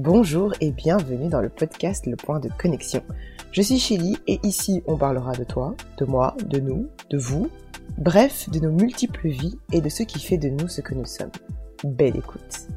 Bonjour 0.00 0.54
et 0.60 0.70
bienvenue 0.70 1.28
dans 1.28 1.40
le 1.40 1.48
podcast 1.48 2.06
Le 2.06 2.14
Point 2.14 2.38
de 2.38 2.48
Connexion. 2.56 3.04
Je 3.50 3.62
suis 3.62 3.80
Chili 3.80 4.16
et 4.28 4.38
ici 4.44 4.80
on 4.86 4.96
parlera 4.96 5.32
de 5.32 5.42
toi, 5.42 5.74
de 5.96 6.04
moi, 6.04 6.36
de 6.44 6.60
nous, 6.60 6.88
de 7.10 7.18
vous, 7.18 7.50
bref, 7.96 8.48
de 8.48 8.60
nos 8.60 8.70
multiples 8.70 9.26
vies 9.26 9.58
et 9.72 9.80
de 9.80 9.88
ce 9.88 10.04
qui 10.04 10.20
fait 10.20 10.38
de 10.38 10.50
nous 10.50 10.68
ce 10.68 10.82
que 10.82 10.94
nous 10.94 11.04
sommes. 11.04 11.32
Belle 11.82 12.16
écoute. 12.16 12.68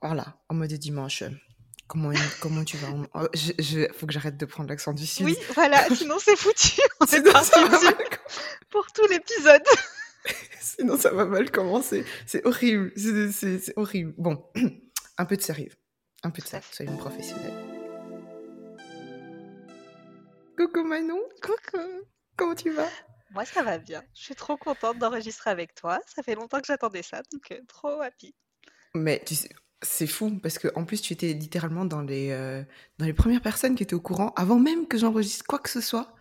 Voilà, 0.00 0.36
en 0.48 0.54
mode 0.54 0.72
dimanche. 0.74 1.24
Comment, 1.88 2.12
comment 2.40 2.62
tu 2.62 2.76
vas 2.76 2.86
oh, 3.14 3.26
je, 3.34 3.50
je, 3.58 3.92
Faut 3.92 4.06
que 4.06 4.12
j'arrête 4.12 4.36
de 4.36 4.46
prendre 4.46 4.68
l'accent 4.68 4.92
du 4.92 5.04
sud. 5.04 5.26
Oui, 5.26 5.36
voilà, 5.56 5.84
sinon 5.96 6.14
c'est 6.20 6.36
foutu. 6.36 6.80
On 7.00 7.06
est 7.06 7.22
parti 7.28 7.58
pour 8.70 8.86
tout 8.92 9.02
l'épisode. 9.10 9.64
sinon 10.60 10.96
ça 10.96 11.10
va 11.10 11.24
mal 11.24 11.50
commencer. 11.50 12.04
C'est 12.24 12.46
horrible. 12.46 12.92
C'est 12.96 13.76
horrible. 13.76 14.14
Bon, 14.16 14.44
un 15.20 15.26
peu 15.26 15.36
de 15.36 15.42
sérieux. 15.42 15.72
Un 16.22 16.30
peu 16.30 16.40
de 16.40 16.46
sérieux. 16.46 16.66
Soyons 16.72 16.96
professionnels. 16.96 17.52
Coucou 20.56 20.82
Manon. 20.82 21.20
Coucou. 21.42 22.06
Comment 22.36 22.54
tu 22.54 22.70
vas? 22.70 22.88
Moi 23.32 23.44
ça 23.44 23.62
va 23.62 23.76
bien. 23.76 24.02
Je 24.14 24.22
suis 24.22 24.34
trop 24.34 24.56
contente 24.56 24.98
d'enregistrer 24.98 25.50
avec 25.50 25.74
toi. 25.74 26.00
Ça 26.06 26.22
fait 26.22 26.34
longtemps 26.34 26.58
que 26.60 26.66
j'attendais 26.66 27.02
ça, 27.02 27.20
donc 27.32 27.52
euh, 27.52 27.60
trop 27.68 28.00
happy. 28.00 28.34
Mais 28.94 29.22
tu 29.24 29.34
sais, 29.34 29.50
c'est 29.82 30.06
fou 30.06 30.40
parce 30.42 30.58
que 30.58 30.68
en 30.74 30.86
plus 30.86 31.02
tu 31.02 31.12
étais 31.12 31.34
littéralement 31.34 31.84
dans 31.84 32.00
les 32.00 32.30
euh, 32.30 32.64
dans 32.98 33.04
les 33.04 33.12
premières 33.12 33.42
personnes 33.42 33.74
qui 33.74 33.82
étaient 33.82 33.94
au 33.94 34.00
courant 34.00 34.32
avant 34.36 34.58
même 34.58 34.88
que 34.88 34.96
j'enregistre 34.96 35.44
quoi 35.46 35.58
que 35.58 35.70
ce 35.70 35.82
soit. 35.82 36.14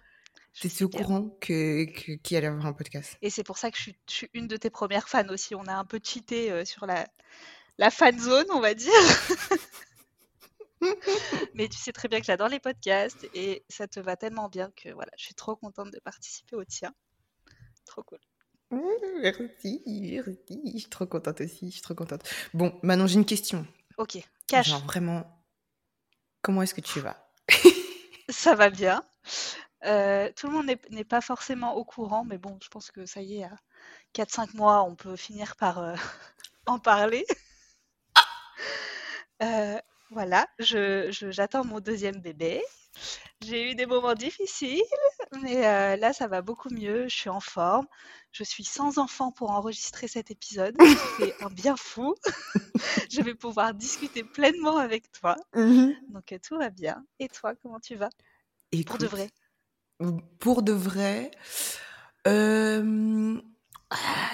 J'étais 0.54 0.84
au 0.84 0.90
courant 0.90 1.38
que 1.40 1.86
qu'il 2.18 2.38
allait 2.38 2.48
avoir 2.48 2.66
un 2.66 2.74
podcast. 2.74 3.18
Et 3.22 3.30
c'est 3.30 3.44
pour 3.44 3.58
ça 3.58 3.72
que 3.72 3.78
je 3.78 3.84
suis, 3.84 3.96
je 4.10 4.14
suis, 4.14 4.30
une 4.34 4.48
de 4.48 4.58
tes 4.58 4.70
premières 4.70 5.08
fans 5.08 5.30
aussi. 5.30 5.56
On 5.56 5.66
a 5.68 5.74
un 5.74 5.86
peu 5.86 6.02
cheaté 6.04 6.52
euh, 6.52 6.66
sur 6.66 6.86
la 6.86 7.08
la 7.80 7.90
fan 7.90 8.20
zone, 8.20 8.46
on 8.52 8.60
va 8.60 8.74
dire. 8.74 8.92
Mais 11.54 11.68
tu 11.68 11.78
sais 11.78 11.92
très 11.92 12.08
bien 12.08 12.20
que 12.20 12.26
j'adore 12.26 12.50
les 12.50 12.60
podcasts 12.60 13.28
et 13.34 13.64
ça 13.70 13.88
te 13.88 14.00
va 14.00 14.16
tellement 14.16 14.50
bien 14.50 14.72
que 14.76 14.90
voilà, 14.90 15.12
je 15.18 15.26
suis 15.26 15.34
trop 15.34 15.56
contente 15.56 15.92
de 15.92 16.00
participer 16.00 16.56
au 16.56 16.64
tien. 16.66 16.94
Trop 17.86 18.04
cool. 18.04 18.20
Merci, 19.22 19.82
merci. 19.86 20.62
Je 20.74 20.78
suis 20.78 20.90
trop 20.90 21.08
contente 21.08 21.42
aussi. 21.42 21.68
Je 21.68 21.72
suis 21.72 21.82
trop 21.82 21.96
contente. 21.96 22.22
Bon, 22.54 22.78
maintenant 22.84 23.08
j'ai 23.08 23.16
une 23.16 23.26
question. 23.26 23.66
Ok, 23.98 24.20
cache. 24.48 24.70
Genre 24.70 24.86
vraiment, 24.86 25.42
comment 26.42 26.62
est-ce 26.62 26.74
que 26.74 26.82
tu 26.82 27.00
vas? 27.00 27.32
Ça 28.30 28.56
va 28.56 28.70
bien. 28.70 29.04
Euh, 29.86 30.30
tout 30.36 30.48
le 30.48 30.54
monde 30.54 30.66
n'est 30.92 31.06
pas 31.06 31.22
forcément 31.22 31.76
au 31.76 31.86
courant, 31.86 32.26
mais 32.26 32.38
bon, 32.38 32.60
je 32.62 32.68
pense 32.68 32.92
que 32.92 33.06
ça 33.06 33.22
y 33.22 33.38
est, 33.38 33.46
à 33.46 33.56
4-5 34.14 34.56
mois, 34.58 34.84
on 34.84 34.96
peut 34.96 35.16
finir 35.16 35.56
par 35.56 35.80
euh, 35.80 35.96
en 36.66 36.78
parler. 36.78 37.26
Euh, 39.42 39.80
voilà, 40.12 40.48
j'attends 40.58 41.12
je, 41.12 41.32
j'attends 41.32 41.66
mon 41.66 41.80
deuxième 41.80 42.20
bébé. 42.20 42.62
J'ai 43.42 43.72
eu 43.72 43.76
des 43.76 43.86
moments 43.86 44.16
difficiles, 44.16 44.82
mais 45.42 45.66
euh, 45.66 45.96
là, 45.96 46.12
ça 46.12 46.28
va 46.28 46.42
beaucoup 46.42 46.70
mieux. 46.70 47.08
Je 47.08 47.16
suis 47.16 47.30
en 47.30 47.40
forme. 47.40 47.86
Je 48.32 48.44
suis 48.44 48.64
sans 48.64 48.98
enfant 48.98 49.32
pour 49.32 49.52
enregistrer 49.52 50.08
cet 50.08 50.32
épisode. 50.32 50.76
C'est 51.18 51.42
un 51.42 51.50
bien 51.50 51.76
fou. 51.78 52.16
je 53.12 53.22
vais 53.22 53.36
pouvoir 53.36 53.74
discuter 53.74 54.24
pleinement 54.24 54.78
avec 54.78 55.12
toi. 55.12 55.36
Mhm. 55.56 55.96
Donc, 56.10 56.32
euh, 56.32 56.38
tout 56.46 56.58
va 56.58 56.70
bien. 56.70 57.06
Et 57.20 57.30
toi, 57.30 57.54
comment 57.62 57.80
tu 57.80 57.96
vas? 57.96 58.10
Écoute, 58.72 58.88
Pour 58.88 58.98
de 59.00 59.08
vrai 59.08 59.30
Pour 60.40 60.62
de 60.62 60.74
vrai, 60.74 61.32
euh, 62.28 63.40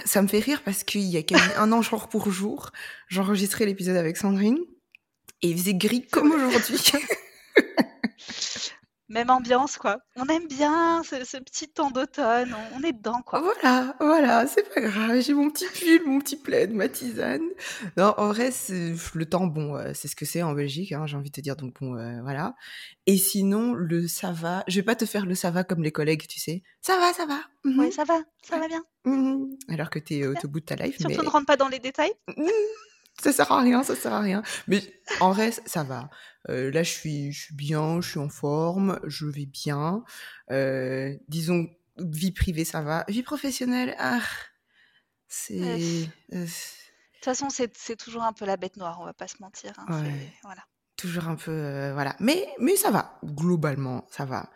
ça 0.06 0.22
me 0.22 0.28
fait 0.28 0.40
rire 0.40 0.64
parce 0.64 0.84
qu'il 0.84 1.02
y 1.02 1.18
a 1.18 1.62
un 1.62 1.72
an 1.72 1.82
jour 1.82 2.10
pour 2.10 2.32
jour, 2.32 2.72
j'enregistrais 3.08 3.66
l'épisode 3.66 3.98
avec 3.98 4.18
Sandrine 4.18 4.58
et 5.42 5.50
il 5.50 5.58
faisait 5.58 5.76
gris 5.76 6.06
comme 6.08 6.32
aujourd'hui. 6.32 6.80
Même 9.08 9.30
ambiance, 9.30 9.78
quoi. 9.78 10.00
On 10.16 10.26
aime 10.26 10.48
bien 10.48 11.04
ce, 11.04 11.24
ce 11.24 11.38
petit 11.38 11.68
temps 11.68 11.92
d'automne, 11.92 12.56
on, 12.56 12.80
on, 12.80 12.84
est 12.84 12.92
dedans, 12.92 13.22
quoi. 13.24 13.40
Voilà, 13.40 13.96
voilà, 14.00 14.48
c'est 14.48 14.68
pas 14.74 14.82
grave. 14.82 15.22
J'ai 15.22 15.36
mon 15.36 15.52
petit 15.52 15.68
pull, 15.68 16.02
mon 16.08 16.20
petit 16.20 16.38
plaid, 16.38 16.74
ma 16.74 16.90
tisane. 16.90 17.48
Non, 17.98 18.16
en 18.18 18.30
vrai, 18.30 18.50
le 18.70 19.24
temps, 19.26 19.46
bon, 19.46 19.76
euh, 19.76 19.92
c'est 19.94 20.08
ce 20.08 20.16
que 20.16 20.26
c'est 20.26 20.42
en 20.42 20.54
Belgique, 20.54 20.92
hein, 20.92 21.06
j'ai 21.06 21.18
envie 21.18 21.30
de 21.30 21.36
te 21.36 21.42
dire, 21.42 21.56
donc 21.56 21.80
bon, 21.80 21.96
euh, 21.96 22.20
voilà. 22.24 22.56
Et 23.06 23.18
sinon, 23.18 23.74
le 23.74 24.08
ça 24.08 24.32
va, 24.32 24.64
je 24.68 24.78
vais 24.78 24.84
pas 24.84 24.96
te 24.96 25.06
faire 25.06 25.28
le 25.28 25.36
ça 25.36 25.52
va 25.52 25.64
comme 25.64 25.84
les 25.84 25.92
collègues, 25.92 26.26
tu 26.28 26.40
sais. 26.40 26.64
Ça 26.82 26.98
va, 26.98 27.14
ça 27.14 27.28
va. 27.28 27.42
Mm 27.64 27.72
-hmm. 27.72 27.80
Oui, 27.80 27.92
ça 27.92 28.06
va, 28.06 28.20
ça 28.42 28.58
va 28.58 28.68
bien. 28.68 28.84
Mm 29.06 29.14
-hmm. 29.14 29.74
Alors 29.74 29.90
que 29.92 30.00
t'es 30.00 30.24
euh, 30.24 30.34
au 30.44 30.48
bout 30.48 30.62
de 30.62 30.66
ta 30.66 30.76
life. 30.76 30.98
Surtout 30.98 31.18
mais... 31.18 31.24
ne 31.24 31.30
rentre 31.30 31.46
pas 31.46 31.58
dans 31.58 31.70
les 31.70 31.80
détails. 31.80 32.14
Ça 33.22 33.32
sert 33.32 33.52
à 33.52 33.62
rien, 33.62 33.84
ça 33.84 33.96
sert 33.96 34.14
à 34.14 34.20
rien. 34.20 34.44
Mais 34.68 34.82
en 35.20 35.32
reste, 35.32 35.62
ça 35.66 35.84
va. 35.84 36.10
Euh, 36.50 36.72
là, 36.72 36.84
je 36.84 36.92
suis, 36.92 37.32
je 37.32 37.46
suis 37.46 37.56
bien, 37.56 38.02
je 38.02 38.10
suis 38.10 38.20
en 38.20 38.30
forme, 38.30 39.00
je 39.06 39.26
vais 39.26 39.46
bien. 39.46 40.04
Euh, 40.52 41.16
disons, 41.28 41.68
vie 41.98 42.32
privée, 42.32 42.66
ça 42.66 42.82
va. 42.82 43.06
Vie 43.08 43.24
professionnelle, 43.24 43.96
ah, 43.98 44.22
c'est. 45.28 45.60
De 45.60 46.08
euh... 46.34 46.46
toute 46.46 47.24
façon, 47.24 47.48
c'est 47.50 47.98
toujours 47.98 48.24
un 48.24 48.34
peu 48.34 48.46
la 48.46 48.58
bête 48.58 48.78
noire, 48.78 49.00
on 49.02 49.06
va 49.06 49.14
pas 49.14 49.28
se 49.28 49.38
mentir. 49.40 49.74
Hein. 49.78 50.04
Ouais. 50.04 50.34
Voilà. 50.44 50.64
Toujours 50.98 51.28
un 51.28 51.36
peu, 51.36 51.52
euh, 51.52 51.94
voilà. 51.94 52.16
Mais, 52.20 52.48
mais 52.60 52.76
ça 52.76 52.92
va. 52.92 53.20
Globalement, 53.24 54.06
ça 54.12 54.26
va. 54.26 54.50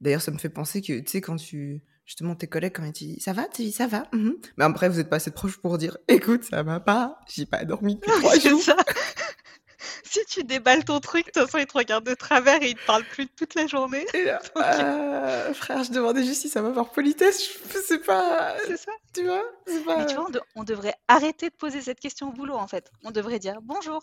D'ailleurs, 0.00 0.22
ça 0.22 0.30
me 0.30 0.38
fait 0.38 0.48
penser 0.48 0.80
que, 0.80 0.98
tu 1.00 1.10
sais, 1.10 1.20
quand 1.20 1.36
tu 1.36 1.82
justement 2.08 2.34
tes 2.34 2.46
collègues 2.46 2.72
quand 2.74 2.84
ils 2.86 2.92
disent 3.14 3.22
ça 3.22 3.34
va 3.34 3.44
tu 3.44 3.62
dis 3.62 3.70
ça 3.72 3.86
va? 3.86 4.04
Mm 4.12 4.28
-hmm. 4.28 4.34
mais 4.56 4.64
après 4.64 4.88
vous 4.88 4.96
n'êtes 4.96 5.10
pas 5.10 5.16
assez 5.16 5.30
proche 5.30 5.58
pour 5.58 5.76
dire 5.76 5.98
écoute 6.08 6.42
ça 6.44 6.62
va 6.62 6.80
pas 6.80 7.20
j'ai 7.32 7.44
pas 7.46 7.64
dormi 7.64 7.96
depuis 7.96 8.10
trois 8.20 8.38
jours. 8.38 8.62
ça. 8.62 8.76
si 10.04 10.20
tu 10.26 10.42
déballes 10.42 10.84
ton 10.86 11.00
truc 11.00 11.26
de 11.26 11.30
toute 11.32 11.42
façon 11.44 11.58
ils 11.58 11.66
te 11.66 11.76
regardent 11.76 12.06
de 12.06 12.14
travers 12.14 12.62
et 12.62 12.70
ils 12.70 12.76
te 12.76 12.86
parlent 12.86 13.04
plus 13.04 13.26
toute 13.28 13.54
la 13.54 13.66
journée. 13.66 14.06
Là, 14.14 14.40
Donc... 14.56 14.64
euh, 14.64 15.52
frère 15.52 15.84
je 15.84 15.92
demandais 15.92 16.24
juste 16.24 16.40
si 16.40 16.48
ça 16.48 16.62
va 16.62 16.70
par 16.70 16.90
politesse 16.92 17.38
je 17.72 17.78
sais 17.90 17.98
pas. 17.98 18.56
C'est 18.66 18.78
ça. 18.78 18.92
Tu 19.14 19.22
vois? 19.24 19.44
Pas... 19.86 19.98
mais 19.98 20.06
tu 20.06 20.14
vois 20.14 20.26
on, 20.28 20.30
de 20.30 20.40
on 20.56 20.64
devrait 20.64 20.94
arrêter 21.08 21.50
de 21.50 21.56
poser 21.64 21.82
cette 21.82 22.00
question 22.00 22.24
au 22.30 22.32
boulot 22.32 22.56
en 22.56 22.68
fait. 22.72 22.90
On 23.04 23.10
devrait 23.10 23.38
dire 23.38 23.56
bonjour 23.62 24.00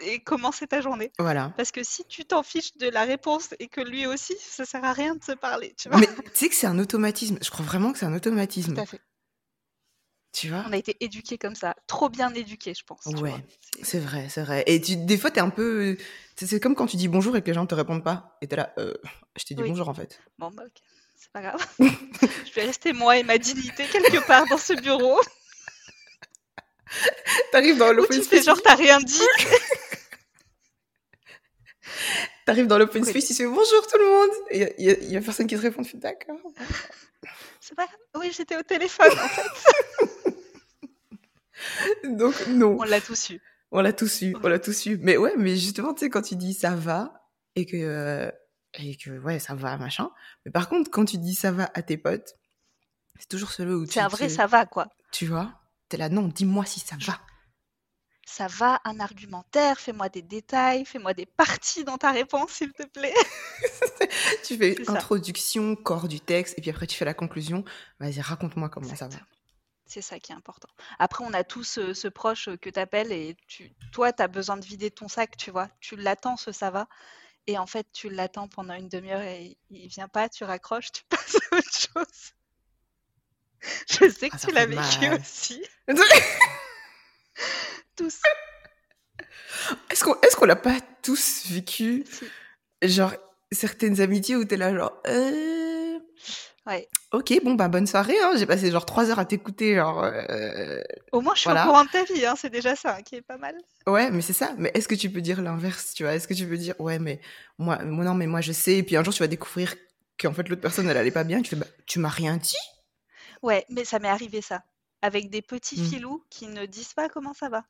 et 0.00 0.20
commencer 0.20 0.66
ta 0.66 0.80
journée. 0.80 1.12
Voilà. 1.18 1.52
Parce 1.56 1.72
que 1.72 1.82
si 1.82 2.04
tu 2.04 2.24
t'en 2.24 2.42
fiches 2.42 2.76
de 2.76 2.88
la 2.88 3.04
réponse 3.04 3.54
et 3.58 3.68
que 3.68 3.80
lui 3.80 4.06
aussi, 4.06 4.34
ça 4.38 4.64
sert 4.64 4.84
à 4.84 4.92
rien 4.92 5.14
de 5.14 5.22
se 5.22 5.32
parler, 5.32 5.74
tu 5.78 5.88
vois. 5.88 5.98
Mais 5.98 6.06
tu 6.06 6.30
sais 6.34 6.48
que 6.48 6.54
c'est 6.54 6.66
un 6.66 6.78
automatisme. 6.78 7.38
Je 7.42 7.50
crois 7.50 7.64
vraiment 7.64 7.92
que 7.92 7.98
c'est 7.98 8.06
un 8.06 8.14
automatisme. 8.14 8.74
Tout 8.74 8.80
à 8.80 8.86
fait. 8.86 9.00
Tu 10.32 10.50
vois? 10.50 10.64
On 10.68 10.72
a 10.72 10.76
été 10.76 10.96
éduqués 11.00 11.38
comme 11.38 11.54
ça. 11.54 11.74
Trop 11.86 12.10
bien 12.10 12.32
éduqués, 12.34 12.74
je 12.74 12.84
pense. 12.84 13.06
Ouais, 13.06 13.32
c'est 13.82 13.98
vrai, 13.98 14.26
c'est 14.28 14.42
vrai. 14.42 14.64
Et 14.66 14.80
tu, 14.82 14.96
des 14.96 15.16
fois, 15.16 15.30
t'es 15.30 15.40
un 15.40 15.48
peu... 15.48 15.96
C'est 16.36 16.60
comme 16.60 16.74
quand 16.74 16.86
tu 16.86 16.98
dis 16.98 17.08
bonjour 17.08 17.34
et 17.36 17.40
que 17.40 17.46
les 17.46 17.54
gens 17.54 17.62
ne 17.62 17.66
te 17.66 17.74
répondent 17.74 18.04
pas. 18.04 18.36
Et 18.42 18.46
t'es 18.46 18.56
là, 18.56 18.74
euh, 18.76 18.92
je 19.38 19.44
t'ai 19.44 19.54
dit 19.54 19.62
oui. 19.62 19.70
bonjour 19.70 19.88
en 19.88 19.94
fait. 19.94 20.20
Bon, 20.38 20.50
bah 20.50 20.64
ok. 20.66 20.82
C'est 21.16 21.32
pas 21.32 21.40
grave. 21.40 21.66
je 21.80 22.52
vais 22.54 22.64
rester 22.64 22.92
moi 22.92 23.16
et 23.16 23.22
ma 23.22 23.38
dignité 23.38 23.84
quelque 23.84 24.26
part 24.26 24.46
dans 24.50 24.58
ce 24.58 24.74
bureau. 24.74 25.18
T'arrives 27.52 27.78
dans 27.78 27.90
space. 28.04 28.18
Tu 28.18 28.22
fais 28.22 28.42
genre 28.42 28.60
t'as 28.60 28.74
rien 28.74 29.00
dit. 29.00 29.22
T'arrives 32.46 32.68
dans 32.68 32.78
l'open 32.78 33.04
space, 33.04 33.26
tu 33.26 33.34
fais 33.34 33.44
bonjour 33.44 33.86
tout 33.90 33.98
le 33.98 34.06
monde. 34.06 34.30
Et 34.52 34.72
il 34.78 35.08
y, 35.08 35.12
y, 35.12 35.16
a 35.16 35.20
personne 35.20 35.48
qui 35.48 35.56
te 35.56 35.60
répond. 35.60 35.82
Tu 35.82 35.96
d'accord. 35.96 36.38
C'est 37.60 37.74
pas 37.74 37.88
Oui, 38.14 38.30
j'étais 38.32 38.56
au 38.56 38.62
téléphone 38.62 39.10
en 39.10 39.28
fait. 39.28 40.36
Donc 42.04 42.46
non. 42.46 42.76
On 42.78 42.84
l'a 42.84 43.00
tous 43.00 43.30
eu. 43.30 43.40
On 43.72 43.80
l'a 43.80 43.92
tous 43.92 44.22
eu. 44.22 44.36
On 44.44 44.48
l'a 44.48 44.60
tous 44.60 44.86
eu. 44.86 44.96
Mais 44.98 45.16
ouais, 45.16 45.34
mais 45.36 45.56
justement, 45.56 45.92
tu 45.92 46.04
sais, 46.04 46.08
quand 46.08 46.22
tu 46.22 46.36
dis 46.36 46.54
ça 46.54 46.76
va 46.76 47.28
et 47.56 47.66
que 47.66 47.76
euh, 47.76 48.30
et 48.74 48.96
que 48.96 49.18
ouais, 49.18 49.40
ça 49.40 49.56
va 49.56 49.76
machin. 49.76 50.10
Mais 50.44 50.52
par 50.52 50.68
contre, 50.68 50.88
quand 50.88 51.04
tu 51.04 51.18
dis 51.18 51.34
ça 51.34 51.50
va 51.50 51.68
à 51.74 51.82
tes 51.82 51.96
potes, 51.96 52.36
c'est 53.18 53.28
toujours 53.28 53.50
celui 53.50 53.74
où 53.74 53.86
tu. 53.86 53.94
C'est 53.94 54.00
un 54.00 54.08
vrai 54.08 54.28
ça 54.28 54.46
va 54.46 54.66
quoi. 54.66 54.86
Tu 55.10 55.26
vois? 55.26 55.52
T'es 55.88 55.96
là, 55.96 56.08
non, 56.08 56.28
dis-moi 56.28 56.64
si 56.64 56.78
ça 56.78 56.94
va. 57.00 57.18
Ça 58.28 58.48
va, 58.48 58.80
un 58.84 58.98
argumentaire, 58.98 59.78
fais-moi 59.78 60.08
des 60.08 60.20
détails, 60.20 60.84
fais-moi 60.84 61.14
des 61.14 61.26
parties 61.26 61.84
dans 61.84 61.96
ta 61.96 62.10
réponse, 62.10 62.50
s'il 62.50 62.72
te 62.72 62.82
plaît. 62.82 63.14
tu 64.44 64.58
fais 64.58 64.76
introduction, 64.88 65.76
corps 65.76 66.08
du 66.08 66.20
texte, 66.20 66.58
et 66.58 66.60
puis 66.60 66.70
après 66.70 66.88
tu 66.88 66.96
fais 66.96 67.04
la 67.04 67.14
conclusion. 67.14 67.64
Vas-y, 68.00 68.20
raconte-moi 68.20 68.68
comment 68.68 68.94
ça 68.94 69.06
va. 69.06 69.16
C'est 69.86 70.02
ça 70.02 70.18
qui 70.18 70.32
est 70.32 70.34
important. 70.34 70.68
Après, 70.98 71.24
on 71.24 71.32
a 71.32 71.44
tous 71.44 71.62
ce, 71.62 71.94
ce 71.94 72.08
proche 72.08 72.48
que 72.60 72.68
tu 72.68 72.80
appelles 72.80 73.12
et 73.12 73.36
tu, 73.46 73.72
toi, 73.92 74.12
tu 74.12 74.20
as 74.20 74.26
besoin 74.26 74.56
de 74.56 74.64
vider 74.64 74.90
ton 74.90 75.06
sac, 75.06 75.36
tu 75.36 75.52
vois. 75.52 75.68
Tu 75.78 75.94
l'attends, 75.94 76.36
ce 76.36 76.50
ça 76.50 76.70
va. 76.70 76.88
Et 77.46 77.56
en 77.56 77.66
fait, 77.66 77.86
tu 77.92 78.10
l'attends 78.10 78.48
pendant 78.48 78.74
une 78.74 78.88
demi-heure 78.88 79.22
et 79.22 79.56
il 79.70 79.86
vient 79.86 80.08
pas, 80.08 80.28
tu 80.28 80.42
raccroches, 80.42 80.90
tu 80.90 81.04
passes 81.08 81.36
à 81.52 81.56
autre 81.56 81.70
chose. 81.70 82.32
Je 83.88 84.10
sais 84.10 84.28
que 84.28 84.34
Ah, 84.34 84.38
ça 84.38 84.48
tu 84.48 84.54
l'as 84.54 84.66
vécu 84.66 85.08
mal. 85.08 85.20
aussi. 85.20 85.62
Tous. 87.96 88.20
Est-ce 89.90 90.04
qu'on 90.04 90.14
est 90.44 90.46
l'a 90.46 90.56
pas 90.56 90.78
tous 91.02 91.46
vécu. 91.50 92.04
Genre, 92.82 93.14
certaines 93.50 94.00
amitiés 94.00 94.36
où 94.36 94.44
t'es 94.44 94.56
là, 94.56 94.74
genre, 94.74 95.00
euh... 95.06 95.98
Ouais. 96.66 96.88
Ok, 97.12 97.32
bon, 97.44 97.54
bah, 97.54 97.68
bonne 97.68 97.86
soirée. 97.86 98.18
Hein. 98.20 98.32
J'ai 98.36 98.44
passé 98.44 98.72
genre 98.72 98.84
trois 98.84 99.08
heures 99.08 99.20
à 99.20 99.24
t'écouter. 99.24 99.76
Genre, 99.76 100.02
euh, 100.02 100.82
Au 101.12 101.20
moins, 101.20 101.34
je 101.36 101.40
suis 101.42 101.50
au 101.50 101.52
courant 101.54 101.84
de 101.84 101.90
ta 101.90 102.02
vie, 102.02 102.26
hein, 102.26 102.34
c'est 102.36 102.50
déjà 102.50 102.74
ça 102.74 102.96
hein, 102.96 103.02
qui 103.02 103.14
est 103.14 103.22
pas 103.22 103.36
mal. 103.38 103.54
Ouais, 103.86 104.10
mais 104.10 104.20
c'est 104.20 104.32
ça. 104.32 104.52
Mais 104.58 104.72
est-ce 104.74 104.88
que 104.88 104.96
tu 104.96 105.08
peux 105.10 105.20
dire 105.20 105.40
l'inverse, 105.40 105.94
tu 105.94 106.02
vois? 106.02 106.14
Est-ce 106.14 106.26
que 106.26 106.34
tu 106.34 106.46
peux 106.46 106.56
dire, 106.56 106.74
ouais, 106.80 106.98
mais 106.98 107.20
moi, 107.58 107.78
moi, 107.84 108.04
non, 108.04 108.14
mais 108.14 108.26
moi, 108.26 108.40
je 108.40 108.50
sais. 108.50 108.78
Et 108.78 108.82
puis 108.82 108.96
un 108.96 109.04
jour, 109.04 109.14
tu 109.14 109.22
vas 109.22 109.28
découvrir 109.28 109.76
qu'en 110.20 110.32
fait, 110.32 110.48
l'autre 110.48 110.60
personne, 110.60 110.88
elle 110.88 110.96
allait 110.96 111.12
pas 111.12 111.24
bien. 111.24 111.40
Tu 111.40 111.50
fais, 111.50 111.56
bah, 111.56 111.66
tu 111.86 112.00
m'as 112.00 112.08
rien 112.08 112.36
dit? 112.36 112.56
Ouais, 113.42 113.64
mais 113.70 113.84
ça 113.84 114.00
m'est 114.00 114.08
arrivé 114.08 114.42
ça. 114.42 114.64
Avec 115.02 115.30
des 115.30 115.42
petits 115.42 115.80
Hmm. 115.80 115.84
filous 115.88 116.24
qui 116.30 116.48
ne 116.48 116.66
disent 116.66 116.94
pas 116.94 117.08
comment 117.08 117.32
ça 117.34 117.48
va. 117.48 117.62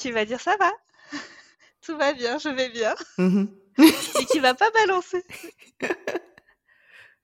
Qui 0.00 0.12
va 0.12 0.24
dire 0.24 0.40
ça 0.40 0.56
va, 0.56 0.72
tout 1.82 1.96
va 1.98 2.12
bien, 2.14 2.38
je 2.38 2.48
vais 2.48 2.70
bien. 2.70 2.94
Mhm. 3.18 3.54
Et 3.78 4.24
qui 4.26 4.40
va 4.40 4.54
pas 4.54 4.70
balancer. 4.70 5.22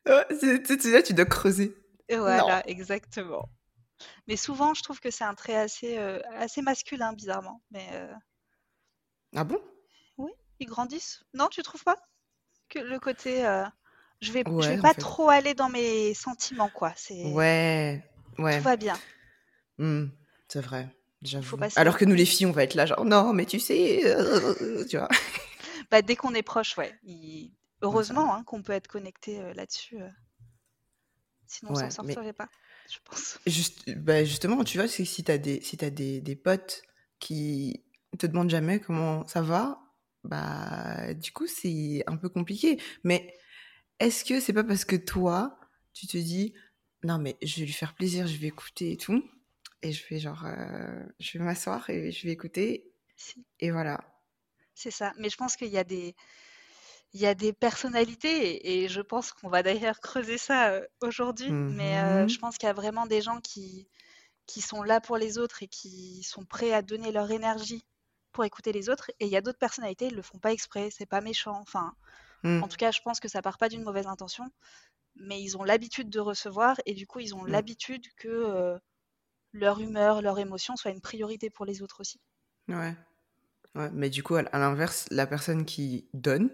C'est- 0.06 0.84
là, 0.92 1.02
tu 1.02 1.14
dois 1.14 1.24
creuser. 1.24 1.74
Et 2.08 2.16
Non. 2.16 2.22
voilà, 2.22 2.62
exactement. 2.68 3.48
Mais 4.28 4.36
souvent, 4.36 4.74
je 4.74 4.82
trouve 4.82 5.00
que 5.00 5.10
c'est 5.10 5.24
un 5.24 5.34
trait 5.34 5.56
assez, 5.56 5.96
euh, 5.98 6.20
assez 6.36 6.60
masculin, 6.62 7.12
bizarrement. 7.14 7.62
Mais 7.70 7.88
euh, 7.92 8.12
Ah 9.34 9.44
bon? 9.44 9.60
Ils 10.58 10.66
grandissent. 10.66 11.22
Non, 11.34 11.48
tu 11.48 11.62
trouves 11.62 11.84
pas? 11.84 11.96
Que 12.70 12.78
le 12.78 12.98
côté, 12.98 13.44
euh, 13.46 13.64
je 14.22 14.32
vais, 14.32 14.42
je 14.46 14.68
vais 14.70 14.78
pas 14.80 14.94
fait. 14.94 15.00
trop 15.00 15.28
aller 15.28 15.52
dans 15.54 15.68
mes 15.68 16.14
sentiments, 16.14 16.70
quoi. 16.70 16.92
C'est, 16.96 17.24
Ouais, 17.32 18.02
ouais. 18.38 18.56
tout 18.58 18.64
va 18.64 18.76
bien. 18.76 18.98
Hmm, 19.78 20.06
c'est 20.48 20.62
vrai. 20.62 20.88
Passer. 21.58 21.80
Alors 21.80 21.96
que 21.96 22.04
nous, 22.04 22.14
les 22.14 22.26
filles, 22.26 22.46
on 22.46 22.52
va 22.52 22.62
être 22.64 22.74
là, 22.74 22.86
genre, 22.86 23.04
non, 23.04 23.32
mais 23.32 23.46
tu 23.46 23.58
sais, 23.60 24.02
euh, 24.06 24.84
tu 24.88 24.96
vois. 24.98 25.08
Bah, 25.90 26.02
dès 26.02 26.16
qu'on 26.16 26.34
est 26.34 26.42
proche, 26.42 26.76
ouais. 26.78 26.94
il- 27.04 27.46
Ouais, 27.46 27.52
Heureusement 27.82 28.34
hein, 28.34 28.42
qu'on 28.44 28.62
peut 28.62 28.72
être 28.72 28.88
connecté 28.88 29.40
euh, 29.40 29.52
là-dessus. 29.54 30.00
euh, 30.00 30.08
Sinon, 31.46 31.72
on 31.72 31.74
s'en 31.74 31.84
Ouais, 31.84 31.88
mais 32.04 32.14
sortirait 32.14 32.32
pas, 32.32 32.48
je 32.90 32.98
pense. 33.04 33.38
juste, 33.46 33.90
bah, 33.96 34.24
justement, 34.24 34.64
tu 34.64 34.78
vois, 34.78 34.88
c'est 34.88 35.04
que 35.04 35.08
si 35.08 35.24
t'as 35.24 35.38
des, 35.38 35.60
si 35.60 35.76
t'as 35.76 35.90
des, 35.90 36.20
des 36.20 36.36
potes 36.36 36.82
qui 37.20 37.84
te 38.18 38.26
demandent 38.26 38.50
jamais 38.50 38.80
comment 38.80 39.26
ça 39.26 39.42
va, 39.42 39.78
bah, 40.24 41.14
du 41.14 41.32
coup, 41.32 41.46
c'est 41.46 42.02
un 42.06 42.16
peu 42.16 42.28
compliqué. 42.28 42.80
Mais 43.04 43.34
est-ce 44.00 44.24
que 44.24 44.40
c'est 44.40 44.52
pas 44.52 44.64
parce 44.64 44.84
que 44.84 44.96
toi, 44.96 45.58
tu 45.92 46.06
te 46.06 46.18
dis, 46.18 46.54
non, 47.04 47.18
mais 47.18 47.36
je 47.42 47.60
vais 47.60 47.66
lui 47.66 47.72
faire 47.72 47.94
plaisir, 47.94 48.26
je 48.26 48.36
vais 48.38 48.48
écouter 48.48 48.92
et 48.92 48.96
tout, 48.96 49.22
et 49.82 49.92
je 49.92 50.06
vais 50.08 50.18
genre, 50.20 50.44
euh, 50.46 51.04
je 51.20 51.38
vais 51.38 51.44
m'asseoir 51.44 51.88
et 51.90 52.12
je 52.12 52.26
vais 52.26 52.32
écouter, 52.32 52.92
Si, 53.16 53.44
et 53.60 53.70
voilà. 53.72 54.00
c'est 54.74 54.90
ça. 54.90 55.12
Mais 55.18 55.30
je 55.30 55.36
pense 55.36 55.56
qu'il 55.56 55.68
y 55.68 55.78
a 55.78 55.84
des, 55.84 56.14
il 57.12 57.20
y 57.20 57.26
a 57.26 57.34
des 57.34 57.52
personnalités, 57.52 58.56
et, 58.56 58.84
et 58.84 58.88
je 58.88 59.00
pense 59.00 59.32
qu'on 59.32 59.48
va 59.48 59.62
d'ailleurs 59.62 60.00
creuser 60.00 60.38
ça 60.38 60.70
euh, 60.72 60.86
aujourd'hui. 61.02 61.56
Mais 61.66 61.98
euh, 62.00 62.28
je 62.28 62.38
Mhm. 62.38 62.40
pense 62.40 62.58
qu'il 62.58 62.66
y 62.66 62.70
a 62.70 62.74
vraiment 62.74 63.06
des 63.06 63.22
gens 63.22 63.40
qui, 63.40 63.88
qui 64.46 64.62
sont 64.62 64.82
là 64.84 65.00
pour 65.00 65.18
les 65.18 65.38
autres 65.38 65.62
et 65.62 65.68
qui 65.68 66.22
sont 66.24 66.44
prêts 66.46 66.72
à 66.74 66.82
donner 66.82 67.12
leur 67.12 67.30
énergie 67.32 67.86
pour 68.32 68.44
écouter 68.46 68.72
les 68.72 68.90
autres. 68.90 69.10
Et 69.20 69.26
il 69.26 69.32
y 69.32 69.36
a 69.36 69.42
d'autres 69.42 69.58
personnalités, 69.60 70.08
ils 70.08 70.16
le 70.16 70.22
font 70.22 70.40
pas 70.40 70.52
exprès, 70.52 70.90
c'est 70.92 71.06
pas 71.06 71.20
méchant. 71.22 71.58
Enfin, 71.60 71.94
Mm, 72.44 72.62
en 72.62 72.68
tout 72.68 72.76
cas, 72.78 72.90
je 72.92 73.00
pense 73.02 73.20
que 73.20 73.28
ça 73.28 73.42
part 73.42 73.58
pas 73.58 73.68
d'une 73.68 73.84
mauvaise 73.84 74.06
intention, 74.08 74.44
mais 75.16 75.42
ils 75.42 75.56
ont 75.58 75.64
l'habitude 75.64 76.10
de 76.10 76.20
recevoir 76.20 76.76
et 76.86 76.94
du 76.94 77.06
coup, 77.06 77.20
ils 77.20 77.34
ont 77.34 77.44
mm. 77.46 77.46
l'habitude 77.46 78.06
que 78.16 78.28
euh, 78.28 78.78
leur 79.58 79.80
humeur, 79.80 80.22
leur 80.22 80.38
émotion 80.38 80.76
soit 80.76 80.90
une 80.90 81.00
priorité 81.00 81.50
pour 81.50 81.64
les 81.66 81.82
autres 81.82 82.00
aussi. 82.00 82.20
Ouais. 82.68 82.94
Ouais, 83.74 83.90
mais 83.92 84.08
du 84.08 84.22
coup, 84.22 84.36
à 84.36 84.42
l'inverse, 84.58 85.06
la 85.10 85.26
personne 85.26 85.64
qui 85.66 86.08
donne, 86.14 86.50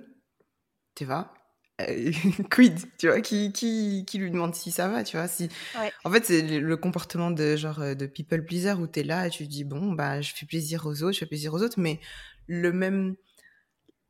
tu 0.96 1.04
vois, 1.04 1.32
euh, 1.80 2.12
quid, 2.50 2.78
tu 2.98 3.08
vois, 3.08 3.20
qui, 3.20 3.52
qui, 3.52 4.04
qui 4.06 4.18
lui 4.18 4.30
demande 4.30 4.54
si 4.54 4.70
ça 4.72 4.88
va, 4.88 5.04
tu 5.04 5.16
vois, 5.16 5.28
si... 5.28 5.48
Ouais, 5.78 5.92
En 6.04 6.10
fait, 6.10 6.24
c'est 6.26 6.42
le 6.42 6.76
comportement 6.76 7.30
de 7.30 7.56
genre 7.56 7.80
euh, 7.80 7.94
de 7.94 8.06
people 8.06 8.44
pleaser 8.44 8.72
où 8.72 8.86
t'es 8.86 9.04
là 9.04 9.26
et 9.26 9.30
tu 9.30 9.46
dis, 9.46 9.64
bon, 9.64 9.92
bah, 9.92 10.20
je 10.20 10.32
fais 10.34 10.46
plaisir 10.46 10.86
aux 10.86 11.02
autres, 11.02 11.12
je 11.14 11.20
fais 11.20 11.26
plaisir 11.26 11.54
aux 11.54 11.62
autres, 11.62 11.78
mais 11.78 12.00
le 12.46 12.72
même... 12.72 13.14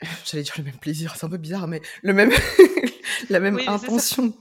J'allais 0.24 0.42
dire 0.42 0.54
le 0.58 0.64
même 0.64 0.78
plaisir, 0.78 1.14
c'est 1.16 1.26
un 1.26 1.30
peu 1.30 1.36
bizarre, 1.38 1.68
mais 1.68 1.82
le 2.02 2.12
même... 2.14 2.32
la 3.30 3.40
même 3.40 3.56
oui, 3.56 3.64
intention 3.66 4.34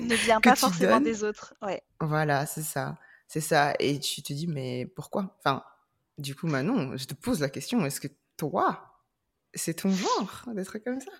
Ne 0.00 0.14
vient 0.14 0.40
pas 0.40 0.54
tu 0.54 0.60
forcément 0.60 1.00
donnes. 1.00 1.04
des 1.04 1.24
autres. 1.24 1.54
Ouais, 1.62 1.82
Voilà, 2.00 2.46
c'est 2.46 2.62
ça. 2.62 2.98
C'est 3.28 3.40
ça. 3.40 3.74
Et 3.80 3.98
tu 4.00 4.22
te 4.22 4.32
dis, 4.32 4.46
mais 4.46 4.86
pourquoi? 4.86 5.34
Enfin, 5.38 5.64
du 6.18 6.34
coup, 6.34 6.46
Manon, 6.46 6.96
je 6.96 7.04
te 7.06 7.14
pose 7.14 7.40
la 7.40 7.48
question, 7.50 7.84
est-ce 7.84 8.00
que 8.00 8.08
toi, 8.36 9.02
c'est 9.54 9.74
ton 9.74 9.90
genre 9.90 10.44
d'être 10.54 10.78
comme 10.78 11.00
ça? 11.00 11.10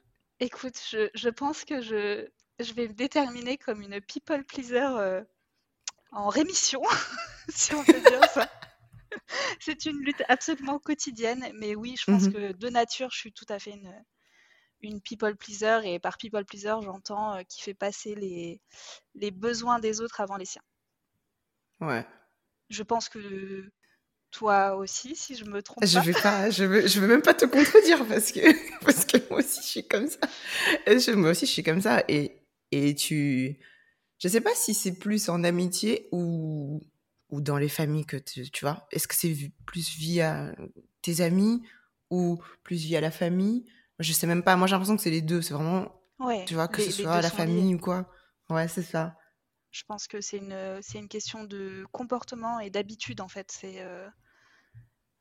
Écoute, 0.40 0.78
je, 0.90 1.08
je 1.14 1.28
pense 1.28 1.64
que 1.64 1.80
je, 1.80 2.28
je 2.60 2.72
vais 2.74 2.88
me 2.88 2.92
déterminer 2.94 3.56
comme 3.58 3.80
une 3.82 4.00
people 4.00 4.44
pleaser 4.44 4.76
euh, 4.98 5.24
en 6.12 6.28
rémission, 6.28 6.82
si 7.48 7.74
on 7.74 7.84
peut 7.84 8.00
dire 8.00 8.28
ça. 8.32 8.48
C'est 9.60 9.86
une 9.86 9.98
lutte 10.00 10.22
absolument 10.28 10.78
quotidienne, 10.78 11.50
mais 11.54 11.74
oui, 11.74 11.94
je 11.98 12.04
pense 12.04 12.24
Mhm. 12.24 12.32
que 12.32 12.52
de 12.52 12.68
nature, 12.68 13.08
je 13.10 13.18
suis 13.18 13.32
tout 13.32 13.46
à 13.48 13.58
fait 13.58 13.70
une, 13.72 14.04
une 14.80 15.00
people 15.00 15.36
pleaser, 15.36 15.80
et 15.84 15.98
par 15.98 16.18
people 16.18 16.44
pleaser, 16.44 16.74
j'entends 16.82 17.36
euh, 17.36 17.42
qui 17.44 17.62
fait 17.62 17.74
passer 17.74 18.14
les, 18.14 18.60
les 19.14 19.30
besoins 19.30 19.78
des 19.78 20.00
autres 20.02 20.20
avant 20.20 20.36
les 20.36 20.44
siens. 20.44 20.62
Ouais. 21.80 22.06
Je 22.70 22.82
pense 22.82 23.08
que 23.08 23.68
toi 24.30 24.76
aussi, 24.76 25.14
si 25.16 25.34
je 25.36 25.44
me 25.44 25.62
trompe 25.62 25.84
Je 25.86 25.94
pas. 25.94 26.00
vais 26.00 26.12
pas, 26.12 26.50
je 26.50 26.64
veux, 26.64 26.86
je 26.86 27.00
veux 27.00 27.06
même 27.06 27.22
pas 27.22 27.34
te 27.34 27.44
contredire 27.44 28.04
parce 28.06 28.32
que, 28.32 28.40
parce 28.84 29.04
que 29.04 29.18
moi 29.30 29.38
aussi, 29.40 29.60
je 29.62 29.66
suis 29.66 29.86
comme 29.88 30.08
ça. 30.08 30.18
Je- 30.86 31.12
moi 31.14 31.30
aussi, 31.30 31.46
je 31.46 31.52
suis 31.52 31.62
comme 31.62 31.80
ça. 31.80 32.02
Et, 32.08 32.42
et 32.72 32.94
tu, 32.94 33.58
je 34.18 34.28
sais 34.28 34.40
pas 34.40 34.54
si 34.54 34.74
c'est 34.74 34.98
plus 34.98 35.28
en 35.28 35.44
amitié 35.44 36.08
ou, 36.12 36.80
ou 37.30 37.40
dans 37.40 37.58
les 37.58 37.68
familles 37.68 38.06
que 38.06 38.16
tu, 38.16 38.50
tu 38.50 38.64
vois. 38.64 38.86
Est-ce 38.90 39.06
que 39.08 39.14
c'est 39.14 39.34
plus 39.66 39.90
via 39.96 40.54
tes 41.02 41.20
amis 41.20 41.62
ou 42.10 42.40
plus 42.62 42.76
via 42.76 43.00
la 43.00 43.10
famille? 43.10 43.64
Je 43.98 44.12
sais 44.12 44.26
même 44.26 44.42
pas. 44.42 44.56
Moi, 44.56 44.66
j'ai 44.66 44.72
l'impression 44.72 44.96
que 44.96 45.02
c'est 45.02 45.10
les 45.10 45.22
deux. 45.22 45.40
C'est 45.42 45.54
vraiment, 45.54 45.90
Ouais, 46.18 46.44
tu 46.46 46.54
vois, 46.54 46.68
que 46.68 46.78
les, 46.78 46.90
ce 46.90 47.02
soit 47.02 47.16
la 47.16 47.28
liés. 47.28 47.36
famille 47.36 47.74
ou 47.74 47.78
quoi. 47.78 48.10
Ouais, 48.50 48.68
c'est 48.68 48.82
ça. 48.82 49.16
Je 49.76 49.84
pense 49.84 50.08
que 50.08 50.20
c'est 50.22 50.38
une, 50.38 50.80
c'est 50.82 50.98
une 50.98 51.08
question 51.08 51.44
de 51.44 51.84
comportement 51.92 52.60
et 52.60 52.70
d'habitude 52.70 53.20
en 53.20 53.28
fait. 53.28 53.50
C'est 53.52 53.82
euh, 53.82 54.08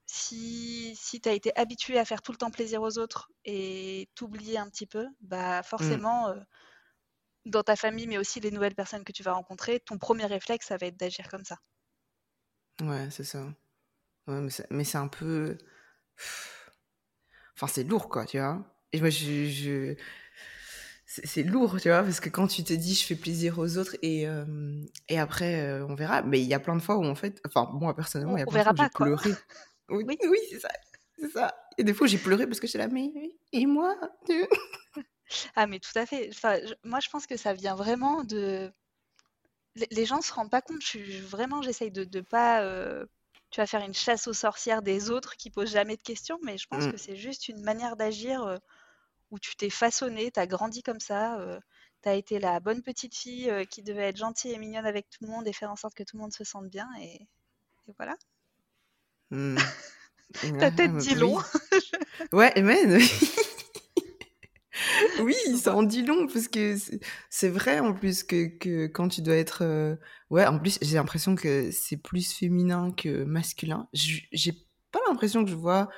si, 0.07 0.95
si 0.95 1.21
tu 1.21 1.29
as 1.29 1.33
été 1.33 1.55
habitué 1.57 1.97
à 1.99 2.05
faire 2.05 2.21
tout 2.21 2.31
le 2.31 2.37
temps 2.37 2.51
plaisir 2.51 2.81
aux 2.81 2.97
autres 2.97 3.31
et 3.43 4.09
t'oublier 4.15 4.57
un 4.57 4.69
petit 4.69 4.85
peu, 4.87 5.07
bah 5.21 5.63
Mm. 5.79 5.99
forcément, 6.03 6.29
euh, 6.29 6.35
dans 7.45 7.63
ta 7.63 7.75
famille, 7.75 8.05
mais 8.05 8.19
aussi 8.19 8.39
les 8.39 8.51
nouvelles 8.51 8.75
personnes 8.75 9.03
que 9.03 9.11
tu 9.11 9.23
vas 9.23 9.33
rencontrer, 9.33 9.79
ton 9.79 9.97
premier 9.97 10.27
réflexe, 10.27 10.67
ça 10.67 10.77
va 10.77 10.85
être 10.85 10.97
d'agir 10.97 11.27
comme 11.27 11.43
ça. 11.43 11.57
Ouais, 12.81 13.09
c'est 13.11 13.23
ça. 13.23 13.45
Ouais, 14.27 14.41
mais 14.41 14.49
c'est 14.51 14.69
mais 14.71 14.83
c'est 14.85 14.97
un 14.99 15.07
peu. 15.09 15.57
Enfin, 17.55 17.67
c'est 17.67 17.83
lourd, 17.83 18.09
quoi, 18.09 18.25
tu 18.25 18.37
vois. 18.39 18.63
Et 18.91 18.99
moi, 18.99 19.09
je. 19.09 19.45
je... 19.49 19.95
C'est 21.23 21.43
lourd, 21.43 21.79
tu 21.81 21.87
vois, 21.89 22.03
parce 22.03 22.19
que 22.19 22.29
quand 22.29 22.47
tu 22.47 22.63
te 22.63 22.73
dis 22.73 22.93
je 22.95 23.05
fais 23.05 23.15
plaisir 23.15 23.57
aux 23.59 23.77
autres 23.77 23.95
et, 24.01 24.27
euh, 24.27 24.45
et 25.07 25.17
après 25.19 25.61
euh, 25.61 25.85
on 25.87 25.95
verra. 25.95 26.21
Mais 26.23 26.41
il 26.41 26.47
y 26.47 26.53
a 26.53 26.59
plein 26.59 26.75
de 26.75 26.81
fois 26.81 26.97
où 26.97 27.05
en 27.05 27.15
fait. 27.15 27.39
Enfin, 27.45 27.69
moi 27.73 27.95
personnellement, 27.95 28.33
On, 28.33 28.37
il 28.37 28.39
y 28.41 28.43
a 28.43 28.45
plein 28.47 28.59
de 28.59 28.63
fois 28.65 28.73
où 28.73 28.77
j'ai 28.77 28.89
pleuré. 28.89 29.29
Oui, 29.89 30.03
Oui. 30.07 30.17
oui 30.29 30.37
c'est 30.49 30.59
ça. 30.59 30.69
C'est 31.19 31.29
ça. 31.31 31.55
Et 31.77 31.83
des 31.83 31.93
fois, 31.93 32.07
j'ai 32.07 32.17
pleuré 32.17 32.47
parce 32.47 32.59
que 32.59 32.67
j'étais 32.67 32.79
là, 32.79 32.87
mais. 32.87 33.11
Et 33.53 33.65
moi 33.65 33.95
Ah 35.55 35.67
mais 35.67 35.79
tout 35.79 35.97
à 35.97 36.05
fait. 36.05 36.29
Enfin, 36.31 36.57
je- 36.65 36.73
moi 36.83 36.99
je 36.99 37.09
pense 37.09 37.25
que 37.27 37.37
ça 37.37 37.53
vient 37.53 37.75
vraiment 37.75 38.23
de. 38.23 38.71
Les, 39.91 40.05
gens 40.05 40.21
se 40.21 40.31
rendent 40.33 40.51
pas 40.51 40.61
compte. 40.61 40.81
Je 40.81 41.21
vraiment, 41.23 41.61
j'essaye 41.61 41.91
de 41.91 42.07
ne 42.17 42.21
pas. 42.21 42.61
euh, 42.63 43.05
Tu 43.51 43.59
vas 43.61 43.67
faire 43.67 43.83
une 43.85 43.93
chasse 43.93 44.27
aux 44.27 44.33
sorcières 44.33 44.81
des 44.81 45.09
autres 45.09 45.35
qui 45.37 45.49
posent 45.49 45.71
jamais 45.71 45.97
de 45.97 46.01
questions, 46.01 46.39
mais 46.43 46.57
je 46.57 46.67
pense 46.67 46.85
Mm. 46.85 46.91
que 46.91 46.97
c'est 46.97 47.15
juste 47.17 47.47
une 47.49 47.61
manière 47.61 47.95
d'agir 47.95 48.59
où 49.31 49.39
tu 49.39 49.55
t'es 49.55 49.69
façonné, 49.69 50.31
tu 50.31 50.39
as 50.39 50.47
grandi 50.47 50.83
comme 50.83 50.99
ça, 50.99 51.37
tu 52.03 52.09
as 52.09 52.15
été 52.15 52.39
la 52.39 52.59
bonne 52.59 52.83
petite 52.83 53.15
fille 53.15 53.49
euh, 53.49 53.65
qui 53.65 53.81
devait 53.81 54.09
être 54.09 54.17
gentille 54.17 54.51
et 54.53 54.59
mignonne 54.59 54.85
avec 54.85 55.09
tout 55.09 55.23
le 55.25 55.29
monde 55.29 55.47
et 55.47 55.53
faire 55.53 55.71
en 55.71 55.75
sorte 55.75 55.95
que 55.95 56.03
tout 56.03 56.17
le 56.17 56.21
monde 56.21 56.33
se 56.33 56.43
sente 56.43 56.69
bien. 56.69 56.87
Et, 57.01 57.15
et 57.87 57.93
voilà. 57.97 58.15
Mm. 59.31 59.57
Ta 60.59 60.71
tête 60.71 60.95
dit 60.97 61.13
oui. 61.13 61.19
long. 61.19 61.39
Ouais, 62.31 62.53
mais 62.61 62.79
oui, 65.19 65.35
ça 65.57 65.75
en 65.75 65.83
dit 65.83 66.03
long 66.03 66.27
parce 66.27 66.47
que 66.47 66.75
c'est- 67.29 67.49
vrai 67.49 67.79
en 67.79 67.93
plus 67.93 68.23
que, 68.23 68.47
que 68.57 68.87
quand 68.87 69.07
tu 69.07 69.21
dois 69.21 69.35
être 69.35 69.63
euh, 69.63 69.95
ouais, 70.29 70.45
en 70.45 70.59
plus 70.59 70.77
j'ai 70.81 70.95
l'impression 70.95 71.35
que 71.35 71.71
c'est 71.71 71.97
plus 71.97 72.33
féminin 72.33 72.91
que 72.91 73.23
masculin. 73.23 73.87
J'ai 73.93 74.53
pas 74.91 74.99
l'impression 75.07 75.43
que 75.43 75.49
je 75.51 75.55
vois 75.55 75.89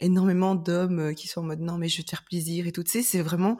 énormément 0.00 0.54
d'hommes 0.54 1.00
euh, 1.00 1.12
qui 1.14 1.28
sont 1.28 1.40
en 1.40 1.44
mode 1.44 1.60
non 1.60 1.78
mais 1.78 1.88
je 1.88 1.98
veux 1.98 2.04
te 2.04 2.10
faire 2.10 2.24
plaisir 2.24 2.66
et 2.66 2.72
tout. 2.72 2.82
Tu 2.82 2.90
sais, 2.90 3.02
c'est 3.02 3.22
vraiment 3.22 3.58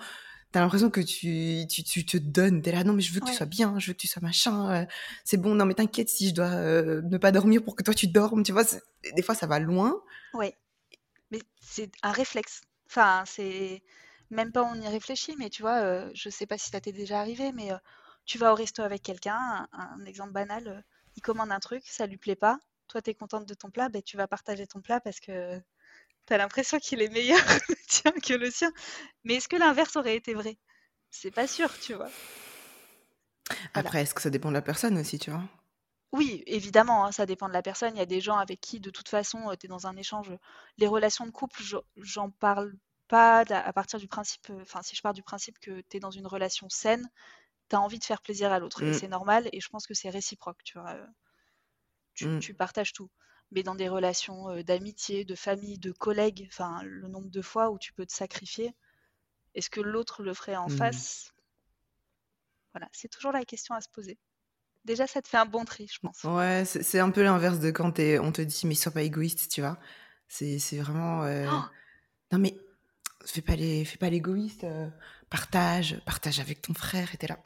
t'as 0.53 0.61
l'impression 0.61 0.91
que 0.91 1.01
tu, 1.01 1.67
tu, 1.69 1.85
tu 1.85 2.05
te 2.05 2.17
donnes. 2.17 2.61
T'es 2.63 2.73
là 2.73 2.83
non 2.85 2.93
mais 2.93 3.03
je 3.03 3.13
veux 3.13 3.21
que 3.21 3.27
tu 3.27 3.35
sois 3.35 3.47
bien, 3.47 3.79
je 3.79 3.89
veux 3.89 3.93
que 3.93 3.99
tu 3.99 4.09
sois 4.09 4.23
machin. 4.23 4.71
euh, 4.83 4.87
c'est 5.25 5.37
bon, 5.37 5.55
non 5.55 5.65
mais 5.67 5.75
t'inquiète 5.75 6.09
si 6.09 6.29
je 6.31 6.35
dois 6.35 6.47
euh, 6.47 7.03
ne 7.03 7.19
pas 7.19 7.33
dormir 7.33 7.63
pour 7.63 7.77
que 7.77 7.83
toi 7.83 7.95
tu 7.95 8.09
dormes. 8.09 8.43
Tu 8.43 8.53
vois, 8.53 8.65
des 9.15 9.23
fois 9.23 9.35
ça 9.35 9.47
va 9.47 9.59
loin. 9.61 9.95
Ouais. 10.35 10.57
Mais 11.31 11.41
c'est 11.61 11.91
un 12.03 12.13
réflexe. 12.13 12.63
Enfin, 12.89 13.23
c'est 13.27 13.83
même 14.31 14.53
pas 14.53 14.65
on 14.65 14.75
y 14.81 14.89
réfléchit, 14.89 15.37
mais 15.39 15.51
tu 15.51 15.63
vois, 15.63 15.81
euh, 15.83 16.11
je 16.15 16.29
sais 16.31 16.47
pas 16.47 16.59
si 16.59 16.71
ça 16.71 16.81
t'est 16.81 16.93
déjà 16.93 17.21
arrivé, 17.21 17.53
mais 17.53 17.71
tu 18.25 18.39
vas 18.39 18.53
au 18.53 18.55
resto 18.57 18.83
avec 18.83 19.03
quelqu'un, 19.03 19.69
un, 19.73 20.01
un 20.01 20.05
exemple 20.05 20.33
banal, 20.33 20.85
il 21.17 21.23
commande 21.23 21.53
un 21.53 21.61
truc, 21.61 21.83
ça 21.87 22.07
lui 22.07 22.17
plaît 22.17 22.37
pas, 22.37 22.59
toi 22.89 23.01
tu 23.03 23.11
es 23.11 23.15
contente 23.15 23.47
de 23.47 23.55
ton 23.55 23.71
plat, 23.71 23.89
ben, 23.89 24.03
tu 24.03 24.17
vas 24.17 24.27
partager 24.27 24.67
ton 24.67 24.81
plat 24.81 25.01
parce 25.01 25.21
que 25.21 25.61
tu 26.31 26.35
as 26.35 26.39
l'impression 26.39 26.79
qu'il 26.81 27.03
est 27.03 27.11
meilleur 27.13 27.41
le 27.71 27.77
tien 27.89 28.13
que 28.13 28.35
le 28.35 28.51
sien. 28.53 28.73
Mais 29.25 29.37
est-ce 29.37 29.49
que 29.49 29.57
l'inverse 29.57 29.97
aurait 29.97 30.17
été 30.17 30.35
vrai? 30.35 30.59
C'est 31.11 31.33
pas 31.33 31.49
sûr, 31.49 31.71
tu 31.81 31.95
vois. 31.95 32.11
Voilà. 33.75 33.91
Après, 33.91 34.03
est-ce 34.03 34.15
que 34.15 34.23
ça 34.23 34.31
dépend 34.31 34.49
de 34.51 34.55
la 34.55 34.63
personne 34.63 34.97
aussi, 34.99 35.19
tu 35.19 35.31
vois? 35.31 35.43
Oui, 36.13 36.43
évidemment, 36.47 37.05
hein, 37.05 37.13
ça 37.13 37.27
dépend 37.27 37.49
de 37.49 37.53
la 37.53 37.63
personne. 37.63 37.95
Il 37.97 37.99
y 37.99 38.03
a 38.03 38.07
des 38.07 38.21
gens 38.21 38.37
avec 38.39 38.61
qui, 38.61 38.79
de 38.81 38.91
toute 38.91 39.09
façon, 39.09 39.55
tu 39.59 39.67
es 39.67 39.69
dans 39.69 39.87
un 39.89 39.97
échange. 39.97 40.33
Les 40.79 40.87
relations 40.89 41.25
de 41.27 41.31
couple, 41.33 41.63
je- 41.63 41.77
j'en 41.97 42.31
parle 42.31 42.75
pas 43.09 43.41
à 43.41 43.73
partir 43.73 43.99
du 43.99 44.07
principe, 44.09 44.51
euh, 44.51 44.63
enfin, 44.63 44.83
si 44.83 44.95
je 44.97 45.03
pars 45.03 45.13
du 45.15 45.23
principe 45.23 45.59
que 45.59 45.81
tu 45.89 45.97
es 45.97 46.01
dans 46.01 46.11
une 46.13 46.27
relation 46.29 46.69
saine, 46.69 47.09
tu 47.71 47.77
as 47.77 47.81
envie 47.83 47.99
de 48.01 48.05
faire 48.05 48.23
plaisir 48.23 48.53
à 48.53 48.59
l'autre. 48.61 48.83
Et 48.85 48.93
Mm, 48.93 48.95
c'est 48.95 49.09
normal, 49.09 49.49
et 49.53 49.61
je 49.61 49.69
pense 49.71 49.87
que 49.89 49.95
c'est 49.95 50.11
réciproque, 50.11 50.63
tu 50.65 50.79
vois. 50.81 50.93
euh, 50.93 51.07
Tu, 52.15 52.29
mm, 52.29 52.41
tu 52.41 52.55
partages 52.55 52.93
tout. 52.93 53.11
Mais 53.53 53.63
dans 53.63 53.75
des 53.75 53.89
relations 53.89 54.49
euh, 54.51 54.63
d'amitié, 54.63 55.25
de 55.25 55.35
famille, 55.35 55.79
de 55.79 55.93
collègues, 55.93 56.47
enfin, 56.51 56.83
le 56.85 57.09
nombre 57.09 57.31
de 57.31 57.43
fois 57.43 57.71
où 57.71 57.79
tu 57.79 57.93
peux 57.93 58.07
te 58.07 58.13
sacrifier, 58.13 58.75
est-ce 59.55 59.71
que 59.71 59.81
l'autre 59.81 60.23
le 60.23 60.35
ferait 60.35 60.57
en 60.57 60.69
mm. 60.69 60.77
face? 60.77 61.33
Voilà, 62.73 62.89
c'est 62.93 63.09
toujours 63.09 63.33
la 63.33 63.45
question 63.45 63.75
à 63.75 63.81
se 63.81 63.89
poser. 63.89 64.19
Déjà, 64.85 65.07
ça 65.07 65.21
te 65.21 65.29
fait 65.29 65.37
un 65.37 65.47
bon 65.47 65.65
tri, 65.65 65.89
je 65.93 65.99
pense. 65.99 66.25
Ouais, 66.25 66.65
c'est 66.65 67.01
un 67.01 67.11
peu 67.11 67.23
l'inverse 67.23 67.59
de 67.59 67.71
quand 67.71 67.99
on 67.99 68.33
te 68.33 68.41
dit, 68.43 68.67
mais 68.67 68.75
sois 68.75 68.93
pas 68.93 69.03
égoïste, 69.03 69.51
tu 69.51 69.61
vois. 69.61 69.79
C'est 70.29 70.59
c'est 70.59 70.79
vraiment. 70.79 71.25
euh, 71.25 71.47
Oh, 71.51 71.65
Non, 72.33 72.39
mais 72.39 72.57
fais 73.27 73.43
pas 73.43 73.57
les, 73.57 73.85
fais 73.85 73.99
pas 73.99 74.09
l'égoïste. 74.09 74.65
euh, 74.65 74.89
partage, 75.29 76.01
partage 76.07 76.41
avec 76.41 76.63
ton 76.63 76.73
frère. 76.75 77.13
Et 77.15 77.19
t'es 77.19 77.27
là. 77.27 77.39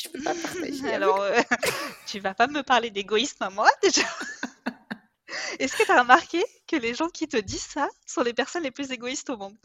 Je 0.00 0.08
peux 0.08 0.20
pas 0.22 0.34
partager 0.34 0.90
avec. 0.92 0.94
Alors, 0.94 1.20
euh, 1.22 1.40
tu 2.06 2.20
vas 2.20 2.34
pas 2.34 2.46
me 2.46 2.62
parler 2.62 2.90
d'égoïsme 2.90 3.42
à 3.42 3.50
moi 3.50 3.68
déjà 3.82 4.02
Est-ce 5.58 5.76
que 5.76 5.82
tu 5.84 5.90
as 5.92 6.00
remarqué 6.02 6.44
que 6.66 6.76
les 6.76 6.94
gens 6.94 7.08
qui 7.08 7.28
te 7.28 7.36
disent 7.36 7.66
ça 7.66 7.88
sont 8.06 8.22
les 8.22 8.32
personnes 8.34 8.62
les 8.62 8.70
plus 8.70 8.90
égoïstes 8.92 9.30
au 9.30 9.36
monde? 9.36 9.56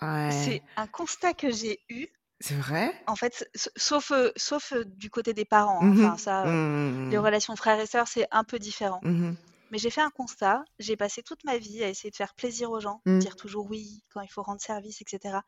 Ouais, 0.00 0.30
C'est 0.30 0.62
un 0.76 0.86
constat 0.86 1.34
que 1.34 1.50
j'ai 1.50 1.80
eu, 1.88 2.06
c'est 2.40 2.54
vrai? 2.54 2.94
en 3.06 3.16
fait, 3.16 3.48
sauf, 3.76 4.10
euh, 4.12 4.30
sauf 4.36 4.72
euh, 4.72 4.84
du 4.84 5.10
côté 5.10 5.34
des 5.34 5.44
parents. 5.44 5.82
hein. 5.82 5.94
Mhm, 5.94 6.04
Enfin, 6.04 6.16
ça, 6.18 6.46
euh, 6.46 7.10
les 7.10 7.18
relations 7.18 7.56
frères 7.56 7.80
et 7.80 7.86
sœurs, 7.86 8.08
c'est 8.08 8.26
un 8.30 8.44
peu 8.44 8.58
différent. 8.58 9.00
mhm, 9.02 9.36
Mais 9.70 9.78
j'ai 9.78 9.90
fait 9.90 10.02
un 10.02 10.10
constat, 10.10 10.64
j'ai 10.78 10.96
passé 10.96 11.22
toute 11.22 11.44
ma 11.44 11.58
vie 11.58 11.84
à 11.84 11.88
essayer 11.88 12.10
de 12.10 12.16
faire 12.16 12.34
plaisir 12.34 12.70
aux 12.70 12.80
gens, 12.80 13.02
mhm. 13.06 13.18
dire 13.20 13.36
toujours 13.36 13.66
oui 13.70 14.02
quand 14.10 14.20
il 14.22 14.30
faut 14.30 14.42
rendre 14.42 14.60
service, 14.62 15.00
etc. 15.02 15.44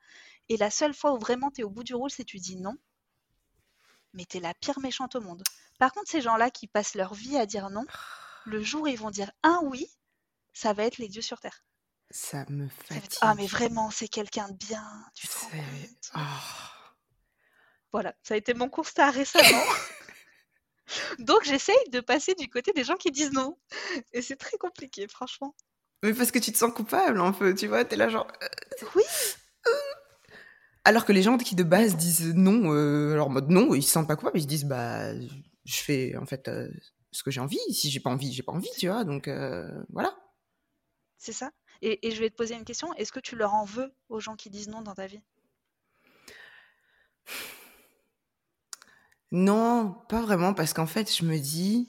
Et 0.49 0.57
la 0.59 0.71
seule 0.71 0.95
fois 0.95 1.12
où 1.14 1.19
vraiment 1.19 1.50
tu 1.50 1.62
es 1.62 1.64
au 1.64 1.71
bout 1.71 1.85
du 1.85 1.95
rôle, 1.95 2.11
c'est 2.11 2.25
tu 2.25 2.38
dis 2.38 2.57
non, 2.57 2.76
mais 4.14 4.25
tu 4.25 4.37
es 4.38 4.40
la 4.40 4.55
pire 4.55 4.79
méchante 4.81 5.17
au 5.17 5.21
monde. 5.21 5.43
Par 5.79 5.93
contre, 5.93 6.11
ces 6.11 6.21
gens-là 6.21 6.50
qui 6.50 6.67
passent 6.67 6.95
leur 6.95 7.14
vie 7.14 7.37
à 7.37 7.47
dire 7.47 7.71
non, 7.71 7.85
le 8.47 8.62
jour 8.62 8.83
où 8.83 8.87
ils 8.87 8.99
vont 8.99 9.11
dire 9.11 9.31
un 9.43 9.61
oui, 9.64 9.90
ça 10.52 10.73
va 10.73 10.85
être 10.85 10.99
les 10.99 11.09
dieux 11.09 11.23
sur 11.23 11.40
terre. 11.40 11.62
Ça 12.11 12.45
me 12.49 12.67
être, 12.90 13.19
ah 13.21 13.35
mais 13.37 13.47
fatigue. 13.47 13.50
vraiment, 13.69 13.90
c'est 13.90 14.09
quelqu'un 14.09 14.49
de 14.49 14.57
bien, 14.57 14.85
tu 15.14 15.29
te 15.29 15.33
rends 15.33 15.49
C'est. 15.50 15.57
compte? 15.59 16.11
Oh. 16.17 16.21
Voilà, 17.93 18.14
ça 18.23 18.35
a 18.35 18.37
été 18.37 18.52
mon 18.55 18.69
constat 18.69 19.11
récemment. 19.11 19.62
Donc 21.21 21.45
j'essaye 21.45 21.88
de 21.90 22.00
passer 22.00 22.35
du 22.35 22.49
côté 22.49 22.73
des 22.73 22.83
gens 22.85 22.97
qui 22.97 23.11
disent 23.12 23.33
non. 23.33 23.57
Et 24.12 24.23
c'est 24.23 24.37
très 24.37 24.57
compliqué, 24.59 25.07
franchement. 25.09 25.55
Mais 26.02 26.12
parce 26.14 26.31
que 26.31 26.38
tu 26.38 26.50
te 26.52 26.59
sens 26.59 26.73
coupable 26.73 27.21
un 27.21 27.33
peu, 27.33 27.55
tu 27.55 27.69
vois. 27.69 27.85
T'es 27.85 27.97
là 27.97 28.09
genre. 28.09 28.26
euh, 28.43 28.87
Oui, 28.97 29.02
Alors 30.85 31.05
que 31.05 31.13
les 31.13 31.23
gens 31.23 31.37
qui 31.39 31.55
de 31.55 31.63
base 31.63 31.97
disent 31.97 32.35
non, 32.35 32.73
euh, 32.73 33.13
alors 33.13 33.29
en 33.29 33.31
mode 33.31 33.51
non, 33.51 33.75
ils 33.75 33.83
se 33.83 33.91
sentent 33.91 34.09
pas 34.09 34.17
coupables, 34.17 34.39
ils 34.39 34.43
se 34.43 34.49
disent 34.49 34.65
bah 34.65 35.15
je 35.19 35.77
fais 35.77 36.17
en 36.17 36.27
fait 36.27 36.49
euh, 36.49 36.69
ce 37.13 37.23
que 37.23 37.31
j'ai 37.31 37.41
envie. 37.41 37.59
Si 37.73 37.91
j'ai 37.91 38.01
pas 38.01 38.11
envie, 38.11 38.33
j'ai 38.33 38.43
pas 38.43 38.53
envie, 38.53 38.71
tu 38.79 38.89
vois. 38.89 39.05
Donc 39.05 39.29
euh, 39.29 39.69
voilà. 39.91 40.15
c'est 41.19 41.33
ça. 41.33 41.51
Et, 41.83 42.07
et 42.07 42.11
je 42.11 42.21
vais 42.21 42.31
te 42.31 42.37
poser 42.37 42.55
une 42.55 42.65
question. 42.65 42.93
Est-ce 42.95 43.13
que 43.13 43.21
tu 43.21 43.37
leur 43.37 43.55
en 43.55 43.65
veux 43.65 43.93
aux 44.09 44.21
gens 44.21 44.37
qui 44.37 44.51
disent 44.51 44.69
non 44.69 44.83
dans 44.83 44.95
ta 44.95 45.07
vie? 45.07 45.23
Non, 49.33 49.95
pas 50.09 50.23
vraiment, 50.23 50.55
parce 50.55 50.73
qu'en 50.73 50.87
fait, 50.87 51.15
je 51.15 51.25
me 51.25 51.39
dis, 51.39 51.89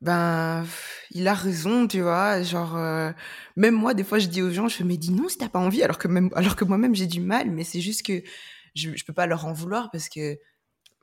ben, 0.00 0.64
il 1.10 1.26
a 1.28 1.34
raison, 1.34 1.88
tu 1.88 2.00
vois. 2.02 2.42
Genre, 2.42 2.76
euh, 2.76 3.12
même 3.56 3.74
moi, 3.74 3.94
des 3.94 4.04
fois, 4.04 4.18
je 4.18 4.28
dis 4.28 4.42
aux 4.42 4.50
gens, 4.50 4.68
je 4.68 4.82
me 4.84 4.96
dis 4.96 5.12
non 5.12 5.28
si 5.28 5.38
t'as 5.38 5.48
pas 5.48 5.58
envie, 5.58 5.82
alors 5.82 5.98
que 5.98 6.08
même, 6.08 6.30
alors 6.34 6.56
que 6.56 6.64
moi-même, 6.64 6.94
j'ai 6.94 7.06
du 7.06 7.20
mal, 7.20 7.50
mais 7.50 7.64
c'est 7.64 7.80
juste 7.80 8.04
que 8.06 8.22
je, 8.74 8.90
je 8.96 9.04
peux 9.04 9.12
pas 9.14 9.26
leur 9.26 9.46
en 9.46 9.52
vouloir 9.52 9.90
parce 9.90 10.08
que, 10.08 10.38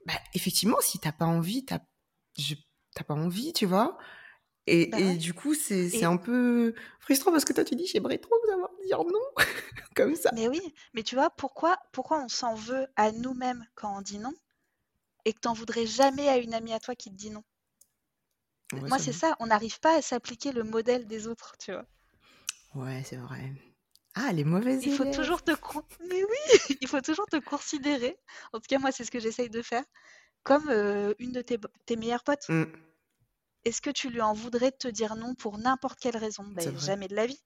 bah, 0.08 0.14
effectivement, 0.36 0.78
si 0.82 1.00
t'as 1.00 1.14
pas 1.14 1.26
envie, 1.26 1.66
t'as, 1.66 1.80
t'as 2.96 3.04
pas 3.04 3.14
envie, 3.14 3.54
tu 3.54 3.66
vois. 3.66 3.98
Et, 4.68 4.84
Bah 4.92 5.14
et 5.14 5.18
du 5.18 5.34
coup, 5.34 5.56
c'est, 5.56 5.90
Et 5.92 6.06
un 6.06 6.18
peu 6.18 6.76
frustrant 7.00 7.32
parce 7.32 7.46
que 7.46 7.54
toi, 7.54 7.66
tu 7.66 7.76
dis, 7.76 7.88
j'aimerais 7.88 8.20
trop 8.20 8.36
savoir 8.48 8.72
dire 8.88 9.00
non, 9.00 9.22
comme 9.96 10.16
ça. 10.16 10.32
mais 10.32 10.50
oui, 10.50 10.60
mais 10.94 11.02
tu 11.04 11.16
vois, 11.16 11.30
pourquoi, 11.30 11.78
pourquoi 11.94 12.22
on 12.22 12.28
s'en 12.28 12.56
veut 12.56 12.88
à 12.98 13.14
nous-mêmes 13.14 13.66
quand 13.74 13.98
on 13.98 14.02
dit 14.02 14.20
non 14.20 14.34
et 15.26 15.34
que 15.34 15.40
t'en 15.42 15.54
voudrais 15.54 15.88
jamais 15.88 16.30
à 16.30 16.38
une 16.38 16.54
amie 16.54 16.74
à 16.74 16.80
toi 16.80 16.96
qui 16.96 17.12
te 17.12 17.16
dit 17.16 17.32
non? 17.32 17.44
Ouais, 18.74 18.90
Moi, 18.90 19.00
c'est 19.00 19.14
ça, 19.14 19.36
on 19.40 19.48
n'arrive 19.48 19.80
pas 19.82 19.98
à 19.98 20.02
s'appliquer 20.02 20.52
le 20.54 20.64
modèle 20.64 21.06
des 21.08 21.28
autres, 21.28 21.56
tu 21.60 21.74
vois. 21.74 21.86
Ouais, 22.76 23.02
c'est 23.06 23.16
vrai. 23.18 23.52
Ah, 24.16 24.34
les 24.34 24.44
mauvais 24.44 24.76
Il 24.82 24.92
faut 24.92 25.06
élèves. 25.06 25.06
toujours 25.06 25.42
te 25.42 25.56
con- 25.56 25.84
mais 26.10 26.24
oui, 26.24 26.38
il 26.82 26.88
faut 26.88 27.02
toujours 27.02 27.28
te 27.28 27.38
considérer. 27.38 28.18
En 28.54 28.60
tout 28.60 28.68
cas, 28.68 28.78
moi, 28.78 28.92
c'est 28.92 29.04
ce 29.06 29.12
que 29.12 29.20
j'essaye 29.20 29.50
de 29.50 29.62
faire, 29.62 29.84
comme 30.44 30.70
euh, 30.70 31.14
une 31.20 31.32
de 31.34 31.42
tes, 31.42 31.60
tes 31.86 31.96
meilleures 31.98 32.24
potes. 32.26 32.50
Mm, 32.50 32.84
Est-ce 33.66 33.82
que 33.82 33.90
tu 33.90 34.10
lui 34.10 34.22
en 34.22 34.32
voudrais 34.32 34.72
de 34.72 34.78
te 34.78 34.88
dire 34.88 35.18
non 35.18 35.36
pour 35.36 35.58
n'importe 35.58 36.00
quelle 36.00 36.16
raison? 36.16 36.46
Ben, 36.46 36.72
vrai. 36.72 36.78
jamais 36.78 37.10
de 37.10 37.16
la 37.16 37.26
vie. 37.26 37.44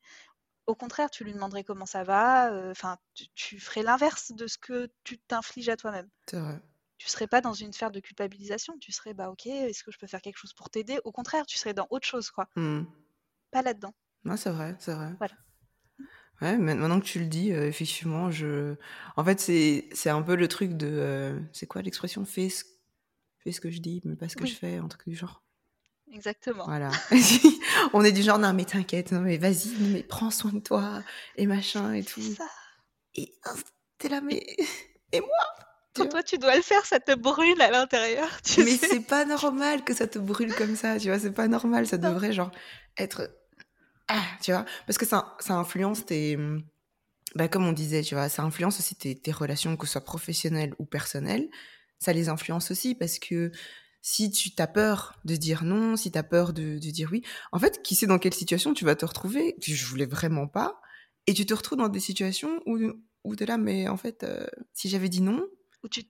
Au 0.68 0.76
contraire, 0.76 1.10
tu 1.12 1.24
lui 1.26 1.34
demanderais 1.34 1.64
comment 1.66 1.86
ça 1.88 2.04
va. 2.04 2.52
euh, 2.54 2.72
Enfin, 2.72 2.98
tu, 3.16 3.28
tu 3.36 3.60
ferais 3.60 3.84
l'inverse 3.84 4.32
de 4.34 4.48
ce 4.48 4.58
que 4.60 4.90
tu 5.06 5.20
t'infliges 5.20 5.70
à 5.70 5.78
toi-même. 5.78 6.10
C'est 6.30 6.40
vrai. 6.40 6.62
Tu 6.98 7.08
serais 7.10 7.28
pas 7.28 7.42
dans 7.42 7.54
une 7.54 7.74
sphère 7.74 7.92
de 7.92 8.00
culpabilisation. 8.00 8.78
Tu 8.80 8.92
serais, 8.92 9.14
bah 9.14 9.30
ok, 9.30 9.46
est-ce 9.46 9.84
que 9.84 9.92
je 9.92 10.00
peux 10.00 10.08
faire 10.08 10.22
quelque 10.22 10.38
chose 10.38 10.54
pour 10.54 10.70
t'aider? 10.70 11.00
Au 11.04 11.12
contraire, 11.12 11.46
tu 11.46 11.58
serais 11.58 11.74
dans 11.74 11.88
autre 11.92 12.08
chose, 12.08 12.32
quoi. 12.32 12.48
Mm. 12.56 12.84
Pas 13.52 13.62
là-dedans. 13.62 13.94
Non, 14.24 14.36
c'est 14.36 14.50
vrai, 14.50 14.76
c'est 14.80 14.94
vrai. 14.94 15.14
Voilà. 15.20 15.36
Ouais, 16.42 16.58
ma- 16.58 16.76
maintenant 16.76 17.00
que 17.00 17.06
tu 17.06 17.20
le 17.20 17.26
dis, 17.26 17.52
euh, 17.52 17.68
effectivement, 17.68 18.30
je. 18.32 18.76
En 19.16 19.24
fait, 19.24 19.40
c'est 19.40 20.10
un 20.10 20.22
peu 20.22 20.36
le 20.36 20.48
truc 20.48 20.76
de. 20.78 20.88
euh, 20.88 21.40
c'est 21.54 21.66
quoi 21.66 21.82
l'expression? 21.82 22.26
Fais 22.26 22.50
ce... 22.50 22.64
fais 23.40 23.52
ce 23.52 23.62
que 23.62 23.72
je 23.72 23.80
dis, 23.80 24.02
mais 24.04 24.16
pas 24.16 24.30
ce 24.30 24.36
que 24.36 24.46
je 24.46 24.54
fais, 24.56 24.78
un 24.78 24.88
truc 24.88 25.08
du 25.08 25.16
genre. 25.16 25.44
exactement. 26.12 26.66
Voilà. 26.66 26.92
On 27.94 28.04
est 28.04 28.12
du 28.12 28.22
genre, 28.22 28.40
non, 28.40 28.54
mais 28.54 28.66
t'inquiète, 28.66 29.12
non, 29.12 29.22
mais 29.22 29.38
vas-y, 29.38 29.70
mais 29.94 30.04
prends 30.04 30.30
soin 30.32 30.52
de 30.52 30.60
toi, 30.60 31.02
et 31.38 31.48
machin, 31.48 31.94
et 31.94 32.04
tout. 32.04 32.22
ça. 32.22 32.48
Et 33.16 33.34
oh, 33.48 33.58
t'es 33.98 34.10
là, 34.10 34.22
mais. 34.22 34.46
Et 35.14 35.22
moi? 35.22 35.30
Quand 35.98 36.10
toi, 36.10 36.24
tu 36.24 36.38
dois 36.38 36.56
le 36.56 36.62
faire, 36.62 36.86
ça 36.86 37.00
te 37.00 37.14
brûle 37.16 37.62
à 37.62 37.72
l'intérieur, 37.72 38.30
Mais 38.58 38.78
c'est 38.78 39.02
pas 39.02 39.26
normal 39.26 39.84
que 39.84 39.94
ça 39.94 40.08
te 40.08 40.20
brûle 40.20 40.54
comme 40.56 40.76
ça, 40.76 41.00
tu 41.00 41.08
vois, 41.08 41.20
c'est 41.20 41.32
pas 41.32 41.48
normal, 41.48 41.88
ça 41.88 41.98
devrait, 41.98 42.34
genre, 42.34 42.52
être. 42.98 43.30
Ah, 44.08 44.24
tu 44.42 44.52
vois, 44.52 44.66
parce 44.86 44.98
que 44.98 45.06
ça, 45.06 45.36
ça 45.40 45.56
influence 45.56 46.06
tes. 46.06 46.38
Bah, 47.36 47.48
comme 47.48 47.68
on 47.68 47.74
disait, 47.74 48.02
tu 48.02 48.16
vois, 48.16 48.30
ça 48.30 48.44
influence 48.44 48.80
aussi 48.80 48.96
tes, 48.96 49.16
tes 49.16 49.32
relations, 49.32 49.76
que 49.76 49.86
ce 49.86 49.94
soit 49.94 50.04
professionnelles 50.04 50.74
ou 50.80 50.86
personnelles. 50.86 51.50
Ça 52.00 52.14
les 52.14 52.30
influence 52.30 52.72
aussi 52.72 52.96
parce 52.96 53.20
que 53.20 53.52
si 54.02 54.32
tu 54.32 54.52
as 54.58 54.68
peur 54.68 55.20
de 55.26 55.36
dire 55.36 55.64
non, 55.64 55.98
si 55.98 56.12
tu 56.12 56.18
as 56.18 56.24
peur 56.24 56.54
de, 56.54 56.80
de 56.80 56.92
dire 56.92 57.10
oui, 57.12 57.24
en 57.52 57.60
fait, 57.60 57.82
qui 57.84 57.96
sait 57.96 58.08
dans 58.08 58.20
quelle 58.20 58.34
situation 58.34 58.74
tu 58.74 58.86
vas 58.86 58.96
te 58.96 59.06
retrouver? 59.06 59.56
Je 59.62 59.86
voulais 59.86 60.06
vraiment 60.06 60.48
pas. 60.48 60.80
Et 61.26 61.34
tu 61.34 61.46
te 61.46 61.54
retrouves 61.54 61.78
dans 61.78 61.90
des 61.90 62.00
situations 62.00 62.62
où, 62.66 62.80
où 63.24 63.36
tu 63.36 63.44
es 63.44 63.46
là, 63.46 63.58
mais 63.58 63.90
en 63.90 63.98
fait, 63.98 64.24
euh, 64.24 64.48
si 64.74 64.88
j'avais 64.88 65.10
dit 65.10 65.22
non, 65.22 65.46
Ou 65.84 65.90
tu... 65.90 66.04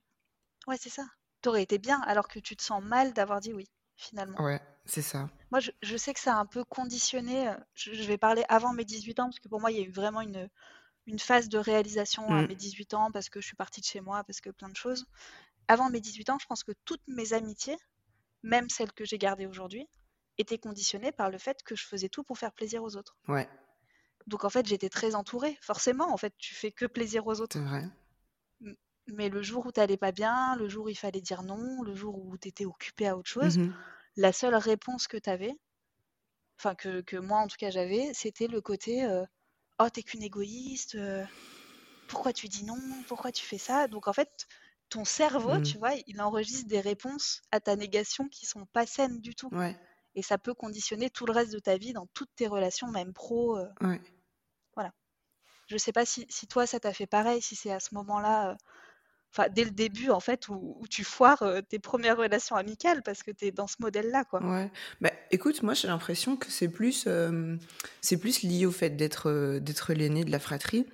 Ouais, 0.68 0.76
c'est 0.78 0.90
ça. 0.90 1.06
T'aurais 1.42 1.62
été 1.64 1.78
bien 1.78 2.00
alors 2.02 2.28
que 2.28 2.38
tu 2.40 2.56
te 2.56 2.62
sens 2.62 2.82
mal 2.82 3.12
d'avoir 3.14 3.40
dit 3.40 3.52
oui, 3.54 3.66
finalement. 3.96 4.40
ouais, 4.40 4.60
c'est 4.86 5.02
ça. 5.02 5.28
Moi, 5.50 5.60
je, 5.60 5.70
je 5.82 5.96
sais 5.98 6.14
que 6.14 6.20
ça 6.20 6.34
a 6.36 6.38
un 6.38 6.46
peu 6.46 6.64
conditionné. 6.64 7.48
euh, 7.48 7.56
Je, 7.74 7.92
je 7.92 8.02
vais 8.04 8.16
parler 8.18 8.44
avant 8.48 8.72
mes 8.72 8.84
18 8.86 9.20
ans, 9.20 9.24
parce 9.26 9.40
que 9.40 9.48
pour 9.48 9.60
moi, 9.60 9.70
il 9.70 9.78
y 9.78 9.80
a 9.80 9.84
eu 9.84 9.90
vraiment 9.90 10.20
une, 10.22 10.48
une 11.06 11.18
phase 11.20 11.48
de 11.50 11.58
réalisation 11.58 12.32
à 12.34 12.42
Mm. 12.42 12.46
mes 12.46 12.56
18 12.56 12.94
ans, 12.94 13.10
parce 13.12 13.28
que 13.30 13.40
je 13.40 13.46
suis 13.46 13.56
partie 13.56 13.80
de 13.82 13.86
chez 13.86 14.00
moi, 14.02 14.24
parce 14.24 14.40
que 14.42 14.50
plein 14.50 14.68
de 14.70 14.76
choses. 14.76 15.06
Avant 15.68 15.90
mes 15.90 16.00
18 16.00 16.30
ans, 16.30 16.38
je 16.40 16.46
pense 16.46 16.64
que 16.64 16.72
toutes 16.86 17.06
mes 17.08 17.32
amitiés, 17.34 17.78
même 18.44 18.70
celles 18.70 18.92
que 18.92 19.04
j'ai 19.06 19.18
gardées 19.18 19.46
aujourd'hui, 19.46 19.88
étaient 20.38 20.58
conditionnées 20.58 21.12
par 21.12 21.30
le 21.30 21.38
fait 21.38 21.62
que 21.64 21.76
je 21.76 21.86
faisais 21.86 22.08
tout 22.10 22.24
pour 22.24 22.38
faire 22.38 22.52
plaisir 22.54 22.82
aux 22.84 22.96
autres. 22.96 23.16
Ouais, 23.28 23.48
Donc 24.28 24.44
en 24.44 24.48
fait, 24.48 24.64
j'étais 24.64 24.88
très 24.90 25.16
entourée. 25.16 25.58
Forcément, 25.60 26.12
en 26.12 26.16
fait, 26.16 26.32
tu 26.38 26.54
fais 26.54 26.70
que 26.70 26.86
plaisir 26.86 27.26
aux 27.26 27.40
autres. 27.40 27.56
c'est 27.56 27.60
vrai. 27.60 27.84
Mais 29.08 29.28
le 29.28 29.42
jour 29.42 29.66
où 29.66 29.72
t'allais 29.72 29.96
pas 29.96 30.12
bien, 30.12 30.54
le 30.54 30.68
jour 30.68 30.84
où 30.86 30.88
il 30.88 30.94
fallait 30.96 31.20
dire 31.20 31.42
non, 31.42 31.82
le 31.82 31.94
jour 31.96 32.16
où 32.24 32.38
t'étais 32.38 32.64
occupé 32.64 33.08
à 33.08 33.16
autre 33.16 33.28
chose, 33.28 33.58
Mhm. 33.58 33.74
la 34.16 34.32
seule 34.32 34.56
réponse 34.56 35.08
que 35.08 35.16
t'avais, 35.18 35.54
enfin 36.58 36.74
que, 36.74 37.00
que 37.00 37.16
moi 37.16 37.38
en 37.38 37.46
tout 37.48 37.56
cas 37.56 37.70
j'avais, 37.70 38.12
c'était 38.14 38.46
le 38.48 38.60
côté 38.60 39.04
euh, 39.04 39.24
oh 39.80 39.90
t'es 39.90 40.02
qu'une 40.04 40.22
égoïste, 40.24 40.96
euh, 40.96 41.24
pourquoi 42.08 42.32
tu 42.34 42.48
dis 42.48 42.64
non, 42.64 43.04
pourquoi 43.08 43.32
tu 43.32 43.46
fais 43.46 43.58
ça? 43.58 43.88
Donc 43.88 44.08
en 44.08 44.14
fait, 44.14 44.46
ton 44.90 45.04
cerveau, 45.06 45.60
Mmh. 45.60 45.62
tu 45.62 45.78
vois, 45.78 45.94
il 46.08 46.20
enregistre 46.22 46.68
des 46.68 46.80
réponses 46.80 47.42
à 47.52 47.60
ta 47.60 47.76
négation 47.76 48.28
qui 48.28 48.46
sont 48.46 48.66
pas 48.66 48.86
saines 48.86 49.20
du 49.20 49.34
tout. 49.36 49.52
Ouais, 49.52 49.76
Et 50.16 50.22
ça 50.22 50.38
peut 50.38 50.54
conditionner 50.54 51.10
tout 51.10 51.26
le 51.26 51.32
reste 51.34 51.52
de 51.52 51.60
ta 51.60 51.78
vie 51.78 51.92
dans 51.94 52.06
toutes 52.14 52.34
tes 52.36 52.48
relations, 52.48 52.88
même 52.90 53.12
pro. 53.14 53.58
euh, 53.58 53.68
ouais. 53.80 54.00
voilà. 54.74 54.92
Je 55.68 55.76
sais 55.78 55.92
pas 55.92 56.06
si, 56.06 56.26
si 56.30 56.48
toi, 56.48 56.66
ça 56.66 56.80
t'a 56.80 56.92
fait 56.94 57.06
pareil, 57.08 57.42
si 57.42 57.56
c'est 57.56 57.72
à 57.72 57.80
ce 57.80 57.94
moment-là, 57.96 58.56
enfin, 59.32 59.48
dès 59.54 59.64
le 59.64 59.70
début, 59.70 60.10
en 60.10 60.20
fait, 60.20 60.48
où, 60.48 60.84
tu 60.90 61.04
foires 61.04 61.44
tes 61.68 61.78
premières 61.78 62.16
relations 62.16 62.56
amicales 62.56 63.02
parce 63.02 63.22
que 63.22 63.30
tu 63.30 63.46
es 63.46 63.50
dans 63.50 63.66
ce 63.66 63.76
modèle-là, 63.80 64.24
quoi. 64.24 64.42
Ouais. 64.44 64.70
Bah, 65.00 65.10
écoute, 65.30 65.62
moi 65.62 65.74
j'ai 65.74 65.88
l'impression 65.88 66.36
que 66.36 66.50
c'est 66.50 66.68
plus, 66.68 67.08
c'est 68.00 68.16
plus 68.16 68.42
lié 68.42 68.66
au 68.66 68.72
fait 68.72 68.90
d'être 68.90 69.58
d'être 69.58 69.92
l'aîné 69.92 70.24
de 70.24 70.30
la 70.30 70.38
fratrie. 70.38 70.86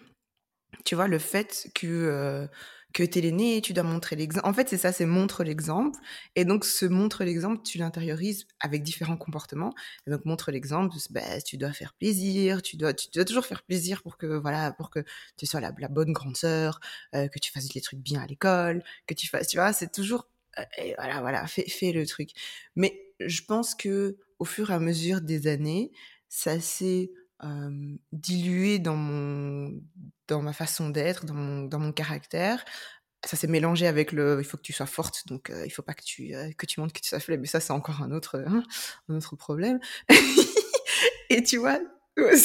Tu 0.85 0.95
vois, 0.95 1.09
le 1.09 1.19
fait 1.19 1.69
que, 1.75 2.49
que 2.95 3.03
tu 3.03 3.19
es 3.19 3.23
l'aîné, 3.23 3.61
tu 3.61 3.73
dois 3.73 3.83
montrer 3.83 4.17
l'exemple. 4.17 4.47
En 4.49 4.55
fait, 4.55 4.69
c'est 4.69 4.79
ça, 4.79 4.93
c'est 4.93 5.05
montre 5.05 5.43
l'exemple. 5.43 5.99
Et 6.37 6.45
donc, 6.45 6.65
ce 6.65 6.87
montre 6.87 7.25
l'exemple, 7.25 7.61
tu 7.63 7.77
l'intériorises 7.77 8.47
avec 8.61 8.85
différents 8.85 9.17
comportements. 9.17 9.75
Donc, 10.07 10.25
montre 10.25 10.53
l'exemple, 10.53 10.95
bah, 11.11 11.43
tu 11.43 11.57
dois 11.59 11.73
faire 11.73 11.93
plaisir, 11.95 12.63
tu 12.63 12.77
dois, 12.77 12.95
tu 12.95 13.09
dois 13.13 13.25
toujours 13.25 13.47
faire 13.47 13.65
plaisir 13.65 14.03
pour 14.03 14.17
que, 14.17 14.27
voilà, 14.27 14.73
pour 14.73 14.91
que 14.91 15.01
tu 15.37 15.45
sois 15.45 15.61
la, 15.61 15.73
la 15.77 15.89
bonne 15.89 16.13
grande 16.13 16.37
sœur, 16.37 16.79
euh, 17.15 17.27
que 17.29 17.41
tu 17.41 17.51
fasses 17.51 17.75
les 17.75 17.81
trucs 17.81 17.99
bien 17.99 18.23
à 18.23 18.27
l'école, 18.27 18.83
que 19.07 19.15
tu 19.15 19.27
fasses, 19.27 19.49
tu 19.49 19.57
vois, 19.57 19.73
c'est 19.73 19.93
toujours, 19.93 20.29
euh, 20.59 20.63
et 20.79 20.95
voilà, 20.97 21.21
voilà, 21.21 21.47
fais, 21.49 21.69
fais 21.69 21.91
le 21.91 22.07
truc. 22.07 22.31
Mais 22.77 23.13
je 23.21 23.43
pense 23.43 23.75
que 23.75 24.19
au 24.39 24.45
fur 24.45 24.71
et 24.71 24.75
à 24.75 24.79
mesure 24.79 25.21
des 25.21 25.49
années, 25.49 25.91
ça 26.29 26.61
s'est 26.61 27.11
dilué 28.13 28.79
dans 28.79 28.97
mon 28.97 29.81
dans 30.29 30.43
ma 30.43 30.53
façon 30.53 30.89
d'être, 30.91 31.27
dans 31.27 31.35
mon, 31.35 31.65
dans 31.65 31.79
mon 31.79 31.93
caractère. 31.93 32.65
Ça 33.27 33.37
s'est 33.37 33.47
mélangé 33.47 33.87
avec 33.87 34.13
le 34.13 34.39
il 34.41 34.45
faut 34.45 34.59
que 34.59 34.63
tu 34.63 34.73
sois 34.75 34.87
forte, 34.87 35.27
donc 35.27 35.49
euh, 35.51 35.65
il 35.65 35.71
faut 35.71 35.83
pas 35.83 35.95
que 35.95 36.05
tu, 36.05 36.35
euh, 36.35 36.51
que 36.59 36.67
tu 36.67 36.81
montres 36.81 36.93
que 36.93 37.01
tu 37.01 37.09
sois 37.09 37.21
faible, 37.21 37.41
mais 37.41 37.47
ça, 37.47 37.61
c'est 37.61 37.73
encore 37.73 38.03
un 38.03 38.11
autre, 38.11 38.43
hein, 38.47 38.63
un 39.09 39.15
autre 39.17 39.37
problème. 39.37 39.81
Et 41.31 41.43
tu 41.43 41.57
vois, 41.57 41.81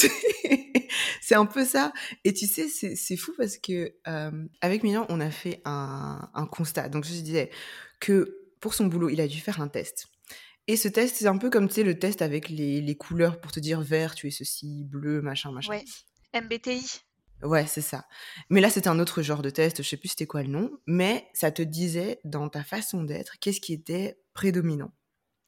c'est 1.22 1.36
un 1.36 1.46
peu 1.46 1.66
ça. 1.66 1.92
Et 2.24 2.34
tu 2.34 2.48
sais, 2.48 2.68
c'est 2.70 3.18
fou 3.18 3.34
parce 3.38 3.58
que 3.58 3.94
avec 4.62 4.84
Milan, 4.84 5.06
on 5.10 5.20
a 5.20 5.32
fait 5.32 5.62
un, 5.66 6.30
un 6.34 6.46
constat. 6.46 6.90
Donc, 6.90 7.04
je 7.04 7.12
disais 7.12 7.50
que 8.00 8.38
pour 8.62 8.74
son 8.74 8.86
boulot, 8.88 9.10
il 9.10 9.22
a 9.22 9.28
dû 9.28 9.40
faire 9.40 9.62
un 9.62 9.68
test. 9.68 10.08
Et 10.70 10.78
ce 10.78 10.88
test, 10.88 11.16
c'est 11.16 11.26
un 11.26 11.40
peu 11.40 11.50
comme, 11.50 11.68
tu 11.68 11.74
sais, 11.74 11.84
le 11.84 11.98
test 11.98 12.22
avec 12.22 12.48
les, 12.48 12.80
les, 12.80 12.96
couleurs 12.96 13.42
pour 13.42 13.52
te 13.52 13.60
dire 13.60 13.82
vert, 13.82 14.14
tu 14.14 14.28
es 14.28 14.30
ceci, 14.30 14.84
bleu, 14.84 15.20
machin, 15.20 15.52
machin. 15.52 15.72
Ouais, 15.72 15.84
MBTI. 16.40 17.00
Ouais, 17.42 17.66
c'est 17.66 17.82
ça. 17.82 18.06
Mais 18.52 18.62
là, 18.62 18.70
c'était 18.70 18.88
un 18.88 19.00
autre 19.00 19.24
genre 19.24 19.42
de 19.42 19.50
test, 19.50 19.82
je 19.82 19.90
sais 19.90 19.98
plus 19.98 20.10
c'était 20.10 20.28
quoi 20.28 20.44
le 20.44 20.50
nom, 20.50 20.70
mais 20.86 21.28
ça 21.34 21.50
te 21.50 21.64
disait 21.64 22.20
dans 22.24 22.50
ta 22.50 22.64
façon 22.64 23.02
d'être 23.02 23.40
qu'est-ce 23.40 23.60
qui 23.62 23.74
était 23.74 24.22
prédominant. 24.36 24.92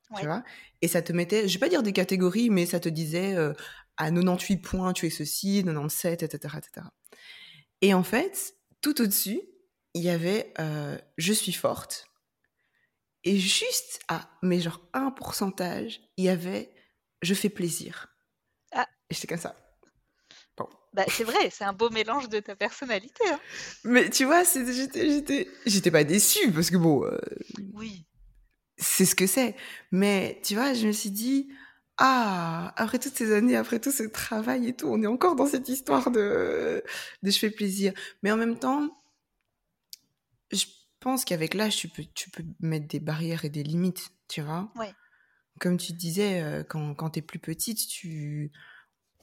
Ouais. 0.09 0.21
Tu 0.21 0.25
vois? 0.25 0.43
Et 0.81 0.87
ça 0.87 1.03
te 1.03 1.13
mettait, 1.13 1.47
je 1.47 1.53
vais 1.53 1.59
pas 1.59 1.69
dire 1.69 1.83
des 1.83 1.93
catégories, 1.93 2.49
mais 2.49 2.65
ça 2.65 2.79
te 2.79 2.89
disait 2.89 3.35
euh, 3.35 3.53
à 3.97 4.09
98 4.09 4.57
points, 4.57 4.91
tu 4.91 5.05
es 5.05 5.11
ceci, 5.11 5.61
97, 5.63 6.23
etc. 6.23 6.55
etc. 6.57 6.87
Et 7.81 7.93
en 7.93 8.01
fait, 8.01 8.55
tout 8.81 8.99
au-dessus, 9.03 9.39
il 9.93 10.01
y 10.01 10.09
avait 10.09 10.51
euh, 10.59 10.97
je 11.19 11.31
suis 11.31 11.53
forte. 11.53 12.10
Et 13.23 13.37
juste 13.37 13.99
à, 14.07 14.29
mais 14.41 14.59
genre 14.59 14.81
un 14.93 15.11
pourcentage, 15.11 16.01
il 16.17 16.25
y 16.25 16.29
avait 16.29 16.73
je 17.21 17.33
fais 17.33 17.49
plaisir. 17.49 18.07
Ah. 18.71 18.87
Et 19.09 19.13
j'étais 19.13 19.27
comme 19.27 19.37
ça. 19.37 19.55
Bon. 20.57 20.67
Bah, 20.93 21.05
c'est 21.07 21.23
vrai, 21.23 21.49
c'est 21.51 21.63
un 21.63 21.73
beau 21.73 21.89
mélange 21.89 22.29
de 22.29 22.39
ta 22.39 22.55
personnalité. 22.55 23.23
Hein. 23.29 23.39
Mais 23.83 24.09
tu 24.09 24.25
vois, 24.25 24.43
j'étais, 24.43 25.91
pas 25.91 26.03
déçue 26.03 26.51
parce 26.51 26.69
que 26.69 26.77
bon. 26.77 27.05
Euh, 27.05 27.17
oui. 27.73 28.05
C'est 28.77 29.05
ce 29.05 29.15
que 29.15 29.27
c'est. 29.27 29.55
Mais 29.91 30.41
tu 30.43 30.55
vois, 30.55 30.73
je 30.73 30.87
me 30.87 30.91
suis 30.91 31.11
dit, 31.11 31.49
ah, 31.97 32.73
après 32.77 32.97
toutes 32.97 33.15
ces 33.15 33.31
années, 33.33 33.55
après 33.55 33.79
tout 33.79 33.91
ce 33.91 34.03
travail 34.03 34.67
et 34.69 34.73
tout, 34.75 34.87
on 34.87 35.03
est 35.03 35.07
encore 35.07 35.35
dans 35.35 35.45
cette 35.45 35.69
histoire 35.69 36.09
de, 36.09 36.83
de 37.21 37.31
je 37.31 37.37
fais 37.37 37.51
plaisir. 37.51 37.93
Mais 38.23 38.31
en 38.31 38.37
même 38.37 38.57
temps, 38.57 38.89
je 40.51 40.65
pense 41.01 41.25
qu'avec 41.25 41.53
l'âge, 41.53 41.75
tu 41.75 41.89
peux, 41.89 42.05
tu 42.13 42.29
peux 42.29 42.43
mettre 42.61 42.87
des 42.87 42.99
barrières 42.99 43.43
et 43.43 43.49
des 43.49 43.63
limites, 43.63 44.11
tu 44.27 44.41
vois? 44.41 44.71
Ouais. 44.75 44.93
Comme 45.59 45.77
tu 45.77 45.91
disais, 45.93 46.41
euh, 46.41 46.63
quand, 46.63 46.95
quand 46.95 47.11
tu 47.11 47.19
es 47.19 47.21
plus 47.21 47.39
petite, 47.39 47.87
tu. 47.87 48.51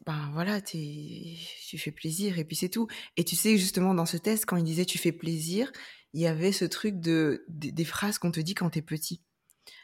Ben 0.07 0.31
voilà, 0.33 0.59
es, 0.59 1.37
tu 1.67 1.79
fais 1.79 1.91
plaisir 1.91 2.39
et 2.39 2.45
puis 2.45 2.57
c'est 2.57 2.69
tout. 2.69 2.87
Et 3.17 3.25
tu 3.25 3.37
sais, 3.37 3.59
justement, 3.59 3.95
dans 3.95 4.07
ce 4.07 4.17
test, 4.17 4.47
quand 4.47 4.57
il 4.57 4.65
disait 4.65 4.85
tu 4.85 4.99
fais 4.99 5.13
plaisir, 5.13 5.71
il 6.13 6.21
y 6.21 6.27
avait 6.27 6.53
ce 6.53 6.65
truc 6.65 7.01
de, 7.01 7.45
de 7.49 7.71
des 7.71 7.85
phrases 7.85 8.19
qu'on 8.19 8.31
te 8.31 8.41
dit 8.41 8.55
quand 8.55 8.71
t'es 8.71 8.83
petit. 8.83 9.23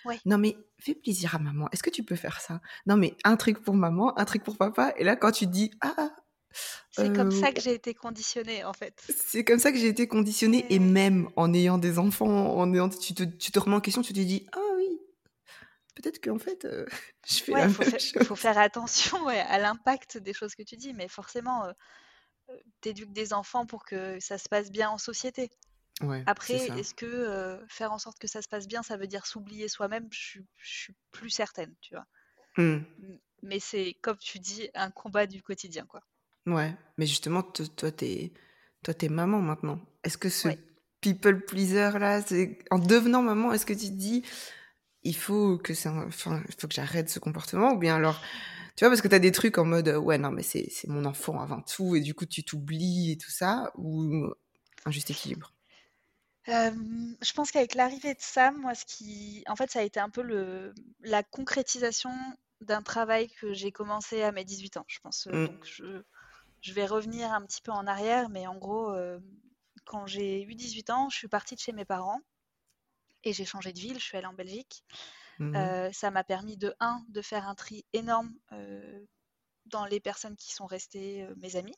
Ouais. 0.05 0.19
Non 0.25 0.39
mais 0.39 0.57
fais 0.79 0.95
plaisir 0.95 1.35
à 1.35 1.39
maman. 1.39 1.69
Est-ce 1.73 1.83
que 1.83 1.91
tu 1.91 2.05
peux 2.05 2.17
faire 2.17 2.41
ça? 2.41 2.61
Non 2.87 2.97
mais 2.97 3.17
un 3.25 3.37
truc 3.37 3.61
pour 3.61 3.75
maman, 3.75 4.19
un 4.19 4.25
truc 4.25 4.43
pour 4.43 4.57
papa. 4.57 4.95
Et 4.97 5.05
là 5.05 5.17
quand 5.17 5.33
tu 5.33 5.47
dis 5.47 5.71
ah, 5.81 6.15
c'est 6.91 7.11
euh, 7.11 7.15
comme 7.15 7.31
ça 7.31 7.53
que 7.53 7.61
j'ai 7.61 7.75
été 7.75 7.95
conditionnée 7.95 8.65
en 8.65 8.73
fait. 8.73 9.03
C'est 9.09 9.45
comme 9.45 9.59
ça 9.59 9.73
que 9.73 9.79
j'ai 9.79 9.89
été 9.89 10.07
conditionnée 10.07 10.67
et, 10.71 10.79
même 10.79 11.29
en 11.37 11.53
ayant 11.53 11.79
des 11.79 11.99
enfants, 11.99 12.57
en 12.57 12.73
ayant, 12.73 12.89
tu 12.89 13.15
te, 13.15 13.25
tu 13.25 13.51
te 13.51 13.59
remets 13.59 13.77
en 13.77 13.81
question, 13.81 14.03
tu 14.03 14.13
te 14.13 14.21
dis 14.21 14.47
ah 14.53 14.61
oui, 14.77 15.01
peut-être 15.95 16.23
qu'en 16.23 16.39
fait 16.39 16.65
euh, 16.65 16.87
je 17.29 17.39
fais 17.39 17.53
ouais, 17.53 17.61
la 17.61 17.69
faut 17.69 17.83
même 17.83 17.91
faire, 17.91 18.01
chose. 18.01 18.27
faut 18.27 18.37
faire 18.37 18.59
attention 18.59 19.25
ouais, 19.27 19.41
à 19.41 19.59
l'impact 19.59 20.19
des 20.19 20.33
choses 20.33 20.55
que 20.55 20.63
tu 20.63 20.77
dis, 20.77 20.93
mais 20.93 21.09
forcément 21.09 21.65
euh, 21.65 21.73
t'éduques 22.81 23.13
des 23.13 23.33
enfants 23.33 23.67
pour 23.67 23.85
que 23.85 24.19
ça 24.21 24.39
se 24.39 24.49
passe 24.49 24.71
bien 24.71 24.91
en 24.91 24.99
société. 24.99 25.51
Ouais, 26.01 26.25
Après, 26.27 26.55
est-ce 26.55 26.93
que 26.93 27.07
euh, 27.07 27.65
faire 27.69 27.93
en 27.93 27.99
sorte 27.99 28.19
que 28.19 28.27
ça 28.27 28.43
se 28.43 28.49
passe 28.49 28.67
bien, 28.67 28.83
ça 28.83 28.97
veut 28.97 29.07
dire 29.07 29.27
s'oublier 29.27 29.69
soi-même? 29.69 30.09
Je 30.11 30.41
suis 30.63 30.97
plus 31.13 31.31
certaine, 31.31 31.73
tu 31.81 31.95
vois. 31.95 32.07
Mmh. 32.57 32.81
Mais 33.43 33.61
c'est, 33.61 33.95
comme 34.03 34.19
tu 34.19 34.39
dis, 34.39 34.69
un 34.75 34.91
combat 34.91 35.27
du 35.27 35.43
quotidien, 35.43 35.87
quoi. 35.87 36.03
Ouais, 36.47 36.75
mais 36.99 37.07
justement, 37.07 37.43
toi, 37.43 37.91
t'es, 37.91 38.33
toi, 38.83 38.95
t'es 38.95 39.09
maman 39.09 39.41
maintenant. 39.41 39.81
Est-ce 40.03 40.19
que 40.19 40.29
ce 40.29 40.49
ouais. 40.49 40.59
people 41.01 41.45
pleaser 41.45 41.99
là, 41.99 42.23
en 42.71 42.79
devenant 42.79 43.23
maman, 43.23 43.53
est-ce 43.53 43.67
que 43.67 43.73
tu 43.73 43.87
te 43.87 43.95
dis, 43.95 44.23
il 45.03 45.17
faut 45.17 45.59
que 45.59 45.75
c'est, 45.75 45.89
enfin, 45.89 46.43
il 46.49 46.55
faut 46.59 46.69
que 46.69 46.75
j'arrête 46.75 47.09
ce 47.09 47.19
comportement, 47.19 47.73
ou 47.73 47.79
bien 47.79 47.97
alors, 47.97 48.21
tu 48.77 48.85
vois, 48.85 48.91
parce 48.91 49.01
que 49.01 49.09
t'as 49.09 49.19
des 49.19 49.33
trucs 49.33 49.59
en 49.59 49.65
mode, 49.65 49.89
ouais, 49.89 50.19
non, 50.19 50.31
mais 50.31 50.43
c'est, 50.43 50.69
c'est 50.71 50.89
mon 50.89 51.05
enfant 51.05 51.41
avant 51.41 51.63
tout, 51.63 51.97
et 51.97 52.01
du 52.01 52.15
coup, 52.15 52.27
tu 52.27 52.45
t'oublies 52.45 53.13
et 53.13 53.17
tout 53.17 53.31
ça, 53.31 53.73
ou 53.77 54.29
un 54.85 54.91
juste 54.91 55.11
équilibre? 55.11 55.53
Euh, 56.49 56.71
je 57.23 57.33
pense 57.33 57.51
qu'avec 57.51 57.75
l'arrivée 57.75 58.13
de 58.13 58.21
Sam, 58.21 58.61
moi, 58.61 58.75
ce 58.75 58.85
qui, 58.85 59.43
en 59.49 59.57
fait, 59.57 59.71
ça 59.71 59.81
a 59.81 59.83
été 59.83 59.99
un 59.99 60.11
peu 60.11 60.23
le, 60.23 60.75
la 61.01 61.23
concrétisation 61.23 62.11
d'un 62.61 62.83
travail 62.83 63.29
que 63.41 63.55
j'ai 63.55 63.73
commencé 63.73 64.23
à 64.23 64.33
mes 64.33 64.45
18 64.45 64.77
ans, 64.77 64.85
je 64.89 64.99
pense. 65.01 65.27
Mm. 65.27 65.47
Donc, 65.47 65.65
je, 65.65 66.03
je, 66.65 66.73
vais 66.73 66.87
revenir 66.87 67.33
un 67.33 67.43
petit 67.43 67.61
peu 67.61 67.73
en 67.73 67.87
arrière, 67.87 68.29
mais 68.29 68.47
en 68.47 68.57
gros, 68.57 68.91
euh, 68.91 69.19
quand 69.85 70.07
j'ai 70.07 70.43
eu 70.43 70.55
18 70.55 70.91
ans, 70.91 71.09
je 71.11 71.17
suis 71.17 71.29
partie 71.29 71.55
de 71.55 71.61
chez 71.61 71.73
mes 71.73 71.85
parents 71.85 72.21
et 73.23 73.33
j'ai 73.33 73.45
changé 73.45 73.73
de 73.73 73.79
ville. 73.79 73.99
Je 73.99 74.05
suis 74.05 74.17
allée 74.17 74.27
en 74.27 74.35
Belgique. 74.35 74.85
Mm. 75.39 75.57
Euh, 75.57 75.93
ça 75.93 76.11
m'a 76.11 76.25
permis 76.25 76.57
de 76.57 76.75
un 76.81 77.05
de 77.09 77.21
faire 77.21 77.49
un 77.49 77.55
tri 77.55 77.85
énorme 77.93 78.33
euh, 78.53 79.05
dans 79.67 79.85
les 79.85 80.01
personnes 80.01 80.37
qui 80.37 80.53
sont 80.53 80.67
restées 80.67 81.27
mes 81.37 81.57
amis. 81.57 81.77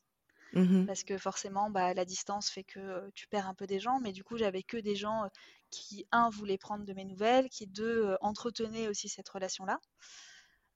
Mmh. 0.53 0.87
Parce 0.87 1.03
que 1.03 1.19
forcément, 1.19 1.71
bah, 1.71 1.93
la 1.93 2.05
distance 2.05 2.49
fait 2.49 2.65
que 2.65 3.11
tu 3.15 3.27
perds 3.27 3.49
un 3.49 3.55
peu 3.55 3.67
des 3.67 3.81
gens. 3.81 3.99
Mais 4.01 4.13
du 4.13 4.25
coup, 4.25 4.39
j'avais 4.39 4.63
que 4.63 4.77
des 4.77 4.95
gens 4.95 5.29
qui, 5.71 6.07
un, 6.13 6.31
voulaient 6.31 6.57
prendre 6.57 6.85
de 6.85 6.93
mes 6.95 7.05
nouvelles, 7.05 7.51
qui, 7.51 7.67
deux, 7.67 8.17
entretenaient 8.21 8.89
aussi 8.89 9.09
cette 9.09 9.29
relation-là. 9.29 9.81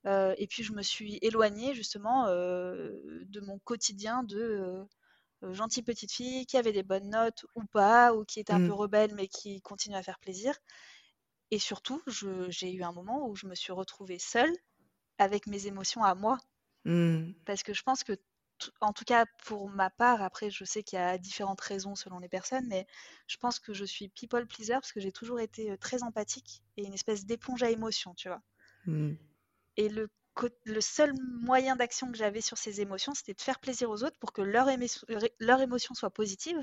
Euh, 0.07 0.35
et 0.39 0.47
puis, 0.47 0.63
je 0.63 0.73
me 0.73 0.83
suis 0.83 1.19
éloignée 1.23 1.75
justement 1.75 2.27
euh, 2.29 2.93
de 3.27 3.41
mon 3.41 3.59
quotidien 3.59 4.23
de 4.25 4.87
euh, 5.45 5.53
gentille 5.55 5.83
petite 5.83 6.13
fille 6.13 6.47
qui 6.47 6.57
avait 6.59 6.73
des 6.73 6.83
bonnes 6.85 7.11
notes 7.11 7.47
ou 7.57 7.65
pas, 7.67 8.15
ou 8.15 8.25
qui 8.25 8.41
était 8.41 8.53
un 8.55 8.61
Mmh. 8.61 8.63
peu 8.63 8.73
rebelle 8.75 9.15
mais 9.15 9.29
qui 9.29 9.61
continue 9.63 9.97
à 9.97 10.03
faire 10.03 10.19
plaisir. 10.21 10.55
Et 11.53 11.61
surtout, 11.61 12.03
j'ai 12.07 12.73
eu 12.73 12.83
un 12.83 12.93
moment 12.93 13.29
où 13.29 13.37
je 13.37 13.47
me 13.47 13.55
suis 13.55 13.73
retrouvée 13.73 14.19
seule 14.19 14.53
avec 15.19 15.47
mes 15.47 15.67
émotions 15.69 16.05
à 16.05 16.15
moi. 16.15 16.39
Mmh. 16.85 17.35
Parce 17.45 17.63
que 17.63 17.75
je 17.75 17.83
pense 17.83 18.03
que 18.05 18.15
en 18.81 18.93
tout 18.95 19.05
cas 19.05 19.27
pour 19.45 19.69
ma 19.71 19.91
part, 19.91 20.23
après 20.23 20.51
je 20.51 20.65
sais 20.65 20.83
qu'il 20.83 20.99
y 20.99 21.03
a 21.03 21.19
différentes 21.19 21.61
raisons 21.61 21.95
selon 21.95 22.19
les 22.19 22.29
personnes, 22.31 22.67
mais 22.69 22.87
je 23.27 23.37
pense 23.39 23.59
que 23.59 23.73
je 23.75 23.85
suis 23.85 24.09
people 24.09 24.47
pleaser 24.47 24.75
parce 24.75 24.93
que 24.93 25.01
j'ai 25.01 25.13
toujours 25.13 25.41
été 25.41 25.77
très 25.79 26.03
empathique 26.03 26.63
et 26.79 26.85
une 26.87 26.95
espèce 26.95 27.25
d'éponge 27.27 27.63
à 27.63 27.71
émotions, 27.71 28.15
tu 28.15 28.29
vois. 28.29 28.43
Mmh. 28.87 29.17
Et 29.77 29.89
le, 29.89 30.09
seul 30.81 31.13
moyen 31.43 31.77
d'action 31.77 32.11
que 32.13 32.17
j'avais 32.19 32.41
sur 32.41 32.59
ces 32.59 32.81
émotions, 32.81 33.15
c'était 33.15 33.35
de 33.35 33.41
faire 33.43 33.61
plaisir 33.61 33.91
aux 33.91 34.05
autres 34.05 34.19
pour 34.21 34.33
que 34.33 34.43
leur, 34.43 34.69
émo- 34.69 35.31
leur 35.41 35.61
émotion 35.61 35.95
soit 35.95 36.11
positive 36.11 36.59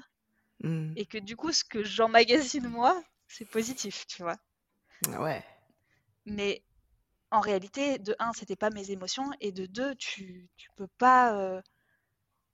Mmh. 0.64 0.98
et 0.98 1.06
que 1.06 1.18
du 1.18 1.38
coup 1.38 1.54
ce 1.54 1.64
que 1.64 1.82
j'emmagasine 1.86 2.68
moi, 2.68 3.02
c'est 3.30 3.46
positif, 3.46 4.06
tu 4.06 4.22
vois. 4.22 4.36
Ouais. 5.18 5.44
Mais 6.26 6.64
en 7.32 7.42
réalité, 7.42 8.00
de 8.00 8.16
un, 8.20 8.34
c'était 8.34 8.56
pas 8.58 8.70
mes 8.72 8.92
émotions, 8.92 9.32
et 9.42 9.52
de 9.54 9.66
deux, 9.68 9.96
tu, 9.96 10.50
tu 10.58 10.70
peux 10.78 10.88
pas. 11.00 11.38
euh, 11.40 11.62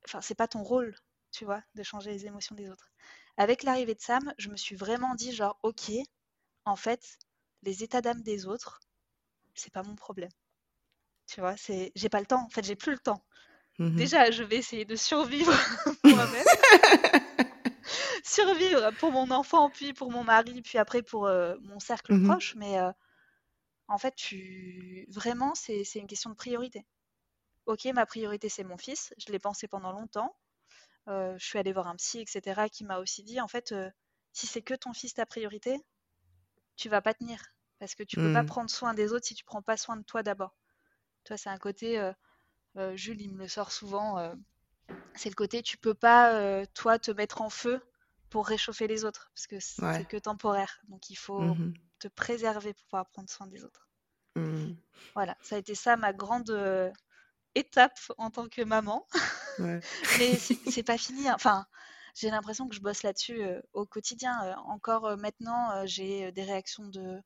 Enfin, 0.06 0.20
c'est 0.22 0.34
pas 0.34 0.48
ton 0.48 0.62
rôle, 0.62 0.94
tu 1.30 1.44
vois, 1.44 1.62
de 1.74 1.82
changer 1.82 2.10
les 2.12 2.24
émotions 2.26 2.54
des 2.54 2.70
autres. 2.70 2.90
avec 3.36 3.62
l'arrivée 3.64 3.94
de 3.94 4.00
Sam, 4.00 4.32
je 4.38 4.48
me 4.48 4.56
suis 4.56 4.76
vraiment 4.76 5.14
dit 5.14 5.32
genre, 5.34 5.58
ok, 5.62 5.90
en 6.66 6.76
fait, 6.76 7.18
les 7.62 7.84
états 7.84 8.00
d'âme 8.02 8.22
des 8.22 8.46
autres, 8.46 8.80
c'est 9.54 9.72
pas 9.72 9.82
mon 9.84 9.96
problème. 9.96 10.30
Tu 11.26 11.40
vois, 11.40 11.56
c'est, 11.56 11.92
j'ai 11.94 12.08
pas 12.08 12.20
le 12.20 12.26
temps. 12.26 12.42
En 12.44 12.48
fait, 12.50 12.64
j'ai 12.64 12.76
plus 12.76 12.92
le 12.92 12.98
temps. 12.98 13.24
Mmh 13.78 13.88
Déjà, 13.96 14.30
je 14.30 14.42
vais 14.44 14.56
essayer 14.58 14.84
de 14.86 14.96
survivre 14.96 15.52
moi-même. 16.04 16.48
survivre 18.24 18.90
pour 18.98 19.12
mon 19.12 19.30
enfant, 19.30 19.70
puis 19.70 19.92
pour 19.92 20.10
mon 20.10 20.24
mari, 20.24 20.62
puis 20.62 20.78
après 20.78 21.02
pour 21.02 21.26
euh, 21.26 21.56
mon 21.62 21.80
cercle 21.80 22.14
Mmh 22.14 22.16
proche. 22.16 22.54
Mais 22.56 22.78
euh, 22.78 22.90
en 23.88 23.98
fait, 23.98 24.14
tu... 24.16 25.06
vraiment, 25.10 25.54
c'est 25.54 25.84
c'est 25.84 25.98
une 26.00 26.06
question 26.06 26.30
de 26.30 26.36
priorité. 26.36 26.86
Ok, 27.66 27.86
ma 27.86 28.06
priorité, 28.06 28.48
c'est 28.48 28.64
mon 28.64 28.78
fils. 28.78 29.14
Je 29.18 29.32
l'ai 29.32 29.40
pensé 29.40 29.68
pendant 29.68 29.92
longtemps. 29.92 30.36
Euh, 31.08 31.36
je 31.38 31.46
suis 31.46 31.58
allée 31.58 31.72
voir 31.72 31.88
un 31.88 31.96
psy, 31.96 32.20
etc., 32.20 32.68
qui 32.70 32.84
m'a 32.84 32.98
aussi 33.00 33.22
dit, 33.24 33.40
en 33.40 33.48
fait, 33.48 33.74
si 34.32 34.46
c'est 34.48 34.62
que 34.62 34.74
ton 34.74 34.92
fils 34.94 35.14
ta 35.14 35.26
priorité, 35.26 35.78
tu 36.76 36.88
vas 36.88 37.02
pas 37.02 37.14
tenir. 37.14 37.40
Parce 37.80 37.94
que 37.96 38.02
tu 38.04 38.16
peux 38.18 38.30
pas 38.30 38.44
Mmh. 38.44 38.46
prendre 38.46 38.70
soin 38.70 38.94
des 38.94 39.12
autres 39.12 39.26
si 39.26 39.34
tu 39.34 39.44
prends 39.44 39.62
pas 39.62 39.76
soin 39.76 39.96
de 39.96 40.04
toi 40.04 40.22
d'abord. 40.22 40.56
Toi, 41.24 41.36
c'est 41.36 41.50
un 41.50 41.58
côté, 41.58 41.98
euh, 42.00 42.12
euh, 42.78 42.96
Jules, 42.96 43.20
il 43.22 43.32
me 43.32 43.38
le 43.40 43.48
sort 43.48 43.72
souvent, 43.72 44.18
euh, 44.18 44.34
c'est 45.16 45.30
le 45.30 45.34
côté, 45.36 45.62
tu 45.62 45.78
peux 45.78 45.94
pas, 45.94 46.66
toi, 46.74 46.98
te 46.98 47.10
mettre 47.12 47.42
en 47.42 47.50
feu 47.50 47.82
pour 48.30 48.46
réchauffer 48.48 48.86
les 48.88 49.04
autres, 49.04 49.30
parce 49.34 49.46
que 49.48 49.56
c'est 49.60 49.82
Ouais. 49.82 50.06
que 50.06 50.16
temporaire. 50.18 50.80
Donc, 50.88 51.10
il 51.10 51.16
faut 51.16 51.58
Mmh 51.58 51.74
te 52.00 52.08
préserver 52.08 52.74
pour 52.74 52.84
pouvoir 52.86 53.08
prendre 53.10 53.30
soin 53.30 53.46
des 53.48 53.64
autres. 53.64 53.88
Mmh. 54.36 54.74
Voilà, 55.14 55.36
ça 55.42 55.56
a 55.56 55.58
été 55.58 55.74
ça 55.74 55.96
ma 55.96 56.12
grande 56.12 56.50
étape 57.56 57.98
en 58.18 58.30
tant 58.30 58.48
que 58.48 58.62
maman. 58.62 59.06
Ouais. 59.58 59.82
Mais 60.14 60.38
c'est 60.38 60.82
pas 60.82 60.98
fini. 60.98 61.28
hein. 61.28 61.34
Enfin, 61.36 61.66
j'ai 62.14 62.30
l'impression 62.30 62.68
que 62.68 62.74
je 62.74 62.80
bosse 62.80 63.02
là-dessus 63.02 63.42
euh, 63.42 63.60
au 63.72 63.86
quotidien. 63.86 64.34
Euh, 64.44 64.54
encore 64.66 65.06
euh, 65.06 65.16
maintenant, 65.16 65.84
j'ai 65.86 66.32
des 66.32 66.44
réactions 66.44 66.86
de, 66.88 67.20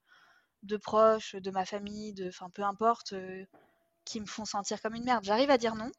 de 0.65 0.77
proches, 0.77 1.37
de 1.37 1.51
ma 1.53 1.65
famille, 1.67 2.15
de, 2.15 2.29
enfin, 2.29 2.51
peu 2.51 2.63
importe, 2.63 3.15
qui 4.09 4.21
me 4.21 4.27
font 4.27 4.45
sentir 4.47 4.83
comme 4.83 4.95
une 4.97 5.05
merde. 5.05 5.25
J'arrive 5.25 5.51
à 5.51 5.59
dire 5.59 5.77
non, 5.77 5.93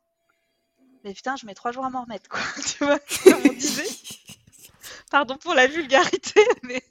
mais 1.04 1.14
putain, 1.14 1.36
je 1.36 1.46
mets 1.46 1.54
trois 1.56 1.72
jours 1.72 1.86
à 1.86 1.90
m'en 1.90 2.04
remettre, 2.04 2.30
quoi. 2.30 2.40
Tu 2.66 2.84
vois, 2.84 3.00
comme 3.28 3.46
on 3.48 3.54
disait. 3.54 3.92
Pardon 5.12 5.38
pour 5.38 5.54
la 5.54 5.68
vulgarité, 5.68 6.42
mais 6.64 6.82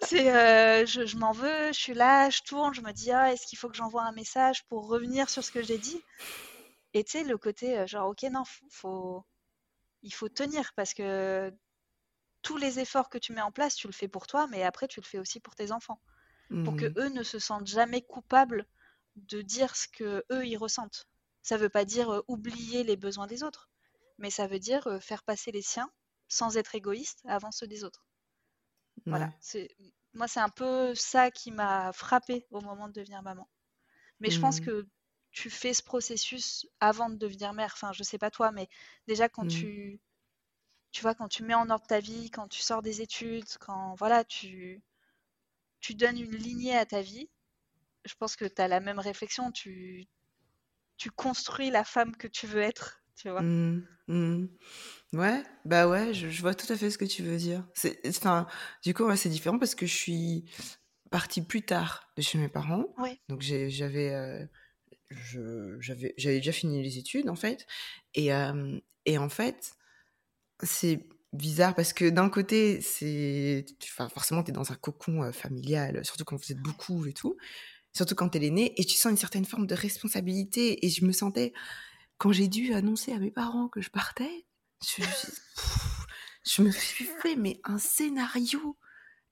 c'est, 0.00 0.34
euh, 0.34 0.86
je, 0.86 1.06
je 1.06 1.16
m'en 1.16 1.32
veux, 1.32 1.68
je 1.68 1.78
suis 1.78 1.94
là, 1.94 2.30
je 2.30 2.42
tourne, 2.42 2.74
je 2.74 2.80
me 2.82 2.92
dis, 2.92 3.12
ah, 3.12 3.32
est-ce 3.32 3.46
qu'il 3.46 3.58
faut 3.58 3.68
que 3.68 3.76
j'envoie 3.76 4.04
un 4.04 4.12
message 4.12 4.64
pour 4.66 4.88
revenir 4.88 5.30
sur 5.30 5.44
ce 5.44 5.50
que 5.52 5.62
j'ai 5.62 5.78
dit? 5.78 6.04
Et 6.94 7.04
tu 7.04 7.12
sais, 7.12 7.24
le 7.24 7.38
côté, 7.38 7.78
euh, 7.78 7.86
genre, 7.86 8.08
ok, 8.10 8.24
non, 8.32 8.44
faut, 8.44 8.66
faut- 8.70 9.24
il 10.02 10.14
faut 10.14 10.28
tenir 10.30 10.72
parce 10.76 10.94
que 10.94 11.52
tous 12.42 12.56
les 12.56 12.80
efforts 12.80 13.10
que 13.10 13.18
tu 13.18 13.32
mets 13.34 13.42
en 13.42 13.52
place, 13.52 13.76
tu 13.76 13.86
le 13.88 13.92
fais 13.92 14.08
pour 14.08 14.26
toi, 14.26 14.46
mais 14.48 14.62
après, 14.64 14.88
tu 14.88 15.00
le 15.00 15.06
fais 15.06 15.18
aussi 15.18 15.40
pour 15.40 15.54
tes 15.56 15.72
enfants. 15.72 16.00
Pour 16.64 16.76
que 16.76 16.86
Mmh 16.86 16.96
eux 16.98 17.08
ne 17.10 17.22
se 17.24 17.38
sentent 17.40 17.66
jamais 17.68 18.02
coupables 18.02 18.66
de 19.16 19.42
dire 19.42 19.76
ce 19.76 19.88
que 19.88 20.24
eux 20.32 20.46
ils 20.46 20.56
ressentent. 20.56 21.06
Ça 21.42 21.56
veut 21.58 21.68
pas 21.68 21.84
dire 21.84 22.10
euh, 22.12 22.22
oublier 22.28 22.84
les 22.84 22.96
besoins 22.96 23.26
des 23.26 23.42
autres, 23.42 23.70
mais 24.18 24.30
ça 24.30 24.46
veut 24.46 24.58
dire 24.60 24.86
euh, 24.88 25.00
faire 25.00 25.24
passer 25.24 25.52
les 25.52 25.62
siens 25.62 25.90
sans 26.28 26.56
être 26.56 26.74
égoïste 26.76 27.22
avant 27.26 27.52
ceux 27.52 27.66
des 27.68 27.84
autres. 27.84 28.04
Voilà, 29.08 29.30
Ouais. 29.30 29.68
moi 30.14 30.28
c'est 30.28 30.40
un 30.40 30.48
peu 30.48 30.94
ça 30.94 31.30
qui 31.30 31.50
m'a 31.52 31.92
frappé 31.92 32.46
au 32.50 32.60
moment 32.60 32.88
de 32.88 32.92
devenir 32.94 33.22
maman. 33.22 33.48
Mais 34.20 34.30
je 34.30 34.38
pense 34.40 34.60
Mmh. 34.60 34.60
que 34.60 34.88
tu 35.32 35.50
fais 35.50 35.74
ce 35.74 35.82
processus 35.84 36.66
avant 36.80 37.10
de 37.10 37.16
devenir 37.16 37.52
mère. 37.54 37.72
Enfin, 37.74 37.92
je 37.92 38.02
sais 38.04 38.18
pas 38.18 38.30
toi, 38.32 38.52
mais 38.52 38.68
déjà 39.08 39.28
quand 39.28 39.46
Mmh. 39.46 39.66
tu 39.66 40.00
tu 40.92 41.02
vois 41.02 41.14
quand 41.14 41.28
tu 41.28 41.44
mets 41.44 41.54
en 41.54 41.70
ordre 41.70 41.86
ta 41.86 42.00
vie, 42.00 42.30
quand 42.30 42.48
tu 42.48 42.60
sors 42.62 42.82
des 42.82 43.02
études, 43.02 43.46
quand 43.60 43.94
voilà, 43.96 44.24
tu 44.24 44.82
tu 45.80 45.94
donnes 45.94 46.18
une 46.18 46.36
lignée 46.36 46.76
à 46.76 46.84
ta 46.84 47.00
vie, 47.00 47.30
je 48.06 48.14
pense 48.16 48.36
que 48.36 48.44
tu 48.46 48.62
as 48.62 48.68
la 48.68 48.80
même 48.80 48.98
réflexion, 48.98 49.52
tu 49.52 50.06
tu 50.98 51.10
construis 51.10 51.70
la 51.70 51.84
femme 51.84 52.16
que 52.16 52.28
tu 52.28 52.46
veux 52.46 52.62
être, 52.62 53.02
tu 53.16 53.30
vois. 53.30 53.42
Mmh. 53.42 53.80
Mmh. 54.08 54.46
Ouais, 55.14 55.42
bah 55.64 55.88
ouais, 55.88 56.14
je, 56.14 56.28
je 56.30 56.40
vois 56.42 56.54
tout 56.54 56.72
à 56.72 56.76
fait 56.76 56.90
ce 56.90 56.98
que 56.98 57.04
tu 57.04 57.22
veux 57.22 57.36
dire. 57.36 57.66
Enfin, 58.06 58.46
du 58.84 58.94
coup, 58.94 59.04
ouais, 59.04 59.16
c'est 59.16 59.28
différent 59.28 59.58
parce 59.58 59.74
que 59.74 59.86
je 59.86 59.94
suis 59.94 60.44
partie 61.10 61.42
plus 61.42 61.62
tard 61.62 62.10
de 62.16 62.22
chez 62.22 62.38
mes 62.38 62.48
parents. 62.48 62.86
Ouais. 62.98 63.20
Donc 63.28 63.42
j'avais, 63.42 64.14
euh, 64.14 64.46
j'avais, 65.80 66.14
j'avais 66.16 66.36
déjà 66.36 66.52
fini 66.52 66.82
les 66.82 66.98
études 66.98 67.28
en 67.28 67.36
fait. 67.36 67.66
Et, 68.14 68.32
euh, 68.32 68.78
et 69.06 69.18
en 69.18 69.28
fait, 69.28 69.74
c'est 70.62 71.08
bizarre 71.32 71.74
parce 71.74 71.92
que 71.92 72.08
d'un 72.08 72.30
côté, 72.30 72.80
c'est, 72.80 73.66
tu- 73.80 73.92
enfin, 73.92 74.08
forcément, 74.08 74.42
t'es 74.42 74.52
dans 74.52 74.72
un 74.72 74.76
cocon 74.76 75.22
euh, 75.22 75.32
familial, 75.32 76.04
surtout 76.04 76.24
quand 76.24 76.36
vous 76.36 76.52
êtes 76.52 76.60
beaucoup 76.62 77.06
et 77.06 77.12
tout. 77.12 77.36
Surtout 77.96 78.14
quand 78.14 78.28
t'es 78.28 78.38
l'aîné, 78.38 78.78
et 78.80 78.84
tu 78.84 78.94
sens 78.96 79.10
une 79.10 79.16
certaine 79.16 79.44
forme 79.46 79.66
de 79.66 79.74
responsabilité. 79.74 80.84
Et 80.84 80.90
je 80.90 81.04
me 81.04 81.12
sentais, 81.12 81.52
quand 82.18 82.30
j'ai 82.30 82.46
dû 82.48 82.74
annoncer 82.74 83.12
à 83.12 83.18
mes 83.18 83.30
parents 83.30 83.68
que 83.68 83.80
je 83.80 83.88
partais, 83.90 84.46
je, 84.86 85.02
je- 85.02 85.06
pff, 85.06 86.06
je 86.44 86.62
me 86.62 86.70
suis 86.70 87.06
fait 87.22 87.36
mais 87.36 87.60
un 87.64 87.78
scénario. 87.78 88.76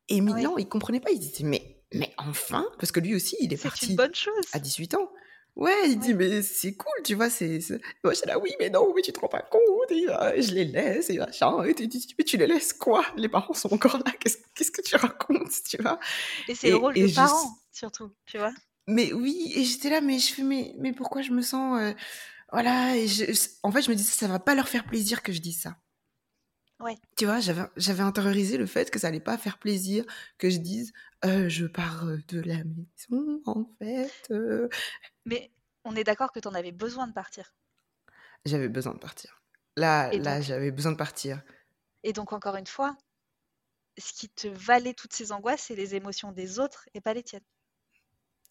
Et 0.09 0.21
Ouais. 0.21 0.35
Milan, 0.35 0.57
il 0.59 0.69
comprenait 0.69 1.01
pas. 1.01 1.11
Il 1.11 1.19
disait 1.21 1.45
mais 1.45 1.83
mais 1.93 2.13
enfin, 2.19 2.67
parce 2.79 2.91
que 2.91 2.99
lui 3.01 3.15
aussi, 3.15 3.37
il 3.41 3.53
est 3.53 3.57
C'est 3.57 3.65
une 3.65 3.71
parti 3.71 3.95
bonne 3.95 4.15
chose. 4.15 4.45
à 4.53 4.59
18 4.59 4.95
ans. 4.95 5.11
Ouais, 5.57 5.73
il 5.89 5.99
dit 6.01 6.09
Ouais. 6.15 6.15
mais 6.31 6.43
c'est 6.43 6.75
cool, 6.75 6.93
tu 7.05 7.15
vois, 7.15 7.31
c'est 7.31 7.61
moi 8.03 8.13
j'étais 8.13 8.27
là 8.27 8.39
oui, 8.41 8.51
mais 8.59 8.71
non, 8.71 8.93
mais 8.97 9.03
tu 9.03 9.13
te 9.13 9.21
rends 9.21 9.29
pas 9.29 9.43
compte, 9.43 9.61
et, 9.91 10.07
euh, 10.09 10.43
je 10.43 10.53
les 10.53 10.65
laisse 10.65 11.11
et 11.11 11.19
machin. 11.19 11.63
Et 11.65 11.75
tu 11.75 11.87
dis 11.87 12.05
mais 12.19 12.25
tu 12.25 12.37
les 12.37 12.47
laisses 12.49 12.73
quoi? 12.73 13.05
Les 13.17 13.29
parents 13.29 13.55
sont 13.55 13.73
encore 13.73 13.99
là. 13.99 14.11
Qu'est-ce 14.55 14.71
que 14.73 14.83
tu 14.83 14.97
racontes, 14.97 15.53
tu 15.69 15.77
vois? 15.81 16.01
Et 16.49 16.55
c'est 16.57 16.71
le 16.71 16.77
rôle 16.77 16.99
et 16.99 17.03
de 17.03 17.07
je 17.07 17.15
parent, 17.15 17.57
surtout, 17.75 18.15
tu 18.27 18.39
vois. 18.39 18.55
mais 18.87 19.13
oui, 19.13 19.53
et 19.57 19.65
j'étais 19.65 19.91
là, 19.91 20.01
mais 20.01 20.19
je 20.19 20.33
fais, 20.35 20.43
mais, 20.43 20.75
mais 20.79 20.93
pourquoi 20.93 21.23
je 21.23 21.33
me 21.33 21.43
sens. 21.43 21.81
euh, 21.81 21.93
voilà, 22.53 22.97
et 22.97 23.09
je, 23.09 23.25
en 23.63 23.73
fait, 23.73 23.83
je 23.83 23.91
me 23.91 23.97
disais, 23.97 24.13
ça 24.13 24.29
va 24.29 24.39
pas 24.39 24.55
leur 24.55 24.69
faire 24.69 24.85
plaisir 24.87 25.23
que 25.23 25.33
je 25.33 25.41
dise 25.41 25.61
ça. 25.61 25.77
Ouais. 26.81 26.97
Tu 27.17 27.25
vois, 27.25 27.41
j'avais, 27.41 28.03
intériorisé 28.03 28.57
le 28.59 28.67
fait 28.67 28.91
que 28.91 28.99
ça 28.99 29.09
allait 29.09 29.21
pas 29.21 29.39
faire 29.39 29.59
plaisir 29.59 30.05
que 30.39 30.51
je 30.51 30.59
dise, 30.59 30.93
euh, 31.25 31.49
je 31.49 31.67
pars 31.67 32.05
de 32.29 32.41
la 32.41 32.63
maison, 32.65 33.43
en 33.47 33.65
fait. 33.79 34.13
euh. 34.31 34.69
Mais 35.25 35.51
on 35.85 35.97
est 35.97 36.05
d'accord 36.05 36.33
que 36.33 36.41
tu 36.41 36.49
en 36.49 36.55
avais 36.55 36.73
besoin 36.73 37.07
de 37.07 37.13
partir. 37.13 37.55
J'avais 38.45 38.69
besoin 38.69 38.95
de 38.95 38.99
partir. 38.99 39.43
Là, 39.77 40.13
Et 40.13 40.19
là, 40.19 40.37
donc, 40.37 40.45
j'avais 40.45 40.71
besoin 40.71 40.93
de 40.93 40.97
partir. 40.97 41.43
et 42.03 42.13
donc 42.13 42.33
encore 42.33 42.57
une 42.57 42.67
fois, 42.67 42.97
ce 43.99 44.13
qui 44.13 44.29
te 44.29 44.49
valait 44.49 44.95
toutes 44.95 45.13
ces 45.13 45.33
angoisses, 45.33 45.63
c'est 45.63 45.75
les 45.75 45.95
émotions 45.95 46.33
des 46.33 46.59
autres 46.59 46.89
et 46.95 47.01
pas 47.01 47.15
les 47.15 47.23
tiennes. 47.23 47.45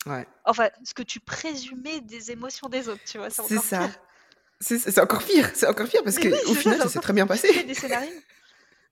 Ouais, 0.05 0.27
Enfin, 0.45 0.69
ce 0.83 0.93
que 0.93 1.03
tu 1.03 1.19
présumais 1.19 2.01
des 2.01 2.31
émotions 2.31 2.67
des 2.69 2.89
autres, 2.89 3.03
tu 3.05 3.17
vois, 3.17 3.29
c'est 3.29 3.57
ça. 3.57 3.79
pire. 3.87 3.99
C'est, 4.59 4.79
c'est 4.79 4.99
encore 5.01 5.23
pire, 5.23 5.49
c'est 5.53 5.67
encore 5.67 5.87
pire 5.87 6.03
parce 6.03 6.17
oui, 6.17 6.33
au 6.47 6.53
final, 6.53 6.79
ça 6.79 6.89
s'est 6.89 6.99
très 6.99 7.13
bien 7.13 7.27
passé. 7.27 7.63
des 7.63 7.73
scénarios. 7.73 8.09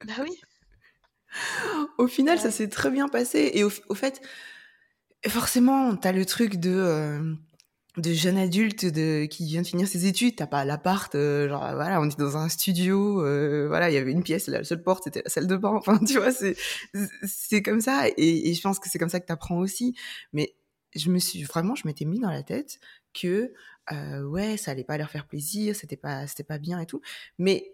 Bah 0.05 0.13
oui. 0.21 0.39
Au 1.97 2.07
final, 2.07 2.39
ça 2.39 2.51
s'est 2.51 2.67
très 2.69 2.89
bien 2.89 3.07
passé. 3.07 3.51
Et 3.53 3.63
au, 3.63 3.71
au 3.89 3.95
fait, 3.95 4.21
forcément, 5.27 5.95
t'as 5.95 6.11
le 6.11 6.25
truc 6.25 6.57
de, 6.57 6.71
euh, 6.73 7.33
de 7.97 8.13
jeune 8.13 8.37
adulte 8.37 8.85
de, 8.85 9.25
qui 9.25 9.45
vient 9.45 9.61
de 9.61 9.67
finir 9.67 9.87
ses 9.87 10.05
études. 10.07 10.35
T'as 10.35 10.47
pas 10.47 10.65
l'appart, 10.65 11.13
euh, 11.15 11.47
genre, 11.47 11.61
voilà, 11.75 12.01
on 12.01 12.05
est 12.09 12.19
dans 12.19 12.35
un 12.35 12.49
studio, 12.49 13.23
euh, 13.25 13.67
voilà, 13.67 13.89
il 13.89 13.93
y 13.93 13.97
avait 13.97 14.11
une 14.11 14.23
pièce, 14.23 14.47
la 14.47 14.63
seule 14.63 14.83
porte, 14.83 15.05
c'était 15.05 15.21
la 15.23 15.29
salle 15.29 15.47
de 15.47 15.55
bain. 15.55 15.71
Enfin, 15.75 15.99
tu 16.05 16.17
vois, 16.17 16.31
c'est, 16.33 16.57
c'est 17.23 17.61
comme 17.61 17.79
ça. 17.81 18.07
Et, 18.17 18.49
et 18.49 18.53
je 18.53 18.61
pense 18.61 18.79
que 18.79 18.89
c'est 18.89 18.99
comme 18.99 19.09
ça 19.09 19.19
que 19.19 19.25
t'apprends 19.27 19.57
aussi. 19.59 19.95
Mais 20.33 20.53
je 20.95 21.09
me 21.09 21.19
suis, 21.19 21.43
vraiment, 21.43 21.75
je 21.75 21.87
m'étais 21.87 22.05
mis 22.05 22.19
dans 22.19 22.29
la 22.29 22.43
tête 22.43 22.79
que, 23.13 23.53
euh, 23.91 24.23
ouais, 24.23 24.57
ça 24.57 24.71
allait 24.71 24.83
pas 24.83 24.97
leur 24.97 25.09
faire 25.09 25.27
plaisir, 25.27 25.75
c'était 25.75 25.97
pas, 25.97 26.27
c'était 26.27 26.43
pas 26.43 26.57
bien 26.59 26.79
et 26.79 26.85
tout. 26.85 27.01
Mais, 27.37 27.73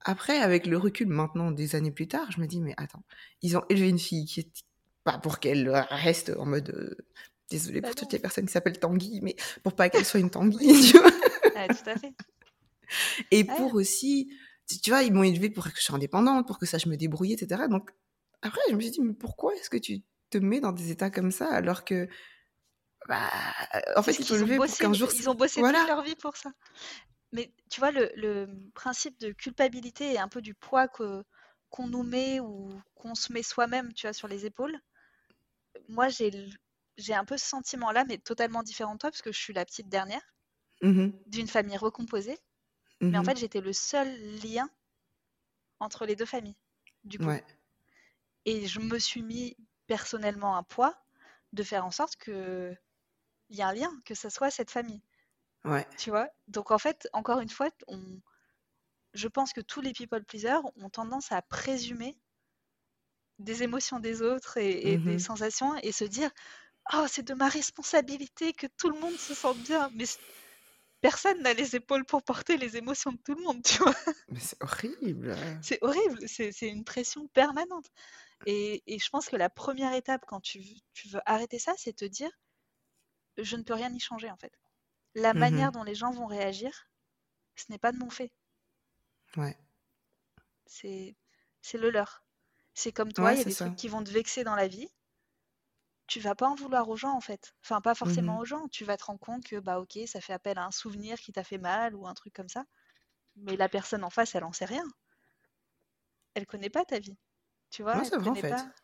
après, 0.00 0.38
avec 0.38 0.66
le 0.66 0.76
recul 0.76 1.08
maintenant, 1.08 1.50
des 1.50 1.76
années 1.76 1.90
plus 1.90 2.08
tard, 2.08 2.30
je 2.30 2.40
me 2.40 2.46
dis, 2.46 2.60
mais 2.60 2.74
attends, 2.76 3.04
ils 3.42 3.56
ont 3.56 3.64
élevé 3.70 3.88
une 3.88 3.98
fille 3.98 4.26
qui 4.26 4.40
est 4.40 4.64
pas 5.04 5.18
pour 5.18 5.38
qu'elle 5.38 5.68
reste 5.70 6.32
en 6.38 6.46
mode. 6.46 6.70
euh, 6.70 6.96
désolée 7.50 7.80
Bah 7.80 7.88
pour 7.88 7.94
toutes 7.94 8.12
les 8.12 8.18
personnes 8.18 8.46
qui 8.46 8.52
s'appellent 8.52 8.78
Tanguy, 8.78 9.20
mais 9.22 9.36
pour 9.62 9.74
pas 9.74 9.88
qu'elle 9.90 10.04
soit 10.04 10.20
une 10.20 10.30
Tanguy, 10.30 10.58
tu 10.90 10.98
vois. 10.98 11.10
Tout 11.10 11.90
à 11.90 11.96
fait. 11.96 12.14
Et 13.30 13.44
pour 13.44 13.74
aussi, 13.74 14.30
tu 14.68 14.78
tu 14.80 14.90
vois, 14.90 15.02
ils 15.02 15.12
m'ont 15.12 15.22
élevée 15.22 15.50
pour 15.50 15.64
que 15.64 15.78
je 15.78 15.82
sois 15.82 15.96
indépendante, 15.96 16.46
pour 16.46 16.58
que 16.58 16.66
ça 16.66 16.78
je 16.78 16.88
me 16.88 16.96
débrouille, 16.96 17.32
etc. 17.32 17.62
Donc 17.68 17.90
après, 18.42 18.60
je 18.70 18.74
me 18.74 18.80
suis 18.80 18.90
dit, 18.90 19.00
mais 19.00 19.14
pourquoi 19.14 19.54
est-ce 19.54 19.70
que 19.70 19.76
tu 19.76 20.02
te 20.30 20.38
mets 20.38 20.60
dans 20.60 20.72
des 20.72 20.90
états 20.90 21.10
comme 21.10 21.30
ça 21.30 21.48
alors 21.50 21.84
que, 21.84 22.08
bah, 23.08 23.30
en 23.96 24.02
fait, 24.02 24.18
ils 24.18 24.44
ont 24.44 24.48
pour 24.64 24.76
bossé, 24.76 24.76
qu'un 24.78 24.92
jour. 24.92 25.10
ils 25.12 25.28
ont 25.30 25.34
bossé 25.34 25.64
toute 25.64 25.82
Voilà. 25.82 25.86
leur 25.86 26.02
vie 26.02 26.16
pour 26.16 26.36
ça. 26.36 26.52
Mais 27.32 27.54
tu 27.70 27.80
vois, 27.80 27.92
le, 27.92 28.10
le 28.16 28.48
principe 28.74 29.20
de 29.20 29.32
culpabilité 29.32 30.12
et 30.14 30.18
un 30.20 30.28
peu 30.28 30.42
du 30.42 30.54
poids 30.54 30.88
que, 30.88 31.24
qu'on 31.70 31.88
nous 31.88 32.04
met 32.04 32.40
ou 32.40 32.70
qu'on 32.94 33.14
se 33.16 33.32
met 33.32 33.42
soi-même, 33.44 33.92
tu 33.94 34.06
vois, 34.06 34.14
sur 34.14 34.28
les 34.28 34.46
épaules, 34.46 34.78
moi, 35.88 36.08
j'ai, 36.08 36.30
j'ai 36.98 37.14
un 37.14 37.24
peu 37.24 37.38
ce 37.38 37.46
sentiment-là, 37.46 38.04
mais 38.04 38.18
totalement 38.18 38.62
différent 38.62 38.94
de 38.94 38.98
toi, 38.98 39.10
parce 39.10 39.22
que 39.22 39.32
je 39.32 39.40
suis 39.40 39.54
la 39.54 39.64
petite 39.64 39.88
dernière 39.88 40.34
Mhm, 40.82 41.24
d'une 41.26 41.48
famille 41.48 41.76
recomposée. 41.76 42.38
Mais 43.10 43.18
en 43.18 43.24
fait, 43.24 43.38
j'étais 43.38 43.60
le 43.62 43.72
seul 43.74 44.08
lien 44.42 44.70
entre 45.78 46.04
les 46.04 46.16
deux 46.16 46.26
familles. 46.26 46.56
du 47.04 47.20
coup. 47.20 47.30
Ouais. 47.30 47.44
Et 48.46 48.66
je 48.66 48.80
me 48.80 48.98
suis 48.98 49.22
mis 49.22 49.54
personnellement 49.86 50.56
un 50.56 50.62
poids 50.62 51.04
de 51.52 51.62
faire 51.62 51.84
en 51.84 51.90
sorte 51.90 52.16
que 52.16 52.74
il 53.50 53.56
y 53.56 53.62
a 53.62 53.68
un 53.68 53.74
lien, 53.74 53.92
que 54.04 54.14
ce 54.14 54.28
soit 54.28 54.50
cette 54.50 54.70
famille. 54.70 55.02
Ouais. 55.64 55.86
Tu 55.96 56.10
vois? 56.10 56.28
Donc 56.48 56.70
en 56.72 56.78
fait, 56.78 57.08
encore 57.14 57.40
une 57.40 57.50
fois, 57.50 57.70
on... 57.88 58.20
je 59.14 59.28
pense 59.28 59.54
que 59.54 59.62
tous 59.62 59.80
les 59.80 59.94
people 59.94 60.24
pleasers 60.24 60.60
ont 60.76 60.90
tendance 60.90 61.32
à 61.32 61.42
présumer 61.42 62.18
des 63.38 63.62
émotions 63.62 64.00
des 64.00 64.22
autres 64.22 64.56
et, 64.58 64.92
et 64.92 64.98
des 64.98 65.18
Mhm. 65.18 65.18
sensations 65.18 65.76
et 65.82 65.92
se 65.92 66.04
dire 66.04 66.30
Oh, 66.94 67.06
c'est 67.08 67.24
de 67.24 67.34
ma 67.34 67.48
responsabilité 67.48 68.52
que 68.54 68.66
tout 68.78 68.90
le 68.90 68.98
monde 69.00 69.18
se 69.20 69.34
sente 69.34 69.62
bien. 69.62 69.90
Mais 69.94 70.06
personne 71.00 71.40
n'a 71.42 71.52
les 71.54 71.76
épaules 71.76 72.04
pour 72.04 72.22
porter 72.24 72.56
les 72.56 72.76
émotions 72.76 73.12
de 73.12 73.18
tout 73.24 73.34
le 73.34 73.42
monde, 73.42 73.62
tu 73.62 73.78
vois. 73.78 73.94
Mais 74.28 74.40
c'est 74.40 74.62
horrible. 74.62 75.34
C'est 75.60 75.78
horrible, 75.82 76.28
c'est 76.28 76.68
une 76.68 76.84
pression 76.84 77.26
permanente. 77.28 77.86
Et, 78.46 78.82
et 78.86 78.98
je 79.00 79.08
pense 79.10 79.28
que 79.28 79.36
la 79.36 79.50
première 79.50 79.94
étape 79.94 80.24
quand 80.26 80.40
tu, 80.40 80.60
tu 80.94 81.08
veux 81.08 81.20
arrêter 81.26 81.58
ça, 81.60 81.74
c'est 81.78 81.94
te 81.96 82.04
dire 82.06 82.30
Je 83.38 83.56
ne 83.56 83.62
peux 83.62 83.74
rien 83.74 83.92
y 83.94 84.00
changer 84.00 84.30
en 84.30 84.36
fait. 84.36 84.58
La 85.14 85.34
manière 85.34 85.70
Mhm. 85.70 85.72
dont 85.72 85.84
les 85.84 85.94
gens 85.96 86.12
vont 86.12 86.26
réagir, 86.26 86.90
ce 87.56 87.66
n'est 87.70 87.78
pas 87.78 87.92
de 87.92 87.98
mon 87.98 88.10
fait. 88.10 88.32
Ouais. 89.36 89.56
C'est 90.66 91.16
c'est 91.62 91.78
le 91.78 91.88
leur. 91.88 92.22
C'est 92.74 92.92
comme 92.92 93.14
toi, 93.14 93.32
Ouais, 93.32 93.34
il 93.34 93.38
y 93.38 93.40
a 93.40 93.44
des 93.46 93.54
ça. 93.54 93.56
trucs 93.56 93.76
qui 93.76 93.88
vont 93.88 94.04
te 94.04 94.10
vexer 94.10 94.44
dans 94.44 94.56
la 94.56 94.68
vie. 94.68 94.90
Tu 96.06 96.18
vas 96.18 96.34
pas 96.34 96.48
en 96.48 96.54
vouloir 96.54 96.88
aux 96.88 96.96
gens 96.96 97.14
en 97.14 97.20
fait. 97.20 97.54
Enfin, 97.62 97.82
pas 97.82 97.94
forcément 97.94 98.38
Mhm. 98.38 98.38
aux 98.38 98.46
gens. 98.46 98.68
Tu 98.68 98.86
vas 98.86 98.96
te 98.96 99.04
rendre 99.04 99.20
compte 99.20 99.44
que 99.44 99.56
bah 99.60 99.80
ok, 99.80 99.98
ça 100.06 100.22
fait 100.22 100.32
appel 100.32 100.56
à 100.58 100.64
un 100.64 100.70
souvenir 100.70 101.18
qui 101.18 101.30
t'a 101.32 101.44
fait 101.44 101.58
mal 101.58 101.94
ou 101.94 102.06
un 102.06 102.14
truc 102.14 102.32
comme 102.32 102.48
ça. 102.48 102.64
Mais 103.36 103.56
la 103.56 103.68
personne 103.68 104.04
en 104.04 104.10
face, 104.10 104.34
elle 104.34 104.44
en 104.44 104.52
sait 104.52 104.66
rien. 104.66 104.84
Elle 106.34 106.46
connaît 106.46 106.70
pas 106.70 106.84
ta 106.84 107.00
vie. 107.00 107.18
Tu 107.70 107.82
vois, 107.82 107.94
Ouais, 107.94 108.04
elle 108.04 108.10
c'est 108.10 108.18
vrai 108.18 108.30
en 108.30 108.36
fait. 108.36 108.44
pas. 108.46 108.74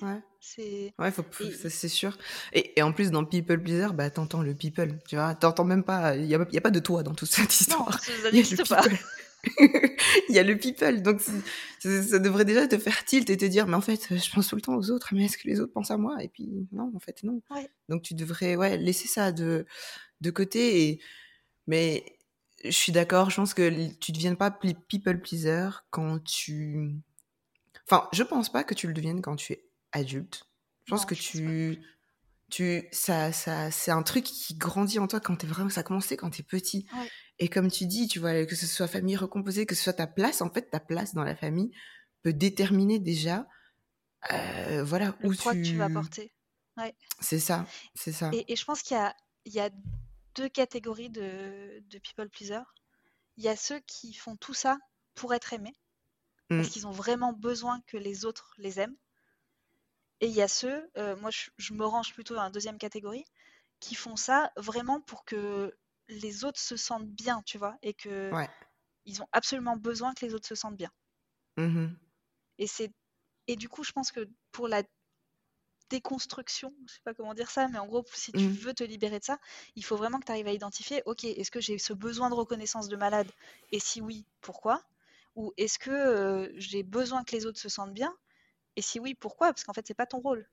Ouais, 0.00 0.08
Ouais. 0.08 0.20
c'est. 0.40 0.94
Ouais, 0.98 1.10
faut, 1.10 1.24
c'est 1.68 1.88
sûr. 1.88 2.16
Et, 2.52 2.78
et 2.78 2.82
en 2.82 2.92
plus, 2.92 3.10
dans 3.10 3.24
People 3.24 3.62
Pleaser, 3.62 3.88
bah, 3.94 4.10
t'entends 4.10 4.42
le 4.42 4.54
people, 4.54 4.98
tu 5.08 5.16
vois. 5.16 5.34
T'entends 5.34 5.64
même 5.64 5.84
pas, 5.84 6.16
il 6.16 6.26
n'y 6.26 6.34
a, 6.34 6.46
y 6.52 6.58
a 6.58 6.60
pas 6.60 6.70
de 6.70 6.80
toi 6.80 7.02
dans 7.02 7.14
toute 7.14 7.30
cette 7.30 7.44
non, 7.68 7.86
histoire. 7.88 8.00
Il 8.32 8.38
y 8.38 8.42
a 8.42 8.56
le 8.56 8.68
pas. 8.68 8.82
people. 8.82 8.98
Il 10.28 10.34
y 10.34 10.38
a 10.38 10.42
le 10.42 10.58
people. 10.58 11.02
Donc, 11.02 11.20
ça 11.80 12.18
devrait 12.18 12.44
déjà 12.44 12.66
te 12.68 12.78
faire 12.78 13.04
tilt 13.04 13.30
et 13.30 13.36
te 13.36 13.44
dire, 13.46 13.66
mais 13.66 13.74
en 13.76 13.80
fait, 13.80 14.06
je 14.14 14.30
pense 14.32 14.48
tout 14.48 14.56
le 14.56 14.62
temps 14.62 14.76
aux 14.76 14.90
autres, 14.90 15.08
mais 15.12 15.24
est-ce 15.24 15.38
que 15.38 15.48
les 15.48 15.60
autres 15.60 15.72
pensent 15.72 15.90
à 15.90 15.96
moi? 15.96 16.22
Et 16.22 16.28
puis, 16.28 16.48
non, 16.72 16.92
en 16.94 16.98
fait, 17.00 17.22
non. 17.22 17.40
Ouais. 17.50 17.68
Donc, 17.88 18.02
tu 18.02 18.14
devrais, 18.14 18.56
ouais, 18.56 18.76
laisser 18.76 19.08
ça 19.08 19.32
de, 19.32 19.64
de 20.20 20.30
côté. 20.30 20.82
Et, 20.88 21.00
mais 21.66 22.04
je 22.64 22.70
suis 22.70 22.92
d'accord, 22.92 23.30
je 23.30 23.36
pense 23.36 23.54
que 23.54 23.68
tu 23.94 24.12
ne 24.12 24.14
deviennes 24.16 24.36
pas 24.36 24.50
people 24.50 25.20
pleaser 25.20 25.68
quand 25.90 26.22
tu. 26.22 26.90
Enfin, 27.86 28.08
je 28.12 28.22
pense 28.22 28.52
pas 28.52 28.62
que 28.62 28.74
tu 28.74 28.86
le 28.86 28.92
deviennes 28.92 29.22
quand 29.22 29.36
tu 29.36 29.54
es 29.54 29.64
adulte. 29.92 30.44
Je 30.86 30.90
pense 30.92 31.00
Non, 31.02 31.06
que 31.06 31.14
je 31.14 31.20
pense 31.22 31.32
pas. 31.32 31.46
tu. 31.46 31.82
Tu, 32.50 32.88
ça, 32.90 33.30
ça, 33.30 33.70
c'est 33.70 33.92
un 33.92 34.02
truc 34.02 34.24
qui 34.24 34.54
grandit 34.56 34.98
en 34.98 35.06
toi 35.06 35.20
quand 35.20 35.36
t'es 35.36 35.46
vraiment, 35.46 35.70
ça 35.70 35.82
a 35.82 35.84
commencé 35.84 36.16
quand 36.16 36.30
t'es 36.30 36.42
petit. 36.42 36.84
Ouais. 36.92 37.08
Et 37.38 37.48
comme 37.48 37.70
tu 37.70 37.86
dis, 37.86 38.08
tu 38.08 38.18
vois, 38.18 38.44
que 38.44 38.56
ce 38.56 38.66
soit 38.66 38.88
famille 38.88 39.14
recomposée, 39.16 39.66
que 39.66 39.76
ce 39.76 39.84
soit 39.84 39.92
ta 39.92 40.08
place, 40.08 40.42
en 40.42 40.50
fait, 40.50 40.68
ta 40.68 40.80
place 40.80 41.14
dans 41.14 41.22
la 41.22 41.36
famille 41.36 41.70
peut 42.22 42.32
déterminer 42.32 42.98
déjà, 42.98 43.46
euh, 44.32 44.82
voilà, 44.84 45.16
Le 45.20 45.28
où 45.30 45.34
poids 45.34 45.54
que 45.54 45.62
tu 45.62 45.76
vas 45.76 45.86
tu. 45.86 45.92
porter. 45.94 46.32
Ouais. 46.76 46.94
C'est 47.20 47.38
ça, 47.38 47.66
c'est 47.94 48.12
ça. 48.12 48.30
Et, 48.32 48.52
et 48.52 48.56
je 48.56 48.64
pense 48.64 48.82
qu'il 48.82 48.96
y 48.96 49.00
a, 49.00 49.14
il 49.44 49.52
y 49.52 49.60
a 49.60 49.70
deux 50.34 50.48
catégories 50.48 51.10
de, 51.10 51.80
de 51.88 51.98
people 52.00 52.28
pleasers. 52.30 52.64
Il 53.36 53.44
y 53.44 53.48
a 53.48 53.54
ceux 53.56 53.78
qui 53.86 54.12
font 54.12 54.36
tout 54.36 54.54
ça 54.54 54.76
pour 55.14 55.34
être 55.34 55.52
aimés, 55.52 55.74
Mm. 56.50 56.56
parce 56.56 56.68
qu'ils 56.70 56.88
ont 56.88 56.90
vraiment 56.92 57.32
besoin 57.32 57.80
que 57.86 57.96
les 57.96 58.24
autres 58.24 58.54
les 58.58 58.80
aiment. 58.80 58.96
Et 60.20 60.28
il 60.28 60.32
y 60.34 60.40
a 60.42 60.48
ceux, 60.48 60.90
euh, 60.96 61.16
moi 61.16 61.30
je, 61.30 61.50
je 61.58 61.74
me 61.74 61.84
range 61.84 62.14
plutôt 62.14 62.34
dans 62.34 62.42
la 62.44 62.50
deuxième 62.50 62.78
catégorie, 62.78 63.24
qui 63.80 63.94
font 63.96 64.16
ça 64.16 64.52
vraiment 64.56 65.00
pour 65.00 65.24
que 65.24 65.76
les 66.08 66.44
autres 66.44 66.60
se 66.60 66.76
sentent 66.76 67.10
bien, 67.10 67.42
tu 67.44 67.58
vois, 67.58 67.76
et 67.82 67.94
que 67.94 68.36
Ouais. 68.36 68.48
ils 69.06 69.22
ont 69.22 69.28
absolument 69.32 69.76
besoin 69.76 70.14
que 70.14 70.26
les 70.26 70.34
autres 70.34 70.48
se 70.48 70.54
sentent 70.56 70.76
bien. 70.78 70.92
Mhm. 71.56 72.00
Et 72.58 72.68
c'est 72.68 72.92
et 73.48 73.56
du 73.56 73.68
coup, 73.68 73.82
je 73.84 73.90
pense 73.92 74.12
que 74.12 74.28
pour 74.52 74.68
la 74.68 74.82
déconstruction, 75.90 76.72
je 76.86 76.94
sais 76.94 77.00
pas 77.04 77.12
comment 77.14 77.34
dire 77.34 77.50
ça, 77.50 77.66
mais 77.68 77.78
en 77.78 77.86
gros, 77.86 78.04
si 78.14 78.32
tu 78.32 78.48
Mm. 78.48 78.56
veux 78.60 78.72
te 78.74 78.84
libérer 78.84 79.18
de 79.18 79.24
ça, 79.24 79.38
il 79.74 79.84
faut 79.84 79.96
vraiment 79.96 80.18
que 80.20 80.24
tu 80.26 80.32
arrives 80.32 80.46
à 80.46 80.52
identifier, 80.52 81.02
ok, 81.06 81.24
est-ce 81.24 81.50
que 81.50 81.60
j'ai 81.60 81.78
ce 81.78 81.92
besoin 81.92 82.30
de 82.30 82.34
reconnaissance 82.34 82.88
de 82.88 82.96
malade? 82.96 83.30
Et 83.70 83.80
si 83.80 84.00
oui, 84.00 84.24
pourquoi? 84.40 84.82
Ou 85.34 85.52
est-ce 85.56 85.78
que 85.78 85.90
euh, 85.90 86.52
j'ai 86.56 86.82
besoin 86.84 87.24
que 87.24 87.34
les 87.34 87.44
autres 87.46 87.58
se 87.60 87.68
sentent 87.68 87.92
bien? 87.94 88.16
Et 88.76 88.82
si 88.82 89.00
oui, 89.00 89.14
pourquoi? 89.14 89.48
Parce 89.48 89.64
qu'en 89.64 89.72
fait, 89.72 89.86
c'est 89.86 89.94
pas 89.94 90.06
ton 90.06 90.18
rôle. 90.18 90.48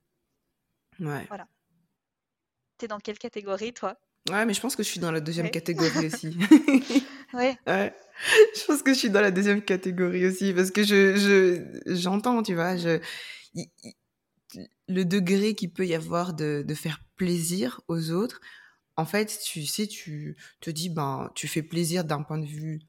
Ouais. 1.00 1.26
Voilà. 1.28 1.48
T'es 2.78 2.88
dans 2.88 3.00
quelle 3.00 3.18
catégorie, 3.18 3.74
toi? 3.74 4.00
Ouais, 4.30 4.46
mais 4.46 4.54
je 4.54 4.62
pense 4.62 4.76
que 4.76 4.84
je 4.84 4.90
suis 4.90 5.00
dans 5.00 5.12
la 5.12 5.20
deuxième 5.22 5.46
Ouais. 5.46 5.52
catégorie 5.52 6.06
aussi. 6.08 6.38
Ouais, 7.34 7.58
Ouais. 7.68 7.94
Je 8.56 8.66
pense 8.66 8.82
que 8.82 8.94
je 8.94 9.00
suis 9.00 9.10
dans 9.10 9.22
la 9.22 9.32
deuxième 9.32 9.62
catégorie 9.62 10.26
aussi 10.26 10.54
parce 10.54 10.72
que 10.72 10.84
je, 10.84 11.16
je, 11.16 11.94
j'entends, 11.96 12.42
tu 12.42 12.56
vois, 12.56 12.76
je, 12.78 13.00
le 14.88 15.04
degré 15.04 15.54
qu'il 15.54 15.72
peut 15.72 15.86
y 15.86 15.94
avoir 15.94 16.34
de, 16.34 16.64
de 16.66 16.74
faire 16.74 17.00
plaisir 17.16 17.82
aux 17.88 18.12
autres. 18.12 18.42
En 18.96 19.06
fait, 19.06 19.40
tu 19.44 19.66
sais, 19.66 19.86
tu 19.88 20.36
te 20.60 20.70
dis, 20.72 20.90
ben, 20.90 21.32
tu 21.36 21.48
fais 21.48 21.62
plaisir 21.62 22.04
d'un 22.04 22.24
point 22.24 22.40
de 22.40 22.48
vue 22.48 22.82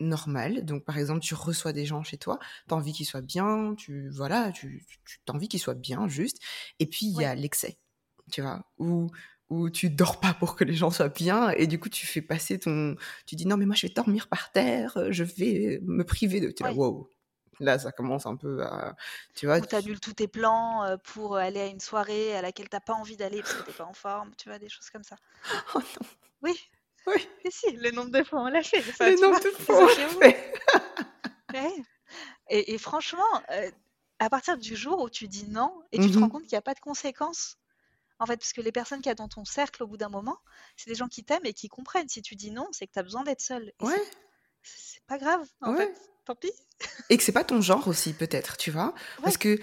normal. 0.00 0.64
Donc, 0.64 0.84
par 0.84 0.98
exemple, 0.98 1.20
tu 1.20 1.34
reçois 1.34 1.72
des 1.72 1.86
gens 1.86 2.02
chez 2.02 2.18
toi, 2.18 2.38
tu 2.68 2.74
as 2.74 2.76
envie 2.76 2.92
qu'ils 2.92 3.06
soient 3.06 3.20
bien, 3.22 3.74
tu, 3.76 4.08
voilà, 4.10 4.52
tu, 4.52 4.86
tu 5.04 5.18
as 5.28 5.32
envie 5.32 5.48
qu'ils 5.48 5.60
soient 5.60 5.74
bien, 5.74 6.08
juste. 6.08 6.38
Et 6.78 6.86
puis, 6.86 7.06
il 7.06 7.16
y 7.18 7.18
ouais, 7.18 7.24
a 7.26 7.34
l'excès, 7.34 7.78
tu 8.32 8.42
vois, 8.42 8.64
où, 8.78 9.10
où 9.50 9.70
tu 9.70 9.90
dors 9.90 10.20
pas 10.20 10.34
pour 10.34 10.56
que 10.56 10.64
les 10.64 10.74
gens 10.74 10.90
soient 10.90 11.08
bien, 11.08 11.50
et 11.50 11.66
du 11.66 11.78
coup, 11.80 11.88
tu 11.88 12.06
fais 12.06 12.22
passer 12.22 12.58
ton, 12.58 12.96
tu 13.26 13.36
dis, 13.36 13.46
non, 13.46 13.56
mais 13.56 13.66
moi, 13.66 13.74
je 13.76 13.86
vais 13.86 13.92
dormir 13.92 14.28
par 14.28 14.52
terre, 14.52 14.96
je 15.10 15.24
vais 15.24 15.80
me 15.82 16.04
priver 16.04 16.40
de, 16.40 16.50
tu 16.50 16.62
es 16.62 16.66
là, 16.66 16.72
ouais. 16.72 16.78
wow. 16.78 17.08
Là, 17.60 17.78
ça 17.78 17.92
commence 17.92 18.26
un 18.26 18.36
peu 18.36 18.62
à, 18.64 18.96
tu 19.34 19.46
vois, 19.46 19.60
Ou 19.60 19.66
t'annules 19.66 20.00
tous 20.00 20.14
tes 20.14 20.28
plans 20.28 20.84
euh, 20.84 20.96
pour 20.96 21.36
aller 21.36 21.60
à 21.60 21.66
une 21.66 21.80
soirée 21.80 22.36
à 22.36 22.42
laquelle 22.42 22.68
t'as 22.68 22.80
pas 22.80 22.94
envie 22.94 23.16
d'aller 23.16 23.42
parce 23.42 23.54
que 23.54 23.62
t'es 23.62 23.72
pas 23.72 23.84
en 23.84 23.92
forme, 23.94 24.34
tu 24.36 24.48
vois, 24.48 24.58
des 24.58 24.68
choses 24.68 24.90
comme 24.90 25.04
ça. 25.04 25.16
oh 25.74 25.80
non, 25.80 26.08
Oui, 26.42 26.54
oui, 27.06 27.28
mais 27.44 27.50
si, 27.50 27.72
le 27.72 27.90
nombre 27.90 28.10
de 28.10 28.22
fois 28.24 28.42
on 28.42 28.48
l'a 28.48 28.62
fait, 28.62 28.82
ça, 28.82 29.08
le 29.10 29.16
nombre 29.20 29.40
vois, 29.40 29.40
de 29.40 29.50
fois, 29.56 29.76
on 29.82 29.86
l'a 29.86 30.08
fait. 30.30 30.52
Ouais. 31.52 31.72
Et, 32.50 32.74
et 32.74 32.78
franchement, 32.78 33.22
euh, 33.50 33.70
à 34.18 34.28
partir 34.30 34.58
du 34.58 34.74
jour 34.76 35.00
où 35.02 35.08
tu 35.10 35.28
dis 35.28 35.46
non 35.48 35.72
et 35.92 35.98
tu 36.00 36.10
te 36.10 36.18
rends 36.18 36.26
Mhm. 36.26 36.30
compte 36.30 36.42
qu'il 36.42 36.52
n'y 36.52 36.58
a 36.58 36.62
pas 36.62 36.74
de 36.74 36.80
conséquences, 36.80 37.58
en 38.18 38.26
fait, 38.26 38.36
parce 38.36 38.52
que 38.52 38.60
les 38.60 38.72
personnes 38.72 38.98
qu'il 39.00 39.08
y 39.08 39.12
a 39.12 39.14
dans 39.14 39.28
ton 39.28 39.44
cercle 39.44 39.82
au 39.82 39.86
bout 39.86 39.96
d'un 39.96 40.08
moment, 40.08 40.38
c'est 40.76 40.90
des 40.90 40.96
gens 40.96 41.08
qui 41.08 41.22
t'aiment 41.24 41.44
et 41.46 41.52
qui 41.52 41.68
comprennent. 41.68 42.08
Si 42.08 42.22
tu 42.22 42.34
dis 42.36 42.50
non, 42.50 42.66
c'est 42.72 42.86
que 42.86 42.92
tu 42.92 42.98
as 42.98 43.02
besoin 43.04 43.22
d'être 43.22 43.40
seul. 43.40 43.72
Ouais, 43.80 44.02
c'est 44.62 45.02
pas 45.06 45.18
grave, 45.18 45.46
en 45.60 45.72
ouais. 45.72 45.78
fait. 45.86 45.94
Tant 46.24 46.34
pis. 46.34 46.50
Et 47.10 47.16
que 47.18 47.22
c'est 47.22 47.32
pas 47.32 47.44
ton 47.44 47.60
genre 47.60 47.86
aussi, 47.86 48.14
peut-être, 48.14 48.56
tu 48.56 48.70
vois. 48.70 48.94
Parce 49.22 49.36
Ouais. 49.36 49.56
que, 49.56 49.62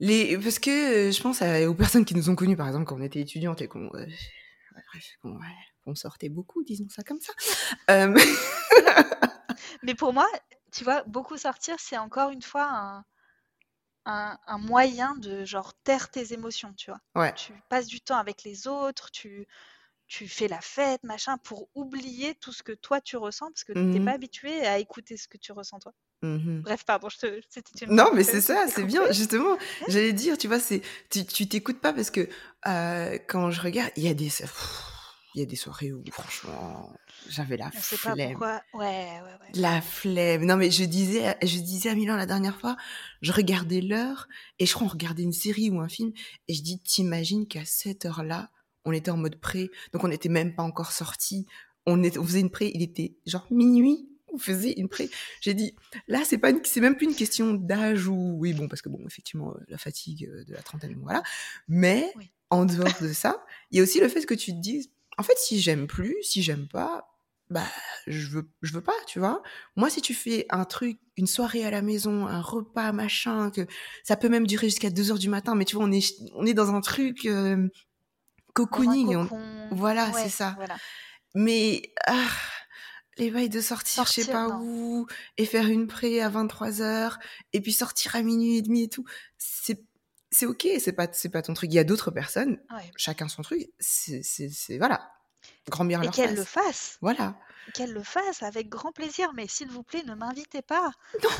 les, 0.00 0.38
parce 0.38 0.58
que 0.58 1.08
euh, 1.08 1.10
je 1.12 1.20
pense 1.20 1.42
à- 1.42 1.68
aux 1.68 1.74
personnes 1.74 2.04
qui 2.04 2.14
nous 2.14 2.30
ont 2.30 2.36
connus, 2.36 2.56
par 2.56 2.66
exemple, 2.68 2.84
quand 2.86 2.96
on 2.96 3.02
était 3.02 3.20
étudiantes 3.20 3.60
et 3.60 3.68
qu'on, 3.68 3.86
euh, 3.94 4.06
bref, 4.72 5.04
qu'on 5.22 5.32
ouais, 5.36 5.46
qu'on 5.86 5.94
sortait 5.94 6.28
beaucoup, 6.28 6.62
disons 6.64 6.88
ça 6.90 7.02
comme 7.02 7.20
ça. 7.20 7.32
Euh, 7.90 8.12
Mais 9.82 9.94
pour 9.94 10.12
moi, 10.12 10.26
tu 10.72 10.84
vois, 10.84 11.02
beaucoup 11.04 11.36
sortir, 11.36 11.76
c'est 11.78 11.96
encore 11.96 12.30
une 12.30 12.42
fois 12.42 12.64
un, 12.68 13.04
un, 14.04 14.38
un 14.46 14.58
moyen 14.58 15.14
de 15.16 15.44
genre 15.44 15.72
taire 15.84 16.10
tes 16.10 16.32
émotions, 16.32 16.74
tu 16.74 16.90
vois. 16.90 17.00
ouais. 17.22 17.32
Tu 17.34 17.52
passes 17.68 17.86
du 17.86 18.00
temps 18.00 18.18
avec 18.18 18.42
les 18.42 18.66
autres, 18.66 19.10
tu, 19.10 19.46
tu 20.08 20.28
fais 20.28 20.48
la 20.48 20.60
fête, 20.60 21.02
machin, 21.04 21.38
pour 21.38 21.68
oublier 21.74 22.34
tout 22.34 22.52
ce 22.52 22.62
que 22.62 22.72
toi 22.72 23.00
tu 23.00 23.16
ressens, 23.16 23.46
parce 23.50 23.64
que 23.64 23.72
t'es 23.72 23.80
Mhm. 23.80 24.04
pas 24.04 24.12
habitué 24.12 24.66
à 24.66 24.78
écouter 24.78 25.16
ce 25.16 25.28
que 25.28 25.38
tu 25.38 25.52
ressens 25.52 25.78
toi. 25.78 25.92
Mhm. 26.22 26.62
Bref, 26.62 26.84
pardon, 26.84 27.08
je 27.08 27.18
te... 27.18 27.26
une 27.82 27.94
Non, 27.94 28.10
mais 28.14 28.24
c'est 28.24 28.40
parenthèse, 28.40 28.46
je 28.46 28.46
ça, 28.46 28.66
c'est 28.68 28.84
bien, 28.84 29.12
justement. 29.12 29.56
J'allais 29.88 30.12
dire, 30.12 30.36
tu 30.38 30.48
vois, 30.48 30.60
c'est, 30.60 30.82
tu, 31.10 31.24
tu 31.26 31.48
t'écoutes 31.48 31.80
pas 31.80 31.92
parce 31.92 32.10
que 32.10 32.28
euh, 32.66 33.18
quand 33.28 33.50
je 33.50 33.60
regarde, 33.60 33.90
il 33.96 34.02
y 34.04 34.08
a 34.08 34.14
des, 34.14 34.26
pff, 34.28 34.82
il 35.36 35.40
y 35.40 35.42
a 35.42 35.46
des 35.46 35.54
soirées 35.56 35.92
où, 35.92 36.02
franchement, 36.10 36.90
j'avais 37.28 37.56
la 37.58 37.66
pas 37.70 37.78
flemme. 37.78 38.30
pourquoi. 38.30 38.62
Ouais, 38.72 38.84
ouais, 38.86 39.20
ouais. 39.22 39.60
La 39.60 39.80
flemme. 39.82 40.44
Non, 40.46 40.56
mais 40.56 40.70
je 40.70 40.84
disais, 40.84 41.26
à- 41.28 41.36
je 41.42 41.58
disais 41.58 41.90
à 41.90 41.94
Milan 41.94 42.16
la 42.16 42.24
dernière 42.26 42.58
fois, 42.58 42.76
je 43.20 43.32
regardais 43.32 43.80
l'heure 43.82 44.28
et 44.58 44.64
je 44.66 44.72
crois 44.72 44.86
on 44.86 44.90
regardait 44.90 45.22
une 45.22 45.32
série 45.34 45.68
ou 45.70 45.80
un 45.80 45.88
film 45.88 46.12
et 46.48 46.54
je 46.54 46.62
dis, 46.62 46.80
t'imagines 46.80 47.46
qu'à 47.46 47.64
cette 47.66 48.06
heure-là, 48.06 48.50
on 48.86 48.92
était 48.92 49.10
en 49.10 49.16
mode 49.18 49.36
pré, 49.36 49.70
donc 49.92 50.04
on 50.04 50.08
n'était 50.08 50.28
même 50.30 50.54
pas 50.54 50.62
encore 50.62 50.92
sorti. 50.92 51.46
On, 51.84 52.02
est, 52.02 52.16
on 52.18 52.24
faisait 52.24 52.40
une 52.40 52.50
pré, 52.50 52.72
il 52.74 52.82
était 52.82 53.14
genre 53.26 53.46
minuit, 53.50 54.08
on 54.32 54.38
faisait 54.38 54.72
une 54.72 54.88
pré. 54.88 55.10
J'ai 55.42 55.52
dit, 55.54 55.76
là, 56.08 56.22
c'est 56.24 56.38
pas, 56.38 56.52
c'est 56.64 56.80
même 56.80 56.96
plus 56.96 57.06
une 57.06 57.14
question 57.14 57.52
d'âge 57.52 58.06
ou, 58.08 58.36
oui, 58.38 58.54
bon, 58.54 58.68
parce 58.68 58.80
que 58.82 58.88
bon, 58.88 59.00
effectivement, 59.06 59.52
euh, 59.54 59.60
la 59.68 59.76
fatigue 59.78 60.24
euh, 60.32 60.44
de 60.44 60.54
la 60.54 60.62
trentaine, 60.62 60.96
voilà. 61.02 61.22
Mais 61.68 62.10
Oui. 62.16 62.30
en 62.50 62.64
dehors 62.64 63.00
de 63.02 63.12
ça, 63.12 63.44
il 63.70 63.76
y 63.76 63.80
a 63.80 63.82
aussi 63.82 64.00
le 64.00 64.08
fait 64.08 64.24
que 64.24 64.34
tu 64.34 64.52
te 64.52 64.58
dises, 64.60 64.90
en 65.18 65.22
fait, 65.22 65.36
si 65.38 65.60
j'aime 65.60 65.86
plus, 65.86 66.16
si 66.22 66.42
j'aime 66.42 66.68
pas, 66.68 67.08
bah, 67.48 67.66
je 68.06 68.26
veux, 68.26 68.50
je 68.62 68.72
veux 68.72 68.82
pas, 68.82 68.92
tu 69.06 69.18
vois. 69.20 69.42
Moi, 69.76 69.88
si 69.88 70.00
tu 70.00 70.14
fais 70.14 70.46
un 70.50 70.64
truc, 70.64 70.98
une 71.16 71.26
soirée 71.26 71.64
à 71.64 71.70
la 71.70 71.80
maison, 71.80 72.26
un 72.26 72.40
repas, 72.40 72.92
machin, 72.92 73.50
que 73.50 73.66
ça 74.02 74.16
peut 74.16 74.28
même 74.28 74.46
durer 74.46 74.68
jusqu'à 74.68 74.90
2 74.90 75.12
heures 75.12 75.18
du 75.18 75.28
matin, 75.28 75.54
mais 75.54 75.64
tu 75.64 75.76
vois, 75.76 75.84
on 75.84 75.92
est, 75.92 76.14
on 76.34 76.44
est 76.44 76.54
dans 76.54 76.74
un 76.74 76.80
truc 76.80 77.24
euh, 77.26 77.68
cocooning. 78.54 79.28
voilà, 79.70 80.12
c'est 80.12 80.28
ça. 80.28 80.54
Voilà. 80.56 80.76
Mais 81.34 81.82
ah, 82.06 82.28
les 83.16 83.30
bails 83.30 83.48
de 83.48 83.60
sortir, 83.60 84.06
je 84.06 84.12
sais 84.12 84.32
pas 84.32 84.58
où, 84.60 85.06
et 85.38 85.46
faire 85.46 85.68
une 85.68 85.86
pré 85.86 86.20
à 86.20 86.28
23 86.28 86.82
heures, 86.82 87.18
et 87.52 87.60
puis 87.60 87.72
sortir 87.72 88.16
à 88.16 88.22
minuit 88.22 88.56
et 88.56 88.62
demi 88.62 88.84
et 88.84 88.88
tout, 88.88 89.04
c'est 89.38 89.84
c'est 90.30 90.46
ok, 90.46 90.66
c'est 90.78 90.92
pas 90.92 91.08
c'est 91.12 91.28
pas 91.28 91.42
ton 91.42 91.54
truc. 91.54 91.70
Il 91.72 91.76
y 91.76 91.78
a 91.78 91.84
d'autres 91.84 92.10
personnes, 92.10 92.58
chacun 92.96 93.28
son 93.28 93.42
truc. 93.42 93.68
C'est 93.78 94.78
voilà, 94.78 95.10
grand 95.68 95.84
bien 95.84 96.02
Et 96.02 96.08
qu'elle 96.08 96.34
le 96.34 96.44
fasse. 96.44 96.98
Voilà. 97.00 97.36
Qu'elle 97.74 97.92
le 97.92 98.02
fasse 98.02 98.44
avec 98.44 98.68
grand 98.68 98.92
plaisir, 98.92 99.32
mais 99.34 99.48
s'il 99.48 99.68
vous 99.68 99.82
plaît, 99.82 100.04
ne 100.04 100.14
m'invitez 100.14 100.62
pas. 100.62 100.92
Non, 101.22 101.30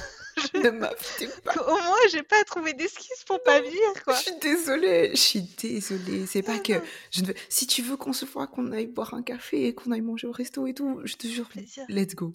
ne 0.62 0.70
m'invitez 0.70 1.28
pas. 1.44 1.54
Au 1.66 1.76
moins, 1.76 1.96
j'ai 2.10 2.22
pas 2.22 2.42
trouvé 2.44 2.74
d'excuses 2.74 3.24
pour 3.26 3.42
pas 3.42 3.60
venir, 3.60 4.04
quoi. 4.04 4.14
Je 4.14 4.22
suis 4.22 4.38
désolée, 4.40 5.10
je 5.12 5.20
suis 5.20 5.42
désolée. 5.42 6.26
C'est 6.26 6.42
pas 6.42 6.58
que 6.58 6.74
je 7.10 7.22
ne 7.22 7.28
veux... 7.28 7.34
Si 7.48 7.66
tu 7.66 7.82
veux 7.82 7.96
qu'on 7.96 8.12
se 8.12 8.24
voit, 8.24 8.46
qu'on 8.46 8.72
aille 8.72 8.86
boire 8.86 9.14
un 9.14 9.22
café 9.22 9.68
et 9.68 9.74
qu'on 9.74 9.92
aille 9.92 10.02
manger 10.02 10.26
au 10.26 10.32
resto 10.32 10.66
et 10.66 10.74
tout, 10.74 11.00
je 11.04 11.14
te 11.14 11.26
jure, 11.26 11.48
let's 11.88 12.14
go. 12.14 12.34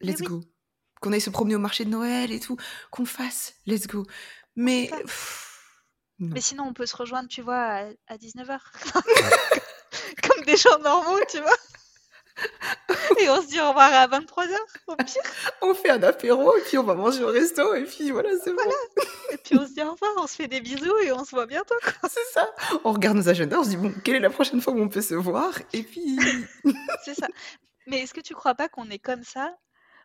Let's 0.00 0.22
go. 0.22 0.42
Qu'on 1.00 1.12
aille 1.12 1.20
se 1.20 1.30
promener 1.30 1.56
au 1.56 1.60
marché 1.60 1.84
de 1.84 1.90
Noël 1.90 2.30
et 2.30 2.40
tout, 2.40 2.56
qu'on 2.90 3.06
fasse, 3.06 3.54
let's 3.66 3.86
go. 3.86 4.04
Mais. 4.56 4.90
mais 6.18 6.40
sinon, 6.40 6.64
on 6.64 6.72
peut 6.72 6.86
se 6.86 6.96
rejoindre, 6.96 7.28
tu 7.28 7.42
vois, 7.42 7.88
à 8.06 8.16
19h. 8.16 8.58
Comme 10.28 10.44
des 10.44 10.56
gens 10.56 10.78
normaux, 10.80 11.20
tu 11.28 11.40
vois. 11.40 11.56
Et 13.20 13.28
on 13.28 13.40
se 13.42 13.46
dit 13.46 13.60
au 13.60 13.68
revoir 13.68 13.92
à 13.92 14.08
23h, 14.08 14.56
au 14.88 14.96
pire. 14.96 15.22
On 15.62 15.74
fait 15.74 15.90
un 15.90 16.02
apéro, 16.02 16.56
et 16.56 16.60
puis 16.62 16.78
on 16.78 16.82
va 16.82 16.94
manger 16.94 17.22
au 17.22 17.28
resto, 17.28 17.74
et 17.74 17.84
puis 17.84 18.10
voilà, 18.10 18.30
c'est 18.42 18.52
voilà. 18.52 18.70
bon. 18.70 19.02
Et 19.32 19.36
puis 19.36 19.56
on 19.56 19.66
se 19.66 19.72
dit 19.72 19.82
au 19.82 19.92
revoir, 19.92 20.10
on 20.18 20.26
se 20.26 20.34
fait 20.34 20.48
des 20.48 20.60
bisous, 20.60 20.98
et 21.04 21.12
on 21.12 21.24
se 21.24 21.30
voit 21.30 21.46
bientôt. 21.46 21.76
C'est 22.08 22.32
ça. 22.32 22.48
On 22.82 22.92
regarde 22.92 23.16
nos 23.16 23.28
agendas, 23.28 23.58
on 23.58 23.64
se 23.64 23.70
dit, 23.70 23.76
bon, 23.76 23.92
quelle 24.04 24.16
est 24.16 24.20
la 24.20 24.30
prochaine 24.30 24.60
fois 24.60 24.72
où 24.72 24.80
on 24.80 24.88
peut 24.88 25.02
se 25.02 25.14
voir 25.14 25.52
Et 25.72 25.82
puis... 25.82 26.18
c'est 27.04 27.14
ça. 27.14 27.28
Mais 27.86 28.00
est-ce 28.00 28.14
que 28.14 28.20
tu 28.20 28.34
crois 28.34 28.54
pas 28.54 28.68
qu'on 28.68 28.88
est 28.90 28.98
comme 28.98 29.24
ça 29.24 29.54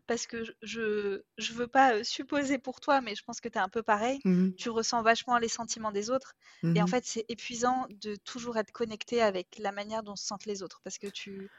parce 0.09 0.25
que 0.25 0.43
je 0.63 1.21
je 1.37 1.53
veux 1.53 1.67
pas 1.67 2.03
supposer 2.03 2.57
pour 2.57 2.81
toi, 2.81 2.99
mais 2.99 3.13
je 3.13 3.23
pense 3.23 3.39
que 3.39 3.47
tu 3.47 3.59
es 3.59 3.61
un 3.61 3.69
peu 3.69 3.83
pareil. 3.83 4.19
Mmh 4.25 4.53
tu 4.57 4.71
ressens 4.71 5.03
vachement 5.03 5.37
les 5.37 5.47
sentiments 5.47 5.91
des 5.91 6.09
autres. 6.09 6.33
Et 6.63 6.81
en 6.81 6.85
mmh 6.85 6.87
fait, 6.87 7.05
c'est 7.05 7.25
épuisant 7.29 7.85
de 8.01 8.15
toujours 8.15 8.57
être 8.57 8.71
connecté 8.71 9.21
avec 9.21 9.59
la 9.59 9.71
manière 9.71 10.01
dont 10.01 10.15
se 10.15 10.25
sentent 10.25 10.47
les 10.47 10.63
autres. 10.63 10.81
Parce 10.83 10.97
que 10.97 11.05
tu. 11.05 11.51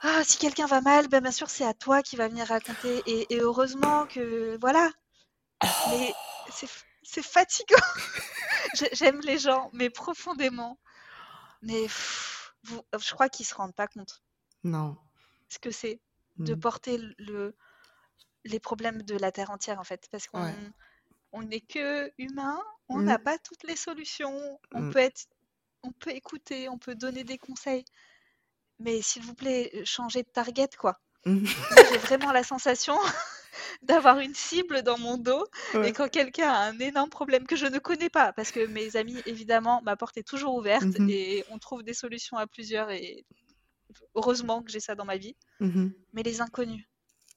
Ah, 0.00 0.24
si 0.24 0.38
quelqu'un 0.38 0.66
va 0.66 0.80
mal, 0.80 1.06
ben 1.06 1.22
bien 1.22 1.30
sûr, 1.30 1.48
c'est 1.48 1.64
à 1.64 1.72
toi 1.72 2.02
qui 2.02 2.16
va 2.16 2.26
venir 2.26 2.48
raconter. 2.48 3.00
Et, 3.06 3.28
heureusement 3.38 4.06
que. 4.06 4.58
Voilà. 4.60 4.90
Mais 5.90 6.12
c'est 7.04 7.22
fatigant. 7.22 7.76
J'aime 8.92 9.20
les 9.20 9.38
gens, 9.38 9.70
mais 9.72 9.88
profondément. 9.88 10.80
Mais 11.62 11.86
je 12.66 13.14
crois 13.14 13.28
qu'ils 13.28 13.46
se 13.46 13.54
rendent 13.54 13.76
pas 13.76 13.86
compte. 13.86 14.20
Non. 14.64 14.96
Ce 15.48 15.60
que 15.60 15.70
c'est 15.70 16.00
de 16.38 16.54
mmh. 16.54 16.60
porter 16.60 16.98
le, 17.18 17.54
les 18.44 18.60
problèmes 18.60 19.02
de 19.02 19.16
la 19.16 19.32
Terre 19.32 19.50
entière, 19.50 19.80
en 19.80 19.84
fait. 19.84 20.08
Parce 20.10 20.26
qu'on 20.26 20.52
on 21.32 21.42
n'est 21.42 21.60
que 21.60 22.10
humain, 22.18 22.58
on 22.88 22.98
mmh. 22.98 23.04
n'a 23.04 23.18
pas 23.18 23.38
toutes 23.38 23.64
les 23.64 23.76
solutions, 23.76 24.58
on, 24.72 24.80
mmh. 24.80 24.92
peut 24.92 24.98
être, 24.98 25.26
on 25.82 25.92
peut 25.92 26.10
écouter, 26.10 26.68
on 26.68 26.78
peut 26.78 26.94
donner 26.94 27.24
des 27.24 27.38
conseils. 27.38 27.84
Mais 28.78 29.02
s'il 29.02 29.22
vous 29.22 29.34
plaît, 29.34 29.82
changez 29.84 30.22
de 30.22 30.28
target, 30.28 30.70
quoi. 30.78 31.00
J'ai 31.26 31.98
vraiment 31.98 32.32
la 32.32 32.42
sensation 32.42 32.96
d'avoir 33.82 34.18
une 34.18 34.34
cible 34.34 34.82
dans 34.82 34.98
mon 34.98 35.18
dos 35.18 35.44
et 35.84 35.92
quand 35.92 36.08
quelqu'un 36.08 36.48
a 36.48 36.58
un 36.68 36.78
énorme 36.78 37.10
problème 37.10 37.46
que 37.46 37.56
je 37.56 37.66
ne 37.66 37.78
connais 37.78 38.08
pas, 38.08 38.32
parce 38.32 38.50
que 38.50 38.66
mes 38.66 38.96
amis, 38.96 39.20
évidemment, 39.26 39.82
ma 39.82 39.96
porte 39.96 40.16
est 40.16 40.26
toujours 40.26 40.54
ouverte 40.54 40.98
et 41.08 41.44
on 41.50 41.58
trouve 41.58 41.82
des 41.82 41.94
solutions 41.94 42.36
à 42.36 42.46
plusieurs 42.46 42.90
et 42.90 43.26
heureusement 44.14 44.62
que 44.62 44.70
j'ai 44.70 44.80
ça 44.80 44.94
dans 44.94 45.04
ma 45.04 45.16
vie. 45.16 45.36
Mmh 45.60 45.88
Mais 46.12 46.22
les 46.22 46.40
inconnus, 46.40 46.86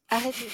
arrêtez. 0.10 0.50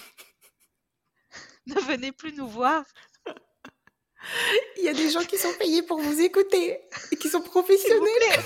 ne 1.68 1.80
venez 1.82 2.12
plus 2.12 2.34
nous 2.34 2.48
voir. 2.48 2.84
Il 4.78 4.84
y 4.84 4.90
a 4.90 4.94
des 4.94 5.10
gens 5.10 5.24
qui 5.24 5.38
sont 5.38 5.54
payés 5.60 5.84
pour 5.84 6.00
vous 6.00 6.22
écouter 6.22 6.80
et 7.12 7.16
qui 7.16 7.30
sont 7.30 7.42
professionnels. 7.42 8.44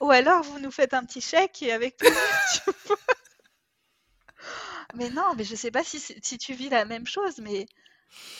Ou 0.00 0.10
alors 0.10 0.42
vous 0.42 0.58
nous 0.58 0.70
faites 0.70 0.94
un 0.94 1.04
petit 1.04 1.20
chèque 1.20 1.62
et 1.62 1.72
avec 1.72 1.96
plaisir. 1.96 2.16
mais 4.94 5.10
non, 5.10 5.34
mais 5.36 5.44
je 5.44 5.54
sais 5.54 5.70
pas 5.70 5.84
si, 5.84 6.00
si 6.00 6.38
tu 6.38 6.54
vis 6.54 6.68
la 6.68 6.84
même 6.84 7.06
chose, 7.06 7.38
mais 7.38 7.66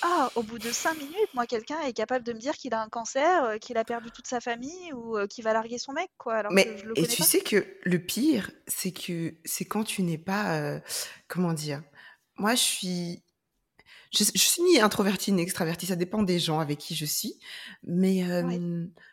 ah, 0.03 0.31
au 0.35 0.43
bout 0.43 0.59
de 0.59 0.71
cinq 0.71 0.99
minutes, 0.99 1.33
moi, 1.35 1.47
quelqu'un 1.47 1.81
est 1.81 1.93
capable 1.93 2.25
de 2.25 2.33
me 2.33 2.39
dire 2.39 2.55
qu'il 2.55 2.75
a 2.75 2.83
un 2.83 2.89
cancer, 2.89 3.45
euh, 3.45 3.59
qu'il 3.59 3.77
a 3.77 3.85
perdu 3.85 4.11
toute 4.11 4.27
sa 4.27 4.41
famille 4.41 4.93
ou 4.93 5.17
euh, 5.17 5.27
qu'il 5.27 5.45
va 5.45 5.53
larguer 5.53 5.79
son 5.79 5.93
mec, 5.93 6.11
quoi. 6.19 6.35
Alors 6.35 6.53
Mais 6.53 6.77
et 6.97 7.07
tu 7.07 7.23
sais 7.23 7.41
que 7.41 7.67
le 7.83 7.99
pire, 7.99 8.51
c'est 8.67 8.93
que 8.93 9.35
c'est 9.45 9.65
quand 9.65 9.85
tu 9.85 10.03
n'es 10.03 10.19
pas, 10.19 10.59
euh, 10.59 10.81
comment 11.27 11.53
dire. 11.53 11.83
Moi, 12.37 12.55
je 12.55 12.63
suis, 12.63 13.23
je, 14.13 14.25
suis 14.25 14.63
ni 14.63 14.81
introvertie 14.81 15.33
ni 15.33 15.43
extravertie, 15.43 15.87
ça 15.87 15.97
dépend 15.97 16.23
des 16.23 16.39
gens 16.39 16.61
avec 16.61 16.79
qui 16.79 16.95
je 16.95 17.07
suis. 17.07 17.39
Mais 17.85 18.25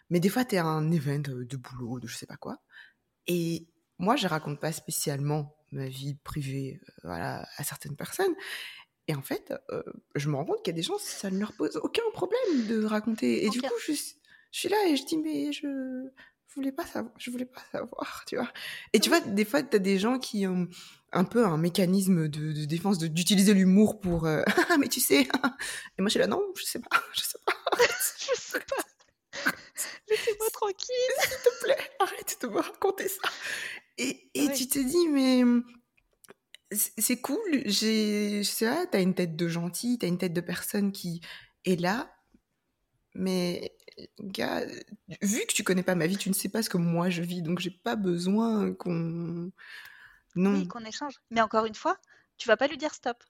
mais 0.10 0.20
des 0.20 0.30
fois, 0.30 0.44
tu 0.44 0.56
es 0.56 0.58
à 0.58 0.66
un 0.66 0.92
event 0.92 1.20
de 1.20 1.58
boulot, 1.58 2.00
de 2.00 2.08
je 2.08 2.18
sais 2.18 2.26
pas 2.26 2.36
quoi. 2.36 2.58
Et 3.28 3.68
moi, 3.98 4.16
je 4.18 4.28
raconte 4.28 4.60
pas 4.60 4.72
spécialement 4.72 5.56
ma 5.72 5.88
vie 5.88 6.16
privée, 6.16 6.82
voilà, 7.04 7.48
à 7.56 7.64
certaines 7.64 7.96
personnes. 7.96 8.34
Et 9.12 9.15
en 9.15 9.21
fait, 9.21 9.54
euh, 9.71 9.84
je 10.15 10.30
me 10.30 10.38
rends 10.38 10.45
compte 10.45 10.63
qu'il 10.63 10.71
y 10.71 10.76
a 10.76 10.80
des 10.80 10.84
gens, 10.84 10.97
ça 10.97 11.30
ne 11.30 11.38
leur 11.38 11.52
pose 11.52 11.76
aucun 11.84 12.02
problème 12.13 12.65
de 12.67 12.86
raconter. 12.86 13.43
Et 13.43 13.50
du 13.50 13.62
coup, 13.62 13.67
je, 13.86 13.91
suis 14.52 14.69
là 14.69 14.78
et 14.88 14.95
je 14.95 15.04
dis, 15.04 15.17
mais 15.17 15.52
je 15.52 15.67
voulais 16.56 16.71
pas 16.71 16.86
savoir, 16.86 17.13
je 17.17 17.30
voulais 17.30 17.43
pas 17.43 17.62
savoir, 17.74 18.24
tu 18.26 18.38
vois. 18.38 18.50
Et 18.93 19.02
tu 19.02 19.10
vois, 19.10 19.19
des 19.19 19.43
fois, 19.43 19.63
tu 19.63 19.76
as 19.76 19.80
des 19.80 20.00
gens 20.00 20.17
qui 20.17 20.47
ont 20.47 20.69
un 21.12 21.26
peu 21.26 21.45
un 21.45 21.58
mécanisme 21.58 22.30
de, 22.30 22.63
défense, 22.63 23.00
d'utiliser 23.00 23.54
l'humour 23.54 24.00
pour, 24.00 24.28
euh, 24.28 24.43
ah, 24.69 24.78
mais 24.78 24.88
tu 24.88 25.02
sais. 25.02 25.24
et 25.97 26.02
moi, 26.02 26.08
je 26.08 26.12
suis 26.12 26.19
là, 26.19 26.28
non, 26.28 26.41
je 26.56 26.63
sais 26.63 26.80
pas, 26.80 26.88
je 27.13 27.19
sais 27.19 27.39
pas. 27.45 27.54
je 27.78 28.41
sais 28.41 28.60
pas. 28.60 29.52
Laissez-moi 30.08 30.47
tranquille. 30.54 30.95
S'il 31.19 31.32
te 31.32 31.63
plaît, 31.65 31.91
arrête 32.00 32.38
de 32.41 32.47
me 32.47 32.62
raconter 32.62 33.10
ça. 33.10 33.30
Et, 33.97 34.30
et 34.36 34.54
tu 34.54 34.69
te 34.69 34.80
dis, 34.80 35.10
mais 35.10 35.43
c'est 36.71 37.21
cool. 37.21 37.62
J'ai, 37.65 38.43
je 38.43 38.49
sais 38.49 38.65
pas, 38.65 38.86
t'as 38.86 39.01
une 39.01 39.13
tête 39.13 39.36
de 39.36 39.47
gentil, 39.47 39.97
t'as 39.99 40.07
une 40.07 40.17
tête 40.17 40.34
de 40.34 40.41
personne 40.41 40.91
qui 40.91 41.21
est 41.65 41.79
là. 41.79 42.13
Mais, 43.13 43.75
gars, 44.19 44.65
vu 45.21 45.41
que 45.41 45.53
tu 45.53 45.63
connais 45.63 45.84
pas 45.84 45.95
ma 45.95 46.07
vie, 46.07 46.17
tu 46.17 46.29
ne 46.29 46.34
sais 46.34 46.49
pas 46.49 46.63
ce 46.63 46.69
que 46.69 46.77
moi 46.77 47.10
je 47.10 47.21
vis, 47.21 47.41
donc 47.41 47.60
j'ai 47.60 47.71
pas 47.71 47.95
besoin 47.95 48.73
qu'on. 48.73 49.51
Non. 50.36 50.53
Oui, 50.53 50.67
qu'on 50.67 50.86
échange. 50.86 51.15
Mais 51.29 51.41
encore 51.41 51.65
une 51.65 51.75
fois, 51.75 51.97
tu 52.38 52.47
vas 52.47 52.55
pas 52.55 52.67
lui 52.67 52.77
dire 52.77 52.93
stop. 52.93 53.21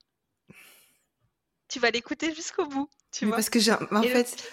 Tu 1.68 1.80
vas 1.80 1.90
l'écouter 1.90 2.34
jusqu'au 2.36 2.66
bout. 2.68 2.90
Tu 3.12 3.26
vois 3.26 3.36
parce 3.36 3.50
que 3.50 3.60
j'ai. 3.60 3.72
En 3.72 4.04
fait. 4.04 4.52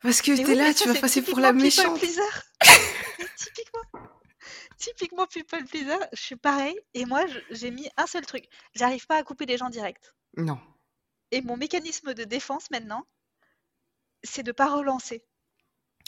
Parce 0.00 0.20
que 0.20 0.36
t'es 0.36 0.54
là, 0.54 0.74
tu 0.74 0.88
vas 0.88 1.00
passer 1.00 1.22
pour 1.22 1.40
la 1.40 1.52
méchante. 1.52 2.00
Typiquement 4.82 5.28
people 5.28 5.64
pleaser, 5.64 5.96
je 6.12 6.20
suis 6.20 6.36
pareil. 6.36 6.76
Et 6.94 7.04
moi, 7.04 7.24
j'ai 7.50 7.70
mis 7.70 7.88
un 7.96 8.08
seul 8.08 8.26
truc. 8.26 8.48
J'arrive 8.74 9.06
pas 9.06 9.16
à 9.16 9.22
couper 9.22 9.46
les 9.46 9.56
gens 9.56 9.70
directs. 9.70 10.12
Non. 10.36 10.58
Et 11.30 11.40
mon 11.40 11.56
mécanisme 11.56 12.14
de 12.14 12.24
défense 12.24 12.68
maintenant, 12.72 13.06
c'est 14.24 14.42
de 14.42 14.50
pas 14.50 14.74
relancer. 14.74 15.24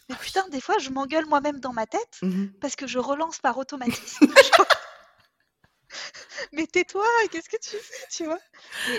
Mais 0.09 0.17
ah 0.19 0.21
putain, 0.21 0.49
des 0.49 0.61
fois, 0.61 0.77
je 0.79 0.91
m'engueule 0.91 1.27
moi-même 1.27 1.61
dans 1.61 1.73
ma 1.73 1.87
tête 1.87 2.19
mmh 2.23 2.47
parce 2.61 2.75
que 2.75 2.89
je 2.89 2.99
relance 2.99 3.39
par 3.39 3.57
automatisme. 3.59 4.27
mais 6.53 6.67
tais-toi, 6.67 7.07
qu'est-ce 7.31 7.49
que 7.49 7.61
tu 7.63 7.77
fais, 7.77 8.07
tu 8.11 8.25
vois? 8.25 8.41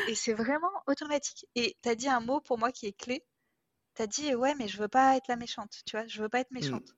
Et, 0.07 0.15
c'est 0.15 0.33
vraiment 0.33 0.71
automatique. 0.87 1.45
Et 1.55 1.77
tu 1.83 1.89
as 1.89 1.95
dit 1.95 2.07
un 2.07 2.21
mot 2.21 2.39
pour 2.39 2.57
moi 2.57 2.71
qui 2.71 2.85
est 2.87 2.97
clé. 2.97 3.25
Tu 3.95 4.01
as 4.03 4.07
dit, 4.07 4.35
ouais, 4.35 4.55
mais 4.55 4.69
je 4.69 4.77
veux 4.77 4.87
pas 4.87 5.17
être 5.17 5.27
la 5.27 5.35
méchante, 5.35 5.81
tu 5.85 5.97
vois, 5.97 6.07
je 6.07 6.21
veux 6.21 6.29
pas 6.29 6.39
être 6.39 6.51
mmh. 6.51 6.59
méchante. 6.59 6.95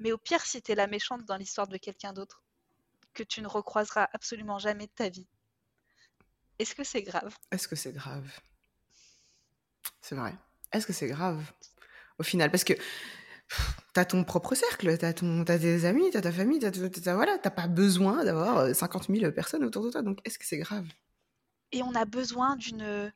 Mais 0.00 0.12
au 0.12 0.18
pire, 0.18 0.42
si 0.42 0.60
t'es 0.62 0.74
la 0.74 0.86
méchante 0.86 1.24
dans 1.24 1.36
l'histoire 1.36 1.68
de 1.68 1.76
quelqu'un 1.76 2.12
d'autre, 2.12 2.42
que 3.12 3.22
tu 3.22 3.40
ne 3.42 3.46
recroiseras 3.46 4.08
absolument 4.12 4.58
jamais 4.58 4.86
de 4.86 4.92
ta 4.92 5.08
vie, 5.08 5.26
est-ce 6.58 6.74
que 6.74 6.84
c'est 6.84 7.02
grave? 7.02 7.36
Est-ce 7.50 7.68
que 7.68 7.76
c'est 7.76 7.92
grave? 7.92 8.28
C'est 10.00 10.14
vrai. 10.14 10.34
Est-ce 10.72 10.86
que 10.86 10.92
c'est 10.92 11.08
grave? 11.08 11.42
Au 12.18 12.22
final, 12.22 12.50
parce 12.50 12.64
que 12.64 12.74
t'as 13.92 14.04
ton 14.04 14.24
propre 14.24 14.54
cercle, 14.54 14.96
t'as 14.98 15.12
ton, 15.12 15.42
as 15.42 15.58
tes 15.58 15.84
amis, 15.84 16.10
t'as 16.12 16.20
ta 16.20 16.32
famille, 16.32 16.58
t'as, 16.58 17.14
voilà, 17.14 17.38
t'as 17.38 17.50
pas 17.50 17.66
besoin 17.68 18.24
d'avoir 18.24 18.74
50 18.74 19.10
euh, 19.10 19.14
000 19.20 19.32
personnes 19.32 19.64
autour 19.64 19.84
de 19.84 19.90
toi. 19.90 20.02
Donc, 20.02 20.20
est-ce 20.24 20.38
que 20.38 20.46
c'est 20.46 20.58
grave? 20.58 20.86
Et 21.72 21.82
on 21.82 21.94
a 21.94 22.04
besoin 22.04 22.56
d'une 22.56 23.12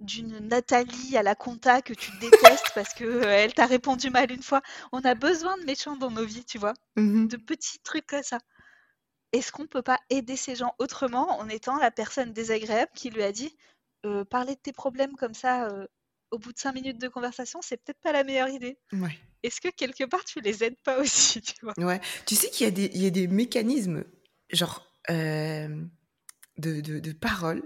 d'une 0.00 0.38
Nathalie 0.40 1.16
à 1.16 1.22
la 1.22 1.34
compta 1.34 1.80
que 1.80 1.94
tu 1.94 2.10
détestes 2.20 2.72
parce 2.74 2.92
que 2.92 3.04
euh, 3.04 3.28
elle 3.28 3.54
t'a 3.54 3.66
répondu 3.66 4.10
mal 4.10 4.30
une 4.30 4.42
fois. 4.42 4.60
On 4.92 5.00
a 5.00 5.14
besoin 5.14 5.56
de 5.58 5.64
méchants 5.64 5.96
dans 5.96 6.10
nos 6.10 6.24
vies, 6.24 6.44
tu 6.44 6.58
vois, 6.58 6.74
Mmh 6.96 7.26
de 7.28 7.36
petits 7.36 7.78
trucs 7.80 8.06
comme 8.06 8.22
ça. 8.22 8.38
Est-ce 9.32 9.52
qu'on 9.52 9.66
peut 9.66 9.82
pas 9.82 9.98
aider 10.10 10.36
ces 10.36 10.54
gens 10.54 10.74
autrement 10.78 11.38
en 11.38 11.48
étant 11.48 11.76
la 11.78 11.90
personne 11.90 12.32
désagréable 12.32 12.90
qui 12.94 13.10
lui 13.10 13.22
a 13.22 13.32
dit 13.32 13.56
euh, 14.04 14.24
parler 14.24 14.54
de 14.54 14.60
tes 14.60 14.72
problèmes 14.72 15.14
comme 15.16 15.34
ça 15.34 15.68
euh, 15.68 15.86
au 16.30 16.38
bout 16.38 16.52
de 16.52 16.58
cinq 16.58 16.72
minutes 16.72 17.00
de 17.00 17.08
conversation, 17.08 17.60
c'est 17.62 17.76
peut-être 17.76 18.00
pas 18.02 18.12
la 18.12 18.24
meilleure 18.24 18.48
idée. 18.48 18.78
Ouais. 18.92 19.18
Est-ce 19.42 19.60
que 19.60 19.68
quelque 19.68 20.04
part 20.04 20.24
tu 20.24 20.40
les 20.40 20.62
aides 20.62 20.78
pas 20.84 20.98
aussi, 20.98 21.40
tu 21.42 21.54
vois? 21.62 21.74
Ouais. 21.78 22.00
Tu 22.26 22.34
sais 22.34 22.50
qu'il 22.50 22.64
y 22.64 22.68
a 22.68 22.72
des, 22.72 22.90
il 22.94 23.02
y 23.02 23.06
a 23.06 23.10
des 23.10 23.26
mécanismes, 23.26 24.04
genre, 24.50 24.90
de, 26.58 26.80
de, 26.80 26.98
de 26.98 27.12
parole, 27.12 27.62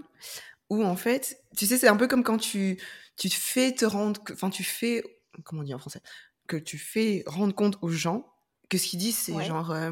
où 0.71 0.83
en 0.85 0.95
fait, 0.95 1.37
tu 1.57 1.65
sais, 1.65 1.77
c'est 1.77 1.87
un 1.89 1.97
peu 1.97 2.07
comme 2.07 2.23
quand 2.23 2.37
tu, 2.37 2.81
tu 3.17 3.29
te 3.29 3.35
fais 3.35 3.73
te 3.73 3.83
rendre, 3.85 4.21
enfin, 4.31 4.49
tu 4.49 4.63
fais, 4.63 5.03
comment 5.43 5.61
on 5.61 5.65
dit 5.65 5.73
en 5.73 5.79
français, 5.79 6.01
que 6.47 6.55
tu 6.57 6.77
fais 6.77 7.23
rendre 7.27 7.53
compte 7.53 7.77
aux 7.81 7.89
gens 7.89 8.33
que 8.69 8.77
ce 8.77 8.87
qu'ils 8.87 8.99
disent, 8.99 9.17
c'est 9.17 9.33
Ouais. 9.33 9.43
genre, 9.45 9.71
euh, 9.71 9.91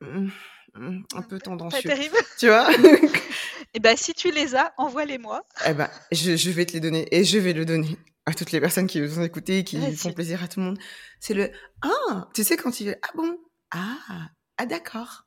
mm, 0.00 0.28
mm, 0.74 1.02
un 1.14 1.22
peu 1.22 1.38
Pas 1.38 1.44
tendancieux. 1.44 1.88
terrible. 1.90 2.16
Tu 2.38 2.48
vois? 2.48 2.68
Et 3.74 3.80
ben 3.80 3.96
si 3.96 4.14
tu 4.14 4.30
les 4.32 4.54
as, 4.56 4.72
envoie-les-moi. 4.78 5.42
Eh 5.66 5.74
ben, 5.74 5.88
je, 6.12 6.36
je 6.36 6.50
vais 6.50 6.66
te 6.66 6.72
les 6.72 6.80
donner 6.80 7.06
et 7.14 7.24
je 7.24 7.38
vais 7.38 7.52
le 7.52 7.64
donner 7.64 7.96
à 8.26 8.34
toutes 8.34 8.50
les 8.52 8.60
personnes 8.60 8.86
qui 8.88 9.00
nous 9.00 9.18
ont 9.18 9.22
écoutés, 9.24 9.62
qui 9.64 9.96
font 9.96 10.12
plaisir 10.12 10.42
à 10.42 10.48
tout 10.48 10.60
le 10.60 10.66
monde. 10.66 10.78
C'est 11.20 11.34
le 11.34 11.50
ah, 11.82 12.28
tu 12.34 12.42
sais 12.44 12.56
quand 12.56 12.80
il 12.80 12.88
est 12.88 12.98
ah 13.02 13.10
bon? 13.16 13.36
Ah 13.70 14.28
ah 14.58 14.66
d'accord 14.66 15.24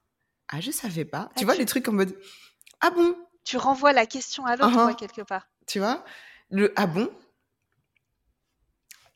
ah 0.49 0.61
je 0.61 0.71
savais 0.71 1.03
pas. 1.05 1.27
Ah, 1.29 1.33
tu 1.37 1.43
vois 1.45 1.53
tu- 1.55 1.59
les 1.59 1.65
trucs 1.65 1.87
en 1.89 1.93
mode 1.93 2.17
ah 2.81 2.89
bon? 2.91 3.15
Tu 3.47 3.55
renvoies 3.55 3.93
la 3.93 4.05
question 4.05 4.45
à 4.45 4.57
l'autre, 4.57 4.77
ah. 4.77 4.93
quelque 4.93 5.21
part. 5.21 5.47
tu 5.67 5.79
vois 5.79 6.03
le 6.49 6.73
ah 6.75 6.85
bon 6.85 7.09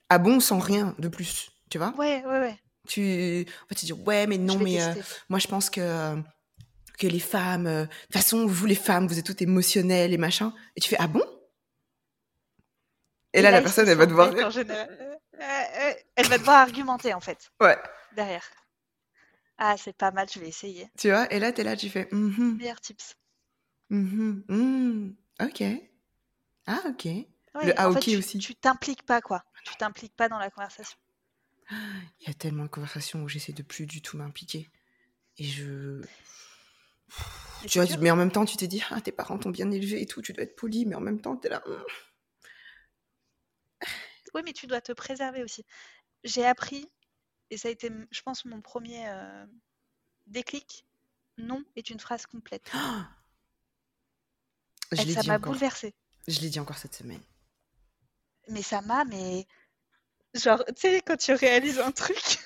ah 0.10 0.18
bon 0.20 0.40
sans 0.40 0.60
rien 0.60 0.96
de 1.00 1.10
plus 1.10 1.52
tu 1.70 1.78
vois? 1.78 1.94
Ouais, 1.98 2.24
ouais, 2.26 2.40
ouais. 2.40 2.58
tu 2.88 3.46
en 3.64 3.68
fait 3.68 3.76
tu 3.76 3.86
dis 3.88 3.92
ouais 3.92 4.28
mais 4.28 4.38
non 4.38 4.58
mais 4.58 4.82
euh, 4.82 4.94
moi 5.28 5.38
je 5.38 5.48
pense 5.48 5.70
que 5.70 5.82
euh, 5.82 6.16
que 6.98 7.08
les 7.08 7.20
femmes 7.20 7.68
euh, 7.68 7.84
de 7.84 7.88
toute 7.88 8.14
façon 8.14 8.46
vous 8.46 8.66
les 8.66 8.76
femmes 8.76 9.06
vous 9.06 9.20
êtes 9.20 9.26
toutes 9.26 9.42
émotionnelles 9.42 10.14
et 10.14 10.18
machin 10.18 10.54
et 10.78 10.80
tu 10.80 10.88
fais 10.88 10.98
ah 11.00 11.08
bon? 11.08 11.24
Et, 13.34 13.42
là, 13.42 13.52
la 13.52 13.62
personne 13.62 13.90
elle 13.90 13.98
va 13.98 14.06
devoir 14.06 14.30
Elle 16.16 16.28
va 16.28 16.38
devoir 16.38 16.58
argumenter, 16.58 17.14
en 17.14 17.22
fait, 17.22 17.52
ouais 17.60 17.78
derrière. 18.16 18.46
Ah, 19.58 19.76
c'est 19.78 19.96
pas 19.96 20.12
mal, 20.12 20.28
je 20.34 20.40
vais 20.40 20.48
essayer. 20.48 20.90
Tu 20.98 21.10
vois, 21.10 21.32
et 21.34 21.40
là, 21.40 21.52
t'es 21.52 21.64
là, 21.64 21.76
tu 21.76 21.90
fais 21.90 22.08
mhm, 22.12 22.58
Meilleur 22.58 22.82
tips. 22.82 23.16
Mhm, 23.92 24.44
mm, 24.50 25.16
ok. 25.46 25.62
Ah, 26.68 26.82
ok. 26.90 27.06
Ouais, 27.56 27.68
Le 27.68 27.74
ah, 27.78 27.90
en 27.90 27.94
fait, 27.94 28.00
ok 28.00 28.10
tu- 28.10 28.18
aussi. 28.18 28.40
Tu 28.40 28.56
t'impliques 28.56 29.04
pas, 29.04 29.22
quoi. 29.22 29.44
Tu 29.64 29.76
t'impliques 29.78 30.16
pas 30.18 30.28
dans 30.28 30.38
la 30.40 30.50
conversation. 30.52 30.98
Il 32.22 32.28
y 32.28 32.30
a 32.30 32.34
tellement 32.34 32.64
de 32.64 32.70
conversations 32.70 33.24
où 33.24 33.28
j'essaie 33.30 33.54
de 33.54 33.64
plus 33.64 33.86
du 33.86 34.02
tout 34.02 34.18
m'impliquer. 34.18 34.70
Et 35.38 35.46
je. 35.46 36.02
Mais 37.64 37.68
Tu 37.70 37.78
vois, 37.80 37.88
tu- 37.88 37.98
mais 38.00 38.12
en 38.12 38.16
même 38.16 38.32
temps, 38.32 38.46
tu 38.46 38.58
te 38.58 38.66
dis, 38.66 38.82
ah, 38.90 39.02
tes 39.02 39.12
parents 39.12 39.38
t'ont 39.38 39.50
bien 39.50 39.70
élevé 39.72 40.02
et 40.02 40.06
tout, 40.06 40.22
tu 40.22 40.34
dois 40.34 40.44
être 40.44 40.56
poli, 40.56 40.86
mais 40.86 40.96
en 40.96 41.02
même 41.02 41.22
temps, 41.22 41.36
t'es 41.38 41.50
là. 41.50 41.64
mm. 41.68 41.84
Oui, 44.34 44.42
mais 44.46 44.54
tu 44.54 44.68
dois 44.68 44.82
te 44.82 44.92
préserver 44.92 45.44
aussi. 45.44 45.66
J'ai 46.24 46.46
appris, 46.46 46.90
et 47.52 47.58
ça 47.58 47.70
a 47.70 47.72
été, 47.72 47.92
je 48.12 48.22
pense, 48.24 48.46
mon 48.46 48.62
premier 48.62 49.08
euh, 49.10 49.46
déclic. 50.28 50.86
Non 51.38 51.64
est 51.76 51.90
une 51.92 52.00
phrase 52.00 52.26
complète. 52.28 52.72
Je 54.92 55.04
l'ai 55.04 55.14
ça 55.14 55.24
m'a 55.24 55.38
bouleversée. 55.38 55.94
Je 56.28 56.40
l'ai 56.42 56.50
dit 56.50 56.60
encore 56.60 56.78
cette 56.78 56.96
semaine. 56.96 57.22
Mais 58.50 58.62
ça 58.62 58.82
m'a, 58.82 59.06
mais. 59.06 59.48
Genre, 60.34 60.64
tu 60.68 60.74
sais, 60.78 61.02
quand 61.06 61.18
tu 61.18 61.34
réalises 61.34 61.80
un 61.80 61.92
truc, 61.92 62.40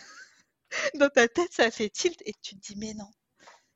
dans 0.96 1.10
ta 1.10 1.28
tête, 1.28 1.54
ça 1.54 1.70
fait 1.72 1.90
tilt 1.90 2.22
et 2.26 2.34
tu 2.42 2.56
te 2.56 2.62
dis, 2.62 2.76
mais 2.78 2.94
non, 2.94 3.10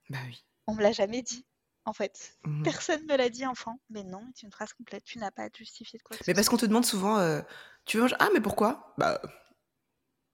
Bah 0.10 0.18
oui. 0.26 0.44
on 0.68 0.76
me 0.76 0.82
l'a 0.82 0.92
jamais 0.92 1.22
dit, 1.22 1.46
en 1.86 1.94
fait. 1.94 2.38
Mhm. 2.46 2.64
Personne 2.64 3.06
me 3.06 3.16
l'a 3.16 3.30
dit, 3.30 3.46
enfant. 3.46 3.80
Mais 3.90 4.04
non, 4.04 4.24
c'est 4.36 4.46
une 4.48 4.52
phrase 4.52 4.74
complète. 4.74 5.04
Tu 5.04 5.20
n'as 5.20 5.32
pas 5.32 5.44
à 5.44 5.50
te 5.50 5.58
justifier 5.58 5.98
de 6.00 6.04
quoi 6.04 6.18
Mais 6.20 6.34
ce 6.34 6.36
parce 6.36 6.50
qu'on 6.50 6.58
te 6.58 6.66
demande 6.66 6.86
souvent, 6.86 7.18
euh, 7.20 7.42
tu 7.86 7.98
veux 7.98 8.04
manger? 8.04 8.16
Ah, 8.20 8.30
mais 8.34 8.42
pourquoi? 8.42 8.94
Bah. 8.98 9.22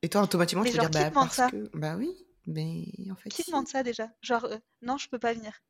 Et 0.02 0.10
toi, 0.10 0.22
automatiquement, 0.22 0.64
Mais 0.64 0.72
tu 0.72 0.78
genre, 0.78 0.90
dire, 0.90 1.02
qui 1.02 1.06
bah, 1.06 1.12
parce 1.14 1.36
ça? 1.36 1.52
que. 1.52 1.70
Bah 1.74 1.96
oui, 1.96 2.16
mais 2.48 2.86
en 3.12 3.16
fait. 3.16 3.30
Qui 3.30 3.44
demande 3.44 3.68
ça 3.68 3.84
déjà? 3.84 4.10
Genre, 4.22 4.46
euh, 4.46 4.58
non, 4.82 4.98
je 4.98 5.10
peux 5.10 5.20
pas 5.20 5.34
venir. 5.34 5.62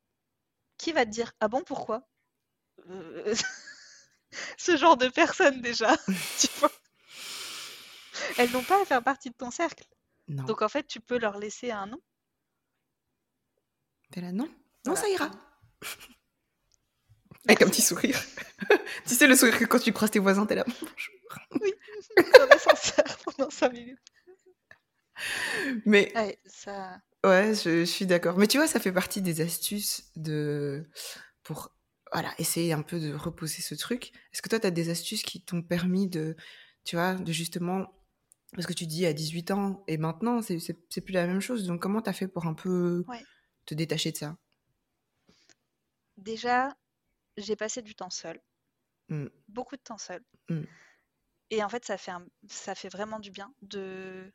Qui 0.78 0.92
va 0.92 1.06
te 1.06 1.12
dire, 1.12 1.32
ah 1.40 1.48
bon, 1.48 1.64
pourquoi? 1.64 2.08
Ce 4.58 4.76
genre 4.78 4.98
de 4.98 5.08
personnes, 5.08 5.62
déjà, 5.62 5.96
tu 6.40 6.48
vois. 6.60 6.72
Elles 8.38 8.52
n'ont 8.52 8.64
pas 8.64 8.82
à 8.82 8.86
faire 8.86 9.04
partie 9.04 9.30
de 9.30 9.36
ton 9.36 9.52
cercle. 9.52 9.86
Non. 10.28 10.44
Donc, 10.44 10.62
en 10.62 10.70
fait, 10.70 10.86
tu 10.88 11.00
peux 11.00 11.18
leur 11.18 11.38
laisser 11.38 11.72
un 11.72 11.88
nom. 11.88 12.02
T'es 14.12 14.22
là, 14.22 14.32
non 14.32 14.46
Non, 14.86 14.94
Voilà. 14.94 15.02
ça 15.02 15.10
ira. 15.10 15.32
Avec 17.48 17.62
un 17.62 17.68
petit 17.68 17.82
sourire. 17.84 18.20
tu 19.06 19.14
sais, 19.16 19.28
le 19.28 19.36
sourire 19.36 19.58
que 19.60 19.66
quand 19.66 19.80
tu 19.80 19.94
croises 19.94 20.10
tes 20.12 20.20
voisins, 20.20 20.46
t'es 20.48 20.56
là. 20.56 20.66
Bonjour. 20.68 21.14
Dans 22.40 22.46
l'ascenseur 22.48 23.18
pendant 23.26 23.50
5 23.52 23.72
minutes. 23.74 24.00
Mais 25.86 26.12
Ouais, 26.16 26.40
ça. 26.46 27.00
ouais, 27.24 27.54
je, 27.54 27.82
je 27.82 27.84
suis 27.86 28.06
d'accord. 28.08 28.38
Mais 28.38 28.48
tu 28.48 28.58
vois, 28.58 28.68
ça 28.68 28.80
fait 28.80 28.92
partie 28.92 29.22
des 29.22 29.42
astuces 29.42 30.10
de 30.16 30.90
pour 31.44 31.75
voilà, 32.16 32.34
essayer 32.40 32.74
un 32.74 32.82
peu 32.82 33.00
de 33.00 33.14
reposer 33.14 33.62
ce 33.62 33.76
truc. 33.76 34.12
Est-ce 34.34 34.42
que 34.42 34.50
toi, 34.50 34.60
tu 34.60 34.68
as 34.68 34.72
des 34.72 34.90
astuces 34.90 35.24
qui 35.24 35.42
t'ont 35.44 35.62
permis 35.62 36.08
de, 36.08 36.36
tu 36.84 36.96
vois, 36.96 37.16
de 37.16 37.32
justement. 37.32 37.92
Parce 38.54 38.68
que 38.68 38.74
tu 38.74 38.86
dis 38.88 39.06
à 39.06 39.14
18 39.14 39.52
ans 39.52 39.84
et 39.88 39.98
maintenant, 39.98 40.42
c'est 40.42 40.60
c'est- 40.60 40.78
c'est 40.90 41.02
plus 41.02 41.14
la 41.14 41.28
même 41.28 41.42
chose. 41.42 41.66
Donc, 41.68 41.82
comment 41.82 42.02
tu 42.02 42.10
as 42.10 42.14
fait 42.14 42.28
pour 42.28 42.46
un 42.46 42.54
peu 42.54 43.04
Ouais. 43.08 43.24
te 43.66 43.74
détacher 43.76 44.12
de 44.12 44.18
ça? 44.18 44.38
Déjà, 46.18 46.76
j'ai 47.38 47.56
passé 47.56 47.82
du 47.82 47.96
temps 47.96 48.10
seule. 48.10 48.40
Mm. 49.10 49.28
Beaucoup 49.50 49.76
de 49.76 49.82
temps 49.82 49.98
seule. 49.98 50.24
Mm. 50.50 50.62
Et 51.52 51.64
en 51.64 51.70
fait, 51.70 51.84
ça 51.86 51.98
fait, 51.98 52.12
un- 52.12 52.26
ça 52.48 52.76
fait 52.76 52.90
vraiment 52.90 53.20
du 53.20 53.32
bien 53.32 53.54
de 53.62 54.32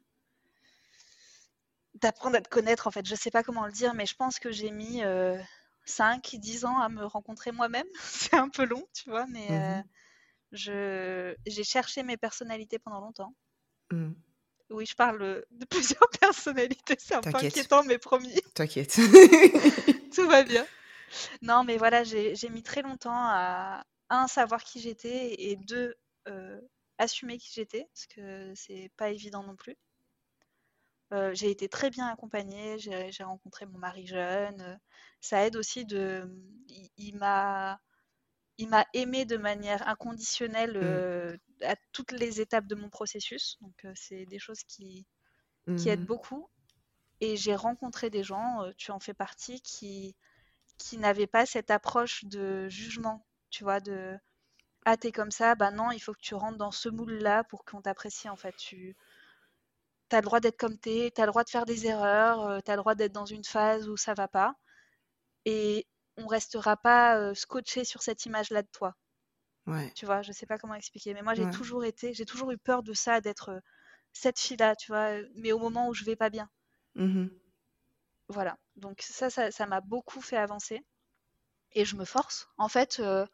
d'apprendre 1.95 2.37
à 2.37 2.41
te 2.41 2.49
connaître. 2.49 2.87
En 2.87 2.91
fait, 2.91 3.07
je 3.07 3.15
sais 3.15 3.31
pas 3.31 3.43
comment 3.43 3.67
le 3.67 3.73
dire, 3.73 3.95
mais 3.95 4.07
je 4.07 4.15
pense 4.15 4.39
que 4.39 4.53
j'ai 4.53 4.71
mis 4.71 5.03
5, 5.91 6.37
10 6.37 6.65
ans 6.65 6.79
à 6.81 6.89
me 6.89 7.05
rencontrer 7.05 7.53
moi-même. 7.53 7.87
C'est 8.03 8.37
un 8.37 8.49
peu 8.49 8.65
long, 8.65 8.87
tu 8.95 9.11
vois, 9.11 9.27
mais 9.27 9.47
euh, 9.51 9.77
Mhm. 9.77 9.85
je 10.53 11.35
j'ai 11.47 11.65
cherché 11.65 12.03
mes 12.03 12.17
personnalités 12.17 12.79
pendant 12.79 13.01
longtemps. 13.01 13.35
Mm. 13.93 14.13
Oui, 14.71 14.87
je 14.87 14.95
parle 14.95 15.45
de 15.51 15.65
plusieurs 15.67 16.09
personnalités, 16.21 16.97
c'est 16.99 17.15
un 17.15 17.21
peu 17.21 17.31
inquiétant, 17.35 17.83
mais 17.85 17.99
promis. 17.99 18.35
T'inquiète. 18.55 18.99
Tout 20.15 20.29
va 20.29 20.45
bien. 20.45 20.67
Non, 21.43 21.65
mais 21.65 21.77
voilà, 21.77 22.05
j'ai 22.05 22.37
j'ai 22.37 22.49
mis 22.49 22.63
très 22.63 22.83
longtemps 22.83 23.13
à, 23.13 23.85
un, 24.11 24.29
savoir 24.29 24.63
qui 24.63 24.81
j'étais 24.81 25.35
et 25.43 25.57
deux, 25.57 25.95
euh, 26.29 26.61
assumer 26.99 27.39
qui 27.39 27.51
j'étais, 27.53 27.89
parce 27.93 28.07
que 28.07 28.53
c'est 28.55 28.91
pas 28.97 29.11
évident 29.11 29.43
non 29.43 29.57
plus. 29.57 29.77
Euh, 31.13 31.33
j'ai 31.35 31.51
été 31.51 31.69
très 31.69 31.91
bien 31.91 32.07
accompagnée, 32.09 32.79
j'ai 32.79 33.25
rencontré 33.25 33.67
mon 33.67 33.79
mari 33.79 34.07
jeune. 34.07 34.61
euh, 34.61 34.77
Ça 35.21 35.45
aide 35.47 35.57
aussi 35.57 35.85
de. 35.85 36.29
Il, 36.69 36.91
il 36.99 37.17
m'a 37.17 37.81
il 38.59 38.69
m'a 38.69 38.87
aimé 38.95 39.25
de 39.27 39.37
manière 39.39 39.89
inconditionnelle 39.89 40.77
Mm. 40.83 41.01
euh, 41.05 41.37
à 41.63 41.77
toutes 41.93 42.13
les 42.13 42.41
étapes 42.41 42.67
de 42.67 42.75
mon 42.77 42.91
processus. 42.91 43.57
Donc, 43.63 43.85
euh, 43.87 43.93
c'est 43.97 44.27
des 44.27 44.39
choses 44.39 44.63
qui, 44.65 45.07
qui 45.77 45.89
aident 45.91 46.05
Mhm. 46.05 46.07
beaucoup. 46.07 46.49
Et 47.21 47.37
j'ai 47.37 47.55
rencontré 47.57 48.11
des 48.11 48.23
gens, 48.25 48.65
tu 48.79 48.91
en 48.93 49.01
fais 49.01 49.15
partie, 49.15 49.61
qui, 49.63 50.17
qui 50.79 50.99
n'avaient 50.99 51.27
pas 51.29 51.47
cette 51.47 51.71
approche 51.71 52.25
de 52.27 52.69
jugement, 52.71 53.27
tu 53.51 53.65
vois, 53.65 53.81
de 53.81 54.19
ah 54.87 54.97
t'es 54.99 55.13
comme 55.13 55.31
ça, 55.31 55.55
bah 55.55 55.71
non, 55.71 55.91
il 55.93 56.01
faut 56.01 56.13
que 56.15 56.21
tu 56.21 56.35
rentres 56.35 56.59
dans 56.59 56.71
ce 56.73 56.89
moule-là 56.91 57.45
pour 57.45 57.65
qu'on 57.65 57.83
t'apprécie 57.83 58.29
en 58.29 58.37
fait. 58.37 58.55
Tu 58.57 58.97
as 60.17 60.21
le 60.21 60.25
droit 60.27 60.41
d'être 60.41 60.59
comme 60.59 60.79
t'es, 60.79 61.13
tu 61.15 61.21
as 61.21 61.27
le 61.27 61.31
droit 61.33 61.45
de 61.45 61.51
faire 61.51 61.67
des 61.67 61.87
erreurs, 61.87 62.63
tu 62.65 62.71
as 62.71 62.77
le 62.77 62.81
droit 62.83 62.95
d'être 62.95 63.13
dans 63.13 63.27
une 63.27 63.45
phase 63.45 63.89
où 63.89 63.97
ça 63.97 64.15
va 64.15 64.29
pas. 64.29 64.55
Et 65.45 65.87
on 66.17 66.27
restera 66.27 66.77
pas 66.79 67.19
euh, 67.19 67.35
scotché 67.35 67.85
sur 67.85 68.03
cette 68.03 68.25
image-là 68.27 68.63
de 68.63 68.69
toi. 68.73 68.97
Ouais. 69.67 69.95
Tu 69.95 70.05
vois, 70.05 70.21
je 70.23 70.33
sais 70.33 70.47
pas 70.47 70.59
comment 70.59 70.75
expliquer, 70.75 71.15
mais 71.15 71.23
moi 71.23 71.35
j'ai 71.35 71.47
Ouais. 71.47 71.51
toujours 71.51 71.85
été, 71.85 72.13
j'ai 72.13 72.25
toujours 72.27 72.51
eu 72.51 72.59
peur 72.59 72.83
de 72.83 72.93
ça, 72.93 73.21
d'être 73.21 73.51
euh, 73.51 73.61
cette 74.13 74.41
fille-là, 74.41 74.75
tu 74.77 74.91
vois, 74.93 75.19
euh, 75.21 75.29
mais 75.37 75.53
au 75.53 75.59
moment 75.61 75.89
où 75.89 75.95
je 75.95 76.05
vais 76.05 76.17
pas 76.17 76.29
bien. 76.31 76.51
Mhm. 76.95 77.41
Voilà. 78.29 78.57
Donc 78.77 79.03
ça, 79.03 79.29
ça, 79.31 79.51
ça 79.51 79.67
m'a 79.67 79.81
beaucoup 79.83 80.21
fait 80.23 80.37
avancer. 80.37 80.81
Et 81.73 81.85
je 81.85 81.97
me 81.97 82.05
force. 82.05 82.49
En 82.59 82.69
fait, 82.69 83.01
euh, 83.01 83.27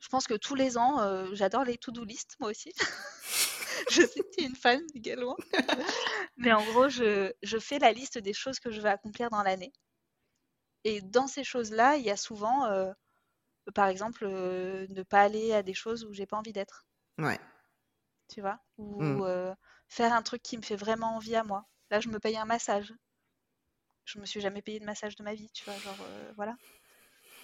je 0.00 0.08
pense 0.08 0.26
que 0.26 0.34
tous 0.34 0.54
les 0.56 0.78
ans, 0.78 1.00
euh, 1.00 1.28
j'adore 1.34 1.64
les 1.64 1.78
to-do 1.78 2.04
list, 2.04 2.36
moi 2.40 2.50
aussi. 2.50 2.72
je 3.90 4.02
sais 4.02 4.20
que 4.20 4.28
tu 4.32 4.42
es 4.42 4.46
une 4.46 4.56
fan 4.56 4.80
également. 4.94 5.36
Mais 6.36 6.52
en 6.52 6.64
gros, 6.64 6.88
je, 6.88 7.32
je 7.42 7.58
fais 7.58 7.78
la 7.78 7.92
liste 7.92 8.18
des 8.18 8.32
choses 8.34 8.58
que 8.60 8.70
je 8.70 8.80
vais 8.80 8.88
accomplir 8.90 9.30
dans 9.30 9.42
l'année. 9.42 9.72
Et 10.84 11.00
dans 11.00 11.26
ces 11.26 11.42
choses-là, 11.42 11.96
il 11.96 12.04
y 12.04 12.10
a 12.10 12.18
souvent 12.18 12.66
euh, 12.66 12.92
par 13.74 13.88
exemple, 13.88 14.26
ne 14.28 15.02
pas 15.04 15.22
aller 15.22 15.52
à 15.54 15.62
des 15.62 15.74
choses 15.74 16.04
où 16.04 16.12
j'ai 16.14 16.26
pas 16.26 16.38
envie 16.38 16.52
d'être. 16.52 16.86
Ouais. 17.18 17.38
Tu 18.28 18.40
vois? 18.40 18.60
Ou 18.78 19.02
Mmh. 19.02 19.22
faire 19.88 20.14
un 20.14 20.22
truc 20.22 20.40
qui 20.42 20.56
me 20.56 20.62
fait 20.62 20.74
vraiment 20.76 21.16
envie 21.16 21.36
à 21.36 21.44
moi. 21.44 21.66
Là, 21.90 22.00
je 22.00 22.08
me 22.08 22.18
paye 22.18 22.38
un 22.38 22.46
massage. 22.46 22.94
Je 24.04 24.18
me 24.18 24.26
suis 24.26 24.42
jamais 24.42 24.60
payé 24.60 24.78
de 24.78 24.84
massage 24.84 25.16
de 25.16 25.22
ma 25.22 25.32
vie, 25.34 25.48
tu 25.54 25.64
vois, 25.64 25.78
genre, 25.78 26.06
voilà. 26.36 26.58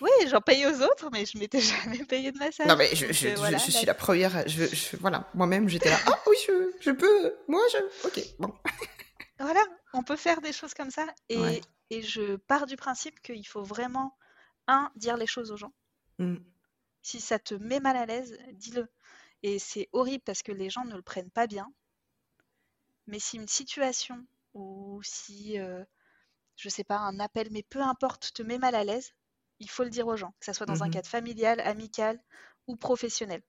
Oui, 0.00 0.10
j'en 0.28 0.40
paye 0.40 0.66
aux 0.66 0.82
autres, 0.82 1.08
mais 1.10 1.24
je 1.24 1.38
m'étais 1.38 1.60
jamais 1.60 2.04
payé 2.04 2.32
de 2.32 2.38
massage. 2.38 2.66
Non, 2.66 2.76
mais 2.76 2.94
je, 2.94 3.06
je, 3.06 3.28
je, 3.30 3.58
je 3.58 3.70
suis 3.70 3.86
la 3.86 3.94
première. 3.94 4.46
Je, 4.48 4.96
voilà, 4.98 5.30
moi-même, 5.34 5.68
j'étais 5.68 5.90
là. 5.90 5.98
Ah 6.06 6.18
oui, 6.26 6.36
je, 6.80 6.90
peux. 6.90 7.34
Moi, 7.48 7.60
je. 7.72 8.06
Ok, 8.06 8.20
bon. 8.38 8.52
Voilà, 9.38 9.60
on 9.92 10.02
peut 10.02 10.16
faire 10.16 10.40
des 10.40 10.52
choses 10.54 10.72
comme 10.72 10.90
ça. 10.90 11.06
Et, 11.28 11.38
Ouais. 11.38 11.60
et 11.90 12.00
je 12.00 12.36
pars 12.36 12.64
du 12.64 12.76
principe 12.76 13.20
qu'il 13.20 13.46
faut 13.46 13.62
vraiment, 13.62 14.16
un, 14.66 14.90
dire 14.96 15.18
les 15.18 15.26
choses 15.26 15.52
aux 15.52 15.58
gens. 15.58 15.74
Mmh. 16.18 16.36
Si 17.02 17.20
ça 17.20 17.38
te 17.38 17.52
met 17.54 17.78
mal 17.78 17.96
à 17.98 18.06
l'aise, 18.06 18.38
dis-le. 18.54 18.88
Et 19.42 19.58
c'est 19.58 19.90
horrible 19.92 20.24
parce 20.24 20.42
que 20.42 20.52
les 20.52 20.70
gens 20.70 20.86
ne 20.86 20.96
le 20.96 21.02
prennent 21.02 21.30
pas 21.30 21.46
bien. 21.46 21.70
Mais 23.06 23.18
si 23.18 23.36
une 23.36 23.46
situation 23.46 24.26
ou 24.54 25.00
si, 25.04 25.58
euh, 25.58 25.84
je 26.56 26.70
sais 26.70 26.82
pas, 26.84 26.96
un 26.96 27.20
appel, 27.20 27.48
mais 27.50 27.62
peu 27.62 27.82
importe, 27.82 28.32
te 28.32 28.42
met 28.42 28.56
mal 28.56 28.74
à 28.74 28.84
l'aise, 28.84 29.12
il 29.60 29.70
faut 29.70 29.84
le 29.84 29.90
dire 29.90 30.06
aux 30.06 30.16
gens, 30.16 30.32
que 30.40 30.46
ça 30.46 30.54
soit 30.54 30.66
dans 30.66 30.82
un 30.82 30.88
Mhm. 30.88 30.90
cadre 30.90 31.08
familial, 31.08 31.60
amical 31.60 32.20
ou 32.66 32.76
professionnel. 32.76 33.42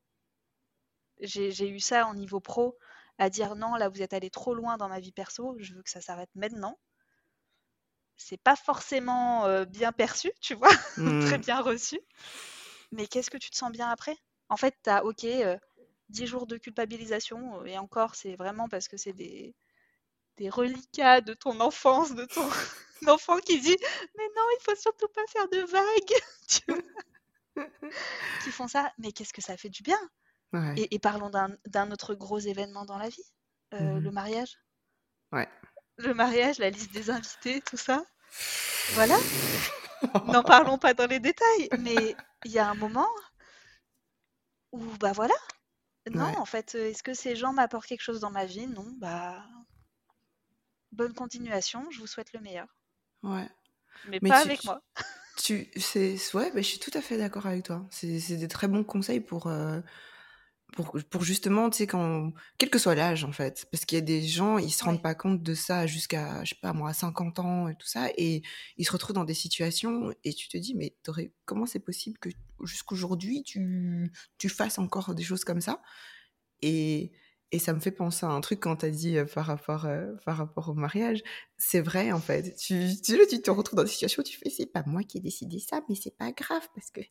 J'ai 1.22 1.70
eu 1.70 1.80
ça 1.80 2.08
au 2.10 2.16
niveau 2.16 2.40
pro, 2.40 2.76
à 3.20 3.30
dire 3.30 3.56
non, 3.56 3.76
là 3.76 3.88
vous 3.88 4.02
êtes 4.02 4.14
allé 4.14 4.32
trop 4.32 4.56
loin 4.56 4.78
dans 4.78 4.90
ma 4.90 5.00
vie 5.00 5.12
perso, 5.12 5.56
je 5.60 5.76
veux 5.76 5.84
que 5.84 5.92
ça 5.92 6.02
s'arrête 6.02 6.32
maintenant. 6.34 6.80
C'est 8.18 8.42
pas 8.42 8.56
forcément 8.56 9.46
euh, 9.46 9.66
bien 9.66 9.92
perçu, 9.92 10.32
tu 10.42 10.56
vois, 10.56 10.70
très 11.20 11.38
Mmh. 11.38 11.40
bien 11.40 11.62
reçu. 11.62 12.00
Mais 12.92 13.08
qu'est-ce 13.08 13.30
que 13.32 13.38
tu 13.38 13.50
te 13.52 13.58
sens 13.58 13.72
bien 13.72 13.90
après? 13.90 14.18
En 14.50 14.58
fait, 14.58 14.76
tu 14.84 14.90
as, 14.90 15.06
ok, 15.06 15.26
euh, 15.26 15.58
10 16.10 16.28
jours 16.28 16.48
de 16.48 16.58
culpabilisation, 16.58 17.66
et 17.66 17.78
encore, 17.78 18.16
c'est 18.16 18.36
vraiment 18.36 18.70
parce 18.70 18.88
que 18.90 18.98
c'est 18.98 19.14
des, 19.14 19.56
des 20.38 20.50
reliquats 20.50 21.22
de 21.22 21.34
ton 21.36 21.60
enfance, 21.62 22.16
de 22.16 22.26
ton 22.26 22.48
enfant 23.08 23.38
qui 23.40 23.60
dit 23.60 23.78
Mais 24.18 24.28
non, 24.36 24.44
il 24.60 24.64
faut 24.64 24.76
surtout 24.76 25.08
pas 25.10 25.26
faire 25.28 25.48
de 25.50 25.60
vagues 25.60 26.78
qui 28.44 28.52
font 28.52 28.68
ça. 28.68 28.92
Mais 28.98 29.12
qu'est-ce 29.12 29.34
que 29.34 29.42
ça 29.42 29.58
fait 29.58 29.70
du 29.70 29.84
bien? 29.84 30.00
Ouais. 30.54 30.74
et, 30.78 30.96
et 30.96 31.00
parlons 31.00 31.30
d'un 31.30 31.50
d'un 31.66 31.92
autre 31.92 32.16
gros 32.16 32.40
événement 32.40 32.86
dans 32.86 32.98
la 32.98 33.10
vie 33.10 33.24
euh, 33.74 33.96
Mhm. 33.96 34.04
le 34.04 34.12
mariage. 34.12 34.58
Ouais. 35.32 35.48
Le 35.98 36.14
mariage, 36.14 36.60
la 36.60 36.70
liste 36.70 36.92
des 36.94 37.10
invités, 37.10 37.62
tout 37.62 37.78
ça. 37.78 38.04
Voilà. 38.94 39.18
N'en 40.26 40.44
parlons 40.44 40.78
pas 40.78 40.94
dans 40.94 41.08
les 41.08 41.20
détails, 41.20 41.70
mais 41.80 42.16
il 42.46 42.52
y 42.52 42.60
a 42.60 42.70
un 42.70 42.76
moment 42.76 43.08
où, 44.72 44.80
bah 45.00 45.12
voilà. 45.12 45.34
Non, 46.12 46.26
Ouais. 46.26 46.38
en 46.38 46.46
fait, 46.46 46.76
euh, 46.76 46.90
est-ce 46.90 47.04
que 47.04 47.14
ces 47.14 47.36
gens 47.36 47.54
m'apportent 47.54 47.88
quelque 47.88 48.02
chose 48.02 48.22
dans 48.22 48.32
ma 48.32 48.46
vie? 48.46 48.68
Non, 48.68 48.88
bah. 48.98 49.46
Bonne 50.92 51.14
continuation, 51.14 51.90
je 51.92 52.00
vous 52.02 52.08
souhaite 52.08 52.34
le 52.34 52.42
meilleur. 52.42 52.68
Ouais. 53.24 53.48
Mais, 54.06 54.20
Mais 54.22 54.30
pas 54.30 54.42
tu- 54.42 54.48
avec 54.48 54.62
tu- 54.62 54.68
moi. 54.68 54.82
Tu, 55.38 55.70
c'est, 55.78 56.16
ouais, 56.34 56.50
bah, 56.52 56.62
je 56.62 56.68
suis 56.68 56.80
tout 56.80 56.90
à 56.96 57.02
fait 57.02 57.18
d'accord 57.18 57.46
avec 57.46 57.66
toi. 57.66 57.86
C'est, 57.92 58.20
c'est 58.20 58.38
des 58.38 58.48
très 58.48 58.68
bons 58.68 58.84
conseils 58.84 59.20
pour, 59.22 59.46
euh, 59.48 59.82
pour, 60.74 60.98
pour 61.10 61.24
justement, 61.24 61.70
tu 61.70 61.78
sais, 61.78 61.88
quand, 61.88 62.34
quel 62.58 62.70
que 62.70 62.80
soit 62.80 62.96
l'âge, 62.96 63.24
en 63.24 63.32
fait. 63.32 63.68
Parce 63.72 63.86
qu'il 63.86 63.98
y 63.98 64.02
a 64.02 64.04
des 64.04 64.22
gens, 64.24 64.58
ils 64.58 64.72
se 64.72 64.84
rendent 64.84 64.96
Ouais. 64.98 65.02
pas 65.02 65.16
compte 65.16 65.44
de 65.44 65.54
ça 65.54 65.88
jusqu'à, 65.88 66.44
je 66.44 66.50
sais 66.56 66.60
pas, 66.62 66.74
moi, 66.74 66.94
50 66.94 67.40
ans 67.40 67.68
et 67.68 67.76
tout 67.76 67.88
ça, 67.88 68.10
et 68.18 68.42
ils 68.78 68.86
se 68.86 68.92
retrouvent 68.92 69.14
dans 69.16 69.26
des 69.26 69.34
situations 69.36 70.12
et 70.24 70.34
tu 70.34 70.48
te 70.50 70.58
dis, 70.58 70.76
mais 70.76 70.96
t'aurais- 71.04 71.32
comment 71.46 71.66
c'est 71.68 71.80
possible 71.80 72.18
que 72.20 72.30
jusqu'aujourd'hui, 72.64 73.44
tu, 73.44 74.12
tu 74.40 74.50
fasses 74.50 74.80
encore 74.80 75.16
des 75.16 75.24
choses 75.24 75.44
comme 75.46 75.62
ça? 75.62 75.82
Et, 76.62 77.12
et 77.52 77.60
ça 77.60 77.74
me 77.74 77.80
fait 77.80 77.92
penser 77.92 78.26
à 78.26 78.30
un 78.30 78.42
truc 78.42 78.60
quand 78.60 78.78
t'as 78.78 78.90
dit 78.90 79.18
euh, 79.18 79.26
par, 79.26 79.46
rapport, 79.46 79.86
euh, 79.86 80.14
par 80.26 80.38
rapport 80.38 80.70
au 80.70 80.74
mariage. 80.74 81.24
C'est 81.58 81.80
vrai, 81.80 82.12
en 82.12 82.20
fait. 82.20 82.56
Tu, 82.58 82.90
tu, 83.04 83.18
tu 83.30 83.42
te 83.42 83.52
retrouves 83.52 83.78
dans 83.78 83.84
des 83.84 83.90
situations 83.90 84.22
où 84.22 84.24
tu 84.24 84.38
fais, 84.38 84.50
c'est 84.50 84.66
pas 84.66 84.84
moi 84.86 85.04
qui 85.04 85.18
ai 85.18 85.22
décidé 85.22 85.60
ça, 85.60 85.82
mais 85.88 85.96
c'est 85.96 86.16
pas 86.18 86.32
grave 86.32 86.68
parce 86.76 86.92
que 86.92 87.02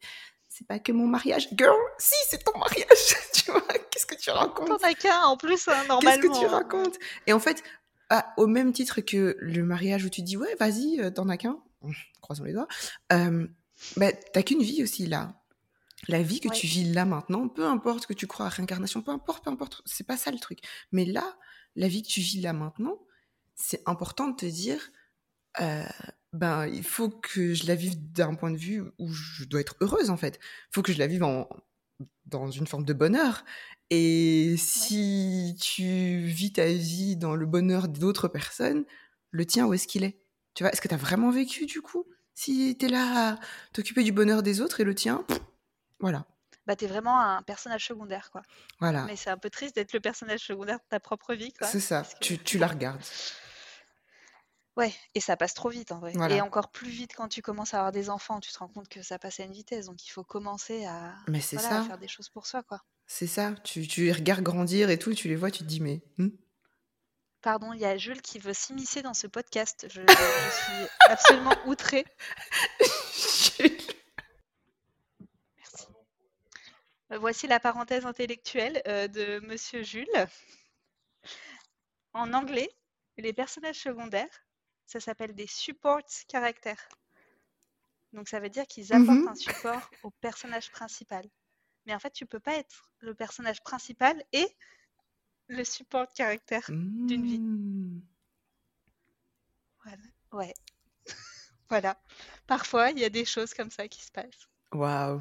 c'est 0.48 0.66
pas 0.66 0.78
que 0.78 0.92
mon 0.92 1.06
mariage. 1.06 1.48
Girl, 1.56 1.76
si, 1.98 2.14
c'est 2.28 2.42
ton 2.44 2.58
mariage. 2.58 2.86
tu 3.32 3.50
vois, 3.50 3.62
qu'est-ce 3.90 4.06
que 4.06 4.14
tu 4.14 4.30
racontes? 4.30 4.68
T'en 4.68 4.88
as 4.88 4.94
qu'un 4.94 5.22
en 5.22 5.36
plus, 5.36 5.68
hein, 5.68 5.72
Qu'est-ce 5.74 5.88
normalement. 5.88 6.34
que 6.34 6.38
tu 6.38 6.46
racontes? 6.46 6.98
Et 7.26 7.32
en 7.32 7.40
fait, 7.40 7.62
ah, 8.10 8.32
au 8.36 8.46
même 8.46 8.72
titre 8.72 9.00
que 9.00 9.36
le 9.40 9.64
mariage 9.64 10.04
où 10.04 10.08
tu 10.08 10.22
dis, 10.22 10.36
ouais, 10.36 10.54
vas-y, 10.60 11.00
euh, 11.00 11.10
t'en 11.10 11.28
as 11.28 11.36
qu'un, 11.36 11.58
croisons 12.20 12.44
les 12.44 12.52
doigts, 12.52 12.68
euh, 13.12 13.46
bah, 13.96 14.12
t'as 14.12 14.42
qu'une 14.42 14.62
vie 14.62 14.82
aussi 14.82 15.06
là. 15.06 15.34
La 16.08 16.22
vie 16.22 16.40
que 16.40 16.48
Ouais. 16.48 16.54
tu 16.54 16.66
vis 16.66 16.84
là 16.92 17.04
maintenant, 17.04 17.48
peu 17.48 17.66
importe 17.66 18.06
que 18.06 18.12
tu 18.12 18.26
crois 18.26 18.46
à 18.46 18.48
réincarnation, 18.50 19.02
peu 19.02 19.10
importe, 19.12 19.44
peu 19.44 19.50
importe, 19.50 19.82
c'est 19.86 20.06
pas 20.06 20.16
ça 20.16 20.30
le 20.30 20.38
truc. 20.38 20.60
Mais 20.92 21.04
là, 21.04 21.36
la 21.74 21.88
vie 21.88 22.02
que 22.02 22.08
tu 22.08 22.20
vis 22.20 22.40
là 22.40 22.52
maintenant, 22.52 22.98
c'est 23.54 23.82
important 23.86 24.28
de 24.28 24.36
te 24.36 24.46
dire, 24.46 24.90
euh, 25.60 25.84
ben, 26.32 26.66
il 26.66 26.84
faut 26.84 27.08
que 27.08 27.54
je 27.54 27.66
la 27.66 27.74
vive 27.74 28.12
d'un 28.12 28.34
point 28.34 28.50
de 28.50 28.58
vue 28.58 28.82
où 28.98 29.10
je 29.10 29.44
dois 29.44 29.60
être 29.60 29.76
heureuse 29.80 30.10
en 30.10 30.16
fait. 30.18 30.38
Il 30.70 30.74
faut 30.74 30.82
que 30.82 30.92
je 30.92 30.98
la 30.98 31.06
vive 31.06 31.22
en, 31.24 31.48
dans 32.26 32.50
une 32.50 32.66
forme 32.66 32.84
de 32.84 32.92
bonheur. 32.92 33.44
Et 33.88 34.56
si 34.58 35.56
tu 35.60 36.26
vis 36.26 36.52
ta 36.52 36.66
vie 36.66 37.16
dans 37.16 37.34
le 37.34 37.46
bonheur 37.46 37.88
d'autres 37.88 38.28
personnes, 38.28 38.84
le 39.30 39.46
tien, 39.46 39.66
où 39.66 39.72
est-ce 39.74 39.86
qu'il 39.86 40.04
est? 40.04 40.18
Tu 40.54 40.62
vois, 40.62 40.72
est-ce 40.72 40.80
que 40.80 40.88
tu 40.88 40.94
as 40.94 40.98
vraiment 40.98 41.30
vécu 41.30 41.66
du 41.66 41.80
coup? 41.80 42.04
Si 42.34 42.76
tu 42.78 42.86
es 42.86 42.88
là 42.88 43.32
à 43.32 43.40
t'occuper 43.72 44.02
du 44.02 44.12
bonheur 44.12 44.42
des 44.42 44.60
autres 44.60 44.80
et 44.80 44.84
le 44.84 44.94
tien, 44.94 45.24
pff, 45.28 45.38
voilà. 46.00 46.24
Bah, 46.66 46.74
t'es 46.76 46.86
vraiment 46.88 47.20
un 47.20 47.42
personnage 47.42 47.86
secondaire, 47.86 48.30
quoi. 48.32 48.42
Voilà. 48.80 49.04
Mais 49.04 49.14
c'est 49.16 49.30
un 49.30 49.38
peu 49.38 49.50
triste 49.50 49.76
d'être 49.76 49.92
le 49.92 50.00
personnage 50.00 50.40
secondaire 50.40 50.78
de 50.78 50.84
ta 50.88 50.98
propre 51.00 51.34
vie, 51.34 51.52
quoi. 51.52 51.66
C'est 51.68 51.78
ça, 51.80 52.02
que- 52.02 52.18
tu, 52.24 52.38
tu 52.38 52.58
la 52.58 52.66
regardes. 52.66 53.00
Ouais, 54.76 54.92
et 55.14 55.20
ça 55.20 55.36
passe 55.38 55.54
trop 55.54 55.70
vite 55.70 55.90
en 55.92 56.00
vrai. 56.00 56.12
Voilà. 56.14 56.34
Et 56.34 56.40
encore 56.42 56.70
plus 56.70 56.90
vite 56.90 57.14
quand 57.14 57.28
tu 57.28 57.40
commences 57.40 57.72
à 57.72 57.78
avoir 57.78 57.92
des 57.92 58.10
enfants, 58.10 58.40
tu 58.40 58.52
te 58.52 58.58
rends 58.58 58.68
compte 58.68 58.88
que 58.88 59.00
ça 59.00 59.18
passe 59.18 59.40
à 59.40 59.44
une 59.44 59.52
vitesse. 59.52 59.86
Donc 59.86 60.04
il 60.06 60.10
faut 60.10 60.24
commencer 60.24 60.84
à, 60.84 61.14
Mais 61.28 61.40
faire 61.40 61.96
des 61.98 62.08
choses 62.08 62.28
pour 62.28 62.46
soi, 62.46 62.62
quoi. 62.62 62.82
c'est 63.06 63.26
ça. 63.26 63.54
Tu, 63.64 63.86
tu 63.88 64.02
les 64.04 64.12
regardes 64.12 64.42
grandir 64.42 64.90
et 64.90 64.98
tout, 64.98 65.14
tu 65.14 65.28
les 65.28 65.36
vois, 65.36 65.50
tu 65.50 65.60
te 65.60 65.64
dis, 65.68 65.80
mais. 65.80 66.02
hmm 66.18 66.28
Pardon, 67.42 67.72
il 67.72 67.80
y 67.80 67.84
a 67.86 67.96
Jules 67.96 68.20
qui 68.22 68.38
veut 68.40 68.52
s'immiscer 68.52 69.00
dans 69.02 69.14
ce 69.14 69.28
podcast. 69.28 69.86
Je, 69.88 70.00
je 70.02 70.50
suis 70.50 70.88
absolument 71.08 71.54
outrée. 71.66 72.04
Merci. 75.58 75.84
Euh, 75.84 75.96
Voici 77.10 77.46
la 77.46 77.60
parenthèse 77.60 78.04
intellectuelle 78.04 78.82
euh, 78.86 79.06
de 79.08 79.40
Monsieur 79.46 79.82
Jules. 79.82 80.26
En 82.12 82.32
anglais, 82.32 82.68
les 83.16 83.32
personnages 83.32 83.80
secondaires, 83.80 84.46
ça 84.86 85.00
s'appelle 85.00 85.34
des 85.34 85.46
support 85.46 86.00
caractères. 86.28 86.88
Donc 88.12 88.28
ça 88.28 88.40
veut 88.40 88.48
dire 88.48 88.66
qu'ils 88.66 88.92
apportent 88.92 89.18
Mhm. 89.18 89.28
un 89.28 89.34
support 89.34 89.90
au 90.02 90.10
personnage 90.10 90.70
principal. 90.70 91.24
Mais 91.84 91.94
en 91.94 91.98
fait, 92.00 92.10
tu 92.10 92.26
peux 92.26 92.40
pas 92.40 92.56
être 92.56 92.90
le 92.98 93.14
personnage 93.14 93.62
principal 93.62 94.22
et 94.32 94.46
le 95.48 95.62
support 95.64 96.12
caractère. 96.12 96.66
D'une 96.68 97.24
vie. 97.24 97.38
Mmh. 97.38 98.00
Voilà. 99.84 100.02
Ouais. 100.32 100.54
voilà. 101.68 102.00
Parfois, 102.46 102.90
il 102.90 102.98
y 102.98 103.04
a 103.04 103.10
des 103.10 103.24
choses 103.24 103.54
comme 103.54 103.70
ça 103.70 103.86
qui 103.88 104.02
se 104.02 104.10
passent. 104.10 104.48
Waouh. 104.72 105.20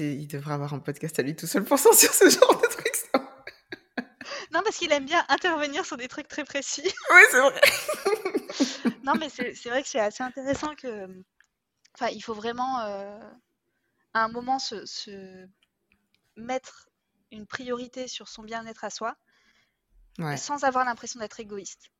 Et 0.00 0.12
Il 0.14 0.26
devrait 0.26 0.54
avoir 0.54 0.74
un 0.74 0.80
podcast 0.80 1.18
à 1.18 1.22
lui 1.22 1.36
tout 1.36 1.46
seul 1.46 1.64
pour 1.64 1.78
sortir 1.78 2.12
ce 2.12 2.28
genre 2.28 2.60
de 2.60 2.66
trucs. 2.68 2.94
ça. 2.96 3.18
Non, 4.52 4.62
parce 4.64 4.76
qu'il 4.76 4.90
aime 4.92 5.04
bien 5.06 5.24
intervenir 5.28 5.84
sur 5.84 5.96
des 5.96 6.08
trucs 6.08 6.28
très 6.28 6.44
précis. 6.44 6.82
Oui, 7.10 7.20
c'est 7.30 7.40
vrai. 7.40 7.60
non, 9.04 9.14
mais 9.18 9.28
c'est 9.28 9.68
vrai 9.68 9.82
que 9.82 9.88
c'est 9.88 10.00
assez 10.00 10.22
intéressant 10.22 10.74
que. 10.74 11.06
Enfin, 11.94 12.08
il 12.12 12.20
faut 12.20 12.34
vraiment, 12.34 12.80
euh, 12.80 13.18
à 14.12 14.24
un 14.24 14.28
moment, 14.28 14.58
se, 14.58 14.84
se 14.86 15.46
mettre 16.36 16.88
une 17.32 17.46
priorité 17.46 18.08
sur 18.08 18.28
son 18.28 18.42
bien-être 18.42 18.84
à 18.84 18.90
soi, 18.90 19.16
Ouais. 20.18 20.36
sans 20.36 20.64
avoir 20.64 20.84
l'impression 20.84 21.20
d'être 21.20 21.40
égoïste. 21.40 21.90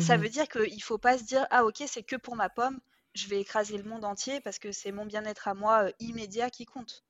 Ça 0.00 0.16
Mhm. 0.16 0.22
veut 0.24 0.28
dire 0.28 0.48
qu'il 0.48 0.74
ne 0.76 0.82
faut 0.82 0.98
pas 0.98 1.16
se 1.18 1.24
dire 1.24 1.46
Ah, 1.50 1.64
ok, 1.64 1.82
c'est 1.86 2.02
que 2.02 2.16
pour 2.16 2.34
ma 2.36 2.48
pomme, 2.48 2.80
je 3.14 3.28
vais 3.28 3.40
écraser 3.40 3.78
le 3.78 3.84
monde 3.88 4.04
entier 4.04 4.40
parce 4.40 4.58
que 4.58 4.72
c'est 4.72 4.92
mon 4.92 5.06
bien-être 5.06 5.48
à 5.48 5.54
moi 5.54 5.84
euh, 5.86 5.92
immédiat 6.00 6.50
qui 6.50 6.66
compte. 6.66 7.04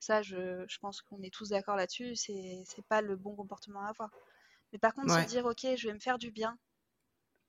Ça, 0.00 0.22
je, 0.22 0.64
je 0.68 0.78
pense 0.78 1.02
qu'on 1.02 1.22
est 1.22 1.34
tous 1.34 1.50
d'accord 1.50 1.76
là-dessus, 1.76 2.14
c'est 2.16 2.62
c'est 2.66 2.86
pas 2.86 3.00
le 3.02 3.16
bon 3.16 3.34
comportement 3.34 3.82
à 3.84 3.88
avoir. 3.88 4.10
Mais 4.72 4.78
par 4.78 4.94
contre, 4.94 5.12
Ouais. 5.12 5.24
se 5.24 5.26
dire 5.28 5.44
Ok, 5.46 5.66
je 5.76 5.88
vais 5.88 5.94
me 5.94 5.98
faire 6.00 6.18
du 6.18 6.30
bien, 6.30 6.58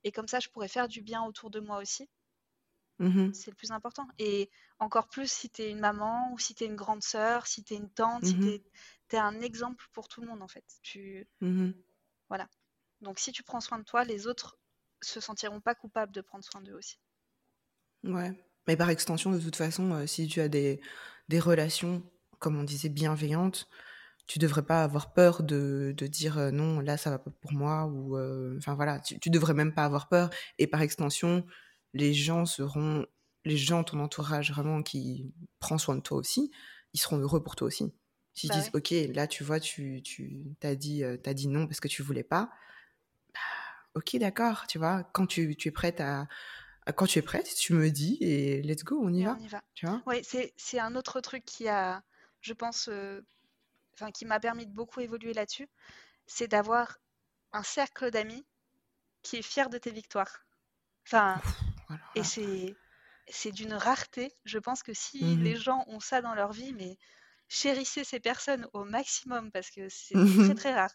et 0.03 0.11
comme 0.11 0.27
ça, 0.27 0.39
je 0.39 0.49
pourrais 0.49 0.67
faire 0.67 0.87
du 0.87 1.01
bien 1.01 1.23
autour 1.23 1.49
de 1.51 1.59
moi 1.59 1.77
aussi, 1.79 2.09
Mhm. 2.99 3.33
c'est 3.33 3.51
le 3.51 3.55
plus 3.55 3.71
important. 3.71 4.07
Et 4.17 4.49
encore 4.79 5.07
plus 5.09 5.31
si 5.31 5.49
tu 5.49 5.61
es 5.63 5.71
une 5.71 5.79
maman, 5.79 6.31
ou 6.33 6.39
si 6.39 6.55
tu 6.55 6.63
es 6.63 6.67
une 6.67 6.75
grande 6.75 7.03
sœur, 7.03 7.47
si 7.47 7.63
tu 7.63 7.73
es 7.73 7.77
une 7.77 7.89
tante, 7.91 8.25
si 8.25 8.35
Mhm. 8.35 8.59
tu 9.09 9.15
es, 9.15 9.19
un 9.19 9.41
exemple 9.41 9.85
pour 9.93 10.07
tout 10.07 10.21
le 10.21 10.27
monde 10.27 10.41
en 10.41 10.47
fait. 10.47 10.65
Tu... 10.83 11.27
Mhm. 11.41 11.73
Donc 13.01 13.19
si 13.19 13.31
tu 13.33 13.43
prends 13.43 13.59
soin 13.61 13.79
de 13.79 13.83
toi, 13.83 14.03
les 14.05 14.27
autres 14.27 14.57
se 15.01 15.19
sentiront 15.19 15.61
pas 15.61 15.75
coupables 15.75 16.13
de 16.13 16.21
prendre 16.21 16.43
soin 16.45 16.61
d'eux 16.61 16.75
aussi. 16.75 16.97
Ouais. 18.03 18.31
Mais 18.67 18.77
par 18.77 18.89
extension, 18.89 19.31
de 19.31 19.39
toute 19.39 19.55
façon, 19.55 19.91
euh, 19.91 20.07
si 20.07 20.27
tu 20.27 20.41
as 20.41 20.47
des, 20.49 20.79
des 21.27 21.39
relations, 21.39 22.03
comme 22.39 22.57
on 22.57 22.63
disait, 22.63 22.89
bienveillantes, 22.89 23.67
tu 24.27 24.39
devrais 24.39 24.63
pas 24.65 24.83
avoir 24.83 25.13
peur 25.13 25.43
de, 25.43 25.93
de 25.97 26.07
dire 26.07 26.37
euh, 26.39 26.51
non, 26.51 26.79
là 26.81 26.97
ça 26.97 27.09
va 27.11 27.19
pas 27.19 27.31
pour 27.31 27.53
moi 27.53 27.85
ou 27.87 28.17
euh, 28.17 28.57
enfin 28.59 28.75
voilà, 28.75 28.99
tu, 28.99 29.19
tu 29.19 29.29
devrais 29.31 29.53
même 29.55 29.73
pas 29.73 29.85
avoir 29.85 30.09
peur 30.09 30.29
et 30.59 30.67
par 30.67 30.81
extension, 30.81 31.45
les 31.93 32.13
gens 32.13 32.45
seront 32.45 33.05
les 33.45 33.57
gens 33.57 33.83
ton 33.83 33.99
entourage 33.99 34.51
vraiment 34.51 34.83
qui 34.83 35.33
prend 35.59 35.77
soin 35.79 35.95
de 35.95 36.01
toi 36.01 36.17
aussi, 36.17 36.51
ils 36.93 36.99
seront 36.99 37.17
heureux 37.19 37.43
pour 37.43 37.55
toi 37.55 37.67
aussi. 37.67 37.93
S'ils 38.33 38.49
Bah 38.49 38.53
disent 38.53 38.71
OK, 38.73 38.91
là 39.13 39.27
tu 39.27 39.43
vois, 39.43 39.59
tu 39.59 40.01
tu 40.03 40.55
t'as 40.61 40.75
dit 40.75 41.03
euh, 41.03 41.17
dit 41.17 41.47
non 41.47 41.67
parce 41.67 41.79
que 41.81 41.87
tu 41.89 42.03
voulais 42.03 42.23
pas. 42.23 42.51
Bah, 43.33 43.39
OK, 43.95 44.15
d'accord, 44.17 44.67
tu 44.67 44.77
vois, 44.77 45.03
quand 45.13 45.25
tu, 45.25 45.55
tu 45.55 45.67
es 45.69 45.71
prête 45.71 45.99
à- 46.01 46.27
quand 46.93 47.05
tu 47.07 47.19
es 47.19 47.21
prête, 47.21 47.53
tu 47.55 47.73
me 47.73 47.89
dis 47.91 48.17
et 48.21 48.61
let's 48.61 48.83
go, 48.83 48.99
on 49.03 49.13
y 49.13 49.23
va, 49.23 49.37
on 49.37 49.39
y 49.39 49.47
va. 49.47 49.61
tu 49.73 49.85
vois? 49.87 50.03
Oui, 50.05 50.23
c'est 50.23 50.79
un 50.79 50.95
autre 50.95 51.21
truc 51.21 51.45
qui 51.45 51.67
a, 51.67 52.03
je 52.41 52.53
pense, 52.53 52.87
euh, 52.89 53.21
enfin, 53.93 54.11
qui 54.11 54.25
m'a 54.25 54.39
permis 54.39 54.67
de 54.67 54.73
beaucoup 54.73 55.01
évoluer 55.01 55.33
là-dessus, 55.33 55.69
c'est 56.27 56.47
d'avoir 56.49 56.97
un 57.53 57.63
cercle 57.63 58.11
d'amis 58.11 58.47
qui 59.23 59.37
est 59.37 59.43
fier 59.43 59.69
de 59.69 59.77
tes 59.79 59.91
victoires. 59.91 60.45
Enfin, 61.07 61.43
Voilà. 61.87 62.03
et 62.15 62.23
c'est 62.23 62.79
c'est 63.29 63.51
d'une 63.53 63.73
rareté. 63.75 64.33
Je 64.45 64.59
pense 64.59 64.83
que 64.83 64.93
si 64.93 65.37
Mhm. 65.37 65.37
les 65.37 65.55
gens 65.57 65.83
ont 65.87 65.99
ça 66.01 66.21
dans 66.21 66.35
leur 66.35 66.51
vie, 66.53 66.73
mais 66.73 66.97
chérissez 67.49 68.03
ces 68.05 68.19
personnes 68.21 68.67
au 68.73 68.85
maximum 68.85 69.51
parce 69.51 69.71
que 69.71 69.89
c'est 69.89 70.33
très 70.37 70.55
très 70.55 70.73
rare. 70.75 70.93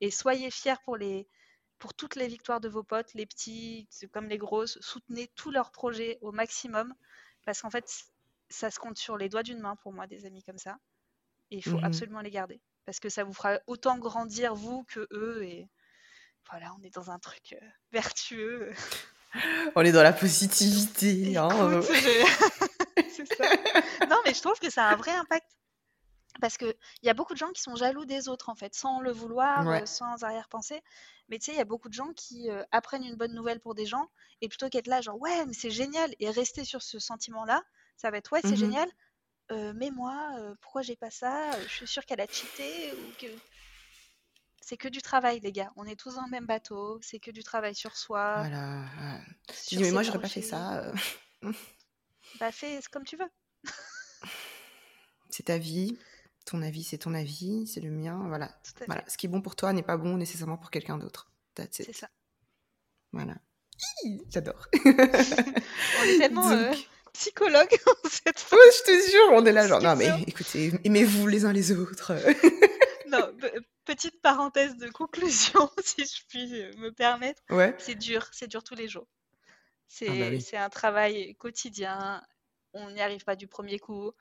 Et 0.00 0.10
soyez 0.10 0.50
fiers 0.50 0.76
pour 0.84 0.96
les 0.96 1.28
pour 1.80 1.94
toutes 1.94 2.14
les 2.14 2.28
victoires 2.28 2.60
de 2.60 2.68
vos 2.68 2.84
potes, 2.84 3.12
les 3.14 3.26
petits 3.26 3.88
comme 4.12 4.28
les 4.28 4.38
grosses, 4.38 4.78
soutenez 4.80 5.26
tous 5.34 5.50
leurs 5.50 5.72
projets 5.72 6.18
au 6.20 6.30
maximum 6.30 6.94
parce 7.44 7.60
qu'en 7.62 7.70
fait 7.70 7.84
ça 8.48 8.70
se 8.70 8.78
compte 8.78 8.98
sur 8.98 9.16
les 9.16 9.28
doigts 9.28 9.42
d'une 9.42 9.60
main 9.60 9.74
pour 9.76 9.92
moi 9.92 10.06
des 10.06 10.26
amis 10.26 10.42
comme 10.44 10.58
ça 10.58 10.76
et 11.50 11.56
il 11.56 11.62
faut 11.64 11.78
Mhm. 11.78 11.84
absolument 11.84 12.20
les 12.20 12.30
garder 12.30 12.60
parce 12.84 13.00
que 13.00 13.08
ça 13.08 13.24
vous 13.24 13.32
fera 13.32 13.58
autant 13.66 13.98
grandir 13.98 14.54
vous 14.54 14.84
que 14.84 15.08
eux 15.12 15.42
et 15.42 15.68
voilà, 16.50 16.72
on 16.78 16.82
est 16.82 16.94
dans 16.94 17.10
un 17.10 17.18
truc 17.18 17.54
euh, 17.60 17.66
vertueux. 17.92 18.72
On 19.76 19.82
est 19.84 19.92
dans 19.92 20.02
la 20.02 20.12
positivité, 20.12 21.36
hein, 21.36 21.48
euh. 21.52 21.80
Écoute, 21.80 21.94
je- 21.94 23.04
c'est 23.14 23.26
ça. 23.36 23.44
Non, 24.08 24.16
mais 24.26 24.34
je 24.34 24.40
trouve 24.40 24.58
que 24.58 24.68
ça 24.70 24.86
a 24.88 24.92
un 24.94 24.96
vrai 24.96 25.12
impact. 25.12 25.46
Parce 26.40 26.56
qu'il 26.56 26.74
y 27.02 27.08
a 27.08 27.14
beaucoup 27.14 27.32
de 27.34 27.38
gens 27.38 27.50
qui 27.52 27.62
sont 27.62 27.74
jaloux 27.76 28.04
des 28.04 28.28
autres, 28.28 28.48
en 28.48 28.54
fait, 28.54 28.74
sans 28.74 29.00
le 29.00 29.12
vouloir, 29.12 29.66
Ouais. 29.66 29.82
euh, 29.82 29.86
sans 29.86 30.22
arrière-pensée. 30.24 30.80
Mais 31.28 31.38
tu 31.38 31.46
sais, 31.46 31.52
il 31.52 31.58
y 31.58 31.60
a 31.60 31.64
beaucoup 31.64 31.88
de 31.88 31.94
gens 31.94 32.12
qui 32.14 32.50
euh, 32.50 32.62
apprennent 32.72 33.04
une 33.04 33.16
bonne 33.16 33.34
nouvelle 33.34 33.60
pour 33.60 33.74
des 33.74 33.86
gens, 33.86 34.08
et 34.40 34.48
plutôt 34.48 34.68
qu'être 34.68 34.86
là, 34.88 35.00
genre, 35.00 35.20
ouais, 35.20 35.44
mais 35.46 35.52
c'est 35.52 35.70
génial, 35.70 36.14
et 36.18 36.30
rester 36.30 36.64
sur 36.64 36.82
ce 36.82 36.98
sentiment-là, 36.98 37.62
ça 37.96 38.10
va 38.10 38.18
être, 38.18 38.32
ouais, 38.32 38.40
c'est 38.42 38.50
Mhm. 38.50 38.56
génial, 38.56 38.88
euh, 39.52 39.72
mais 39.76 39.90
moi, 39.90 40.34
pourquoi 40.60 40.82
j'ai 40.82 40.96
pas 40.96 41.10
ça 41.10 41.60
Je 41.66 41.72
suis 41.74 41.86
sûre 41.86 42.04
qu'elle 42.06 42.20
a 42.20 42.26
cheaté, 42.26 42.92
ou 42.94 43.12
que... 43.18 43.26
C'est 44.62 44.76
que 44.76 44.88
du 44.88 45.02
travail, 45.02 45.40
les 45.40 45.52
gars. 45.52 45.72
On 45.76 45.84
est 45.84 45.96
tous 45.98 46.14
dans 46.14 46.24
le 46.24 46.30
même 46.30 46.46
bateau, 46.46 47.00
c'est 47.02 47.18
que 47.18 47.30
du 47.30 47.42
travail 47.42 47.74
sur 47.74 47.96
soi, 47.96 48.34
Voilà. 48.36 48.84
Tu 49.48 49.54
sur 49.54 49.76
dis, 49.78 49.82
mais 49.82 49.90
moi, 49.90 50.02
j'aurais 50.02 50.20
pas 50.20 50.28
fait 50.28 50.42
ça. 50.42 50.92
Bah, 52.38 52.52
fais 52.52 52.80
comme 52.92 53.04
tu 53.04 53.16
veux. 53.16 53.28
C'est 55.30 55.44
ta 55.44 55.58
vie. 55.58 55.98
Ton 56.46 56.62
avis, 56.62 56.82
c'est 56.84 56.98
ton 56.98 57.14
avis. 57.14 57.66
C'est 57.66 57.80
le 57.80 57.90
mien. 57.90 58.24
Voilà. 58.28 58.50
Voilà. 58.86 59.04
Ce 59.08 59.16
qui 59.16 59.26
est 59.26 59.28
bon 59.28 59.42
pour 59.42 59.56
toi 59.56 59.72
n'est 59.72 59.82
pas 59.82 59.96
bon 59.96 60.16
nécessairement 60.16 60.56
pour 60.56 60.70
quelqu'un 60.70 60.98
d'autre. 60.98 61.30
C'est 61.70 61.92
ça. 61.92 62.08
Voilà. 63.12 63.34
J'adore. 64.30 64.66
On 64.84 64.88
est 66.04 66.18
tellement 66.18 66.50
euh, 66.50 66.70
Donc, 66.70 66.88
psychologue 67.12 67.68
cette 68.10 68.40
fois. 68.40 68.58
ouais, 68.58 68.64
je 68.72 68.82
te 68.84 69.10
jure, 69.10 69.32
on 69.32 69.44
est 69.44 69.52
là, 69.52 69.66
genre, 69.66 69.80
non, 69.82 69.96
mais 69.96 70.08
écoutez, 70.26 70.72
aimez-vous 70.84 71.26
les 71.26 71.44
uns 71.44 71.52
les 71.52 71.72
autres. 71.72 72.12
Non, 73.08 73.34
pe- 73.40 73.50
petite 73.84 74.22
parenthèse 74.22 74.76
de 74.76 74.88
conclusion, 74.88 75.68
si 75.82 76.04
je 76.04 76.22
puis 76.28 76.46
me 76.78 76.90
permettre. 76.90 77.42
ouais. 77.50 77.74
C'est 77.78 77.96
dur, 77.96 78.28
c'est 78.30 78.46
dur 78.46 78.62
tous 78.62 78.76
les 78.76 78.86
jours. 78.86 79.08
Ah 80.02 80.04
bah 80.10 80.28
oui. 80.30 80.40
c'est 80.40 80.56
un 80.56 80.68
travail 80.68 81.34
quotidien. 81.34 82.22
On 82.72 82.88
n'y 82.92 83.00
arrive 83.00 83.24
pas 83.24 83.34
du 83.34 83.48
premier 83.48 83.80
coup. 83.80 84.12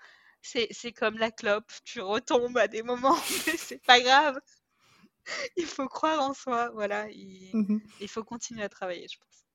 C'est 0.41 0.93
comme 0.93 1.17
la 1.17 1.31
clope, 1.31 1.71
tu 1.83 2.01
retombes 2.01 2.57
à 2.57 2.67
des 2.67 2.83
moments, 2.83 3.17
mais 3.47 3.57
c'est 3.57 3.83
pas 3.85 3.99
grave. 3.99 4.39
Il 5.57 5.65
faut 5.65 5.87
croire 5.87 6.21
en 6.21 6.33
soi, 6.33 6.71
voilà. 6.73 7.09
Il, 7.09 7.51
il 8.01 8.07
faut 8.07 8.23
continuer 8.23 8.63
à 8.63 8.69
travailler, 8.69 9.07
je 9.07 9.17
pense. 9.19 9.45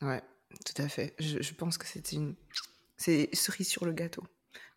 Ouais, 0.00 0.22
tout 0.64 0.80
à 0.82 0.88
fait. 0.88 1.14
Je, 1.18 1.42
je 1.42 1.54
pense 1.54 1.76
que 1.76 1.86
c'est 1.86 2.12
une. 2.12 2.36
C'est 2.96 3.28
cerise 3.34 3.68
sur 3.68 3.84
le 3.84 3.92
gâteau. 3.92 4.24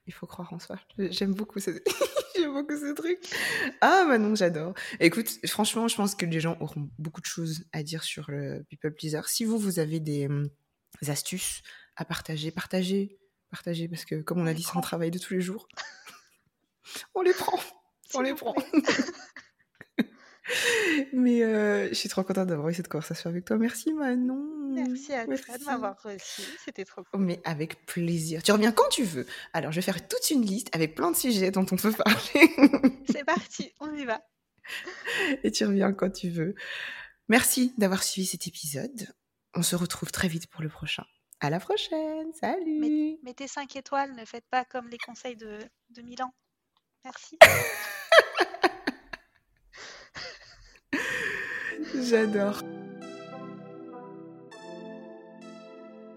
Il 0.06 0.14
faut 0.14 0.28
croire 0.28 0.52
en 0.54 0.60
soi. 0.60 0.80
J'aime 0.98 1.34
beaucoup 1.34 1.60
ce... 1.60 1.72
J'aime 2.36 2.54
beaucoup 2.54 2.76
ce 2.76 2.94
truc. 2.94 3.20
Ah, 3.80 4.04
Manon, 4.08 4.36
j'adore. 4.36 4.74
Écoute, 5.00 5.30
franchement, 5.48 5.88
je 5.88 5.96
pense 5.96 6.16
que 6.16 6.26
les 6.26 6.40
gens 6.40 6.58
auront 6.60 6.90
beaucoup 6.98 7.22
de 7.22 7.26
choses 7.26 7.66
à 7.72 7.84
dire 7.84 8.04
sur 8.04 8.30
le 8.30 8.66
People 8.70 8.94
Pleaser. 8.94 9.22
Si 9.28 9.46
vous, 9.46 9.58
vous 9.58 9.80
avez 9.80 10.00
des 10.00 10.28
hum, 10.28 10.50
astuces 11.08 11.62
à 11.96 12.06
partager, 12.06 12.52
partagez. 12.52 13.18
Partagez, 13.54 13.88
parce 13.88 14.04
que 14.04 14.16
comme 14.16 14.40
on 14.40 14.48
a 14.48 14.54
dit, 14.56 14.64
c'est 14.64 14.76
un 14.76 14.82
travail 14.82 15.12
de 15.12 15.20
tous 15.20 15.36
les 15.36 15.42
jours. 15.42 15.68
On 17.14 17.22
les 17.22 17.34
prend. 17.34 17.60
On 18.16 18.22
les 18.22 18.34
prend. 18.34 18.56
Mais 21.14 21.44
euh, 21.44 21.88
je 21.90 21.94
suis 21.94 22.10
trop 22.10 22.24
contente 22.24 22.48
d'avoir 22.48 22.70
eu 22.70 22.74
cette 22.74 22.88
conversation 22.88 23.30
avec 23.30 23.46
toi. 23.46 23.58
Merci, 23.58 23.94
Manon. 23.94 24.72
Merci 24.74 25.14
à 25.14 25.26
toi 25.26 25.36
de 25.36 25.42
Merci. 25.48 25.66
m'avoir 25.66 26.02
reçu, 26.02 26.42
c'était 26.66 26.84
trop 26.84 27.04
cool. 27.04 27.22
mais 27.22 27.40
avec 27.44 27.86
plaisir. 27.86 28.42
Tu 28.42 28.52
reviens 28.52 28.72
quand 28.72 28.90
tu 28.90 29.04
veux. 29.04 29.28
Alors, 29.54 29.72
je 29.72 29.76
vais 29.76 29.84
faire 29.84 30.08
toute 30.08 30.32
une 30.32 30.42
liste 30.42 30.76
avec 30.76 30.96
plein 30.96 31.12
de 31.12 31.16
sujets 31.16 31.52
dont 31.52 31.66
on 31.72 31.76
peut 31.76 31.92
parler. 31.92 32.50
C'est 33.08 33.24
parti, 33.24 33.72
on 33.82 33.96
y 33.96 34.04
va. 34.04 34.24
Et 35.44 35.52
tu 35.52 35.64
reviens 35.64 35.94
quand 35.94 36.10
tu 36.10 36.32
veux. 36.32 36.56
Merci 37.28 37.72
d'avoir 37.78 38.02
suivi 38.02 38.26
cet 38.26 38.48
épisode. 38.48 39.14
On 39.54 39.62
se 39.62 39.76
retrouve 39.76 40.12
très 40.12 40.28
vite 40.28 40.48
pour 40.48 40.64
le 40.64 40.70
prochain. 40.70 41.06
À 41.44 41.50
la 41.50 41.60
prochaine. 41.60 42.28
Met- 42.28 42.34
Salut. 42.40 43.18
Mettez 43.22 43.48
5 43.50 43.76
étoiles, 43.76 44.14
ne 44.16 44.24
faites 44.24 44.46
pas 44.50 44.64
comme 44.64 44.88
les 44.88 44.98
conseils 44.98 45.36
de, 45.36 45.60
de 45.90 46.02
Milan. 46.02 46.34
Merci. 47.04 47.38
J'adore. 52.02 52.62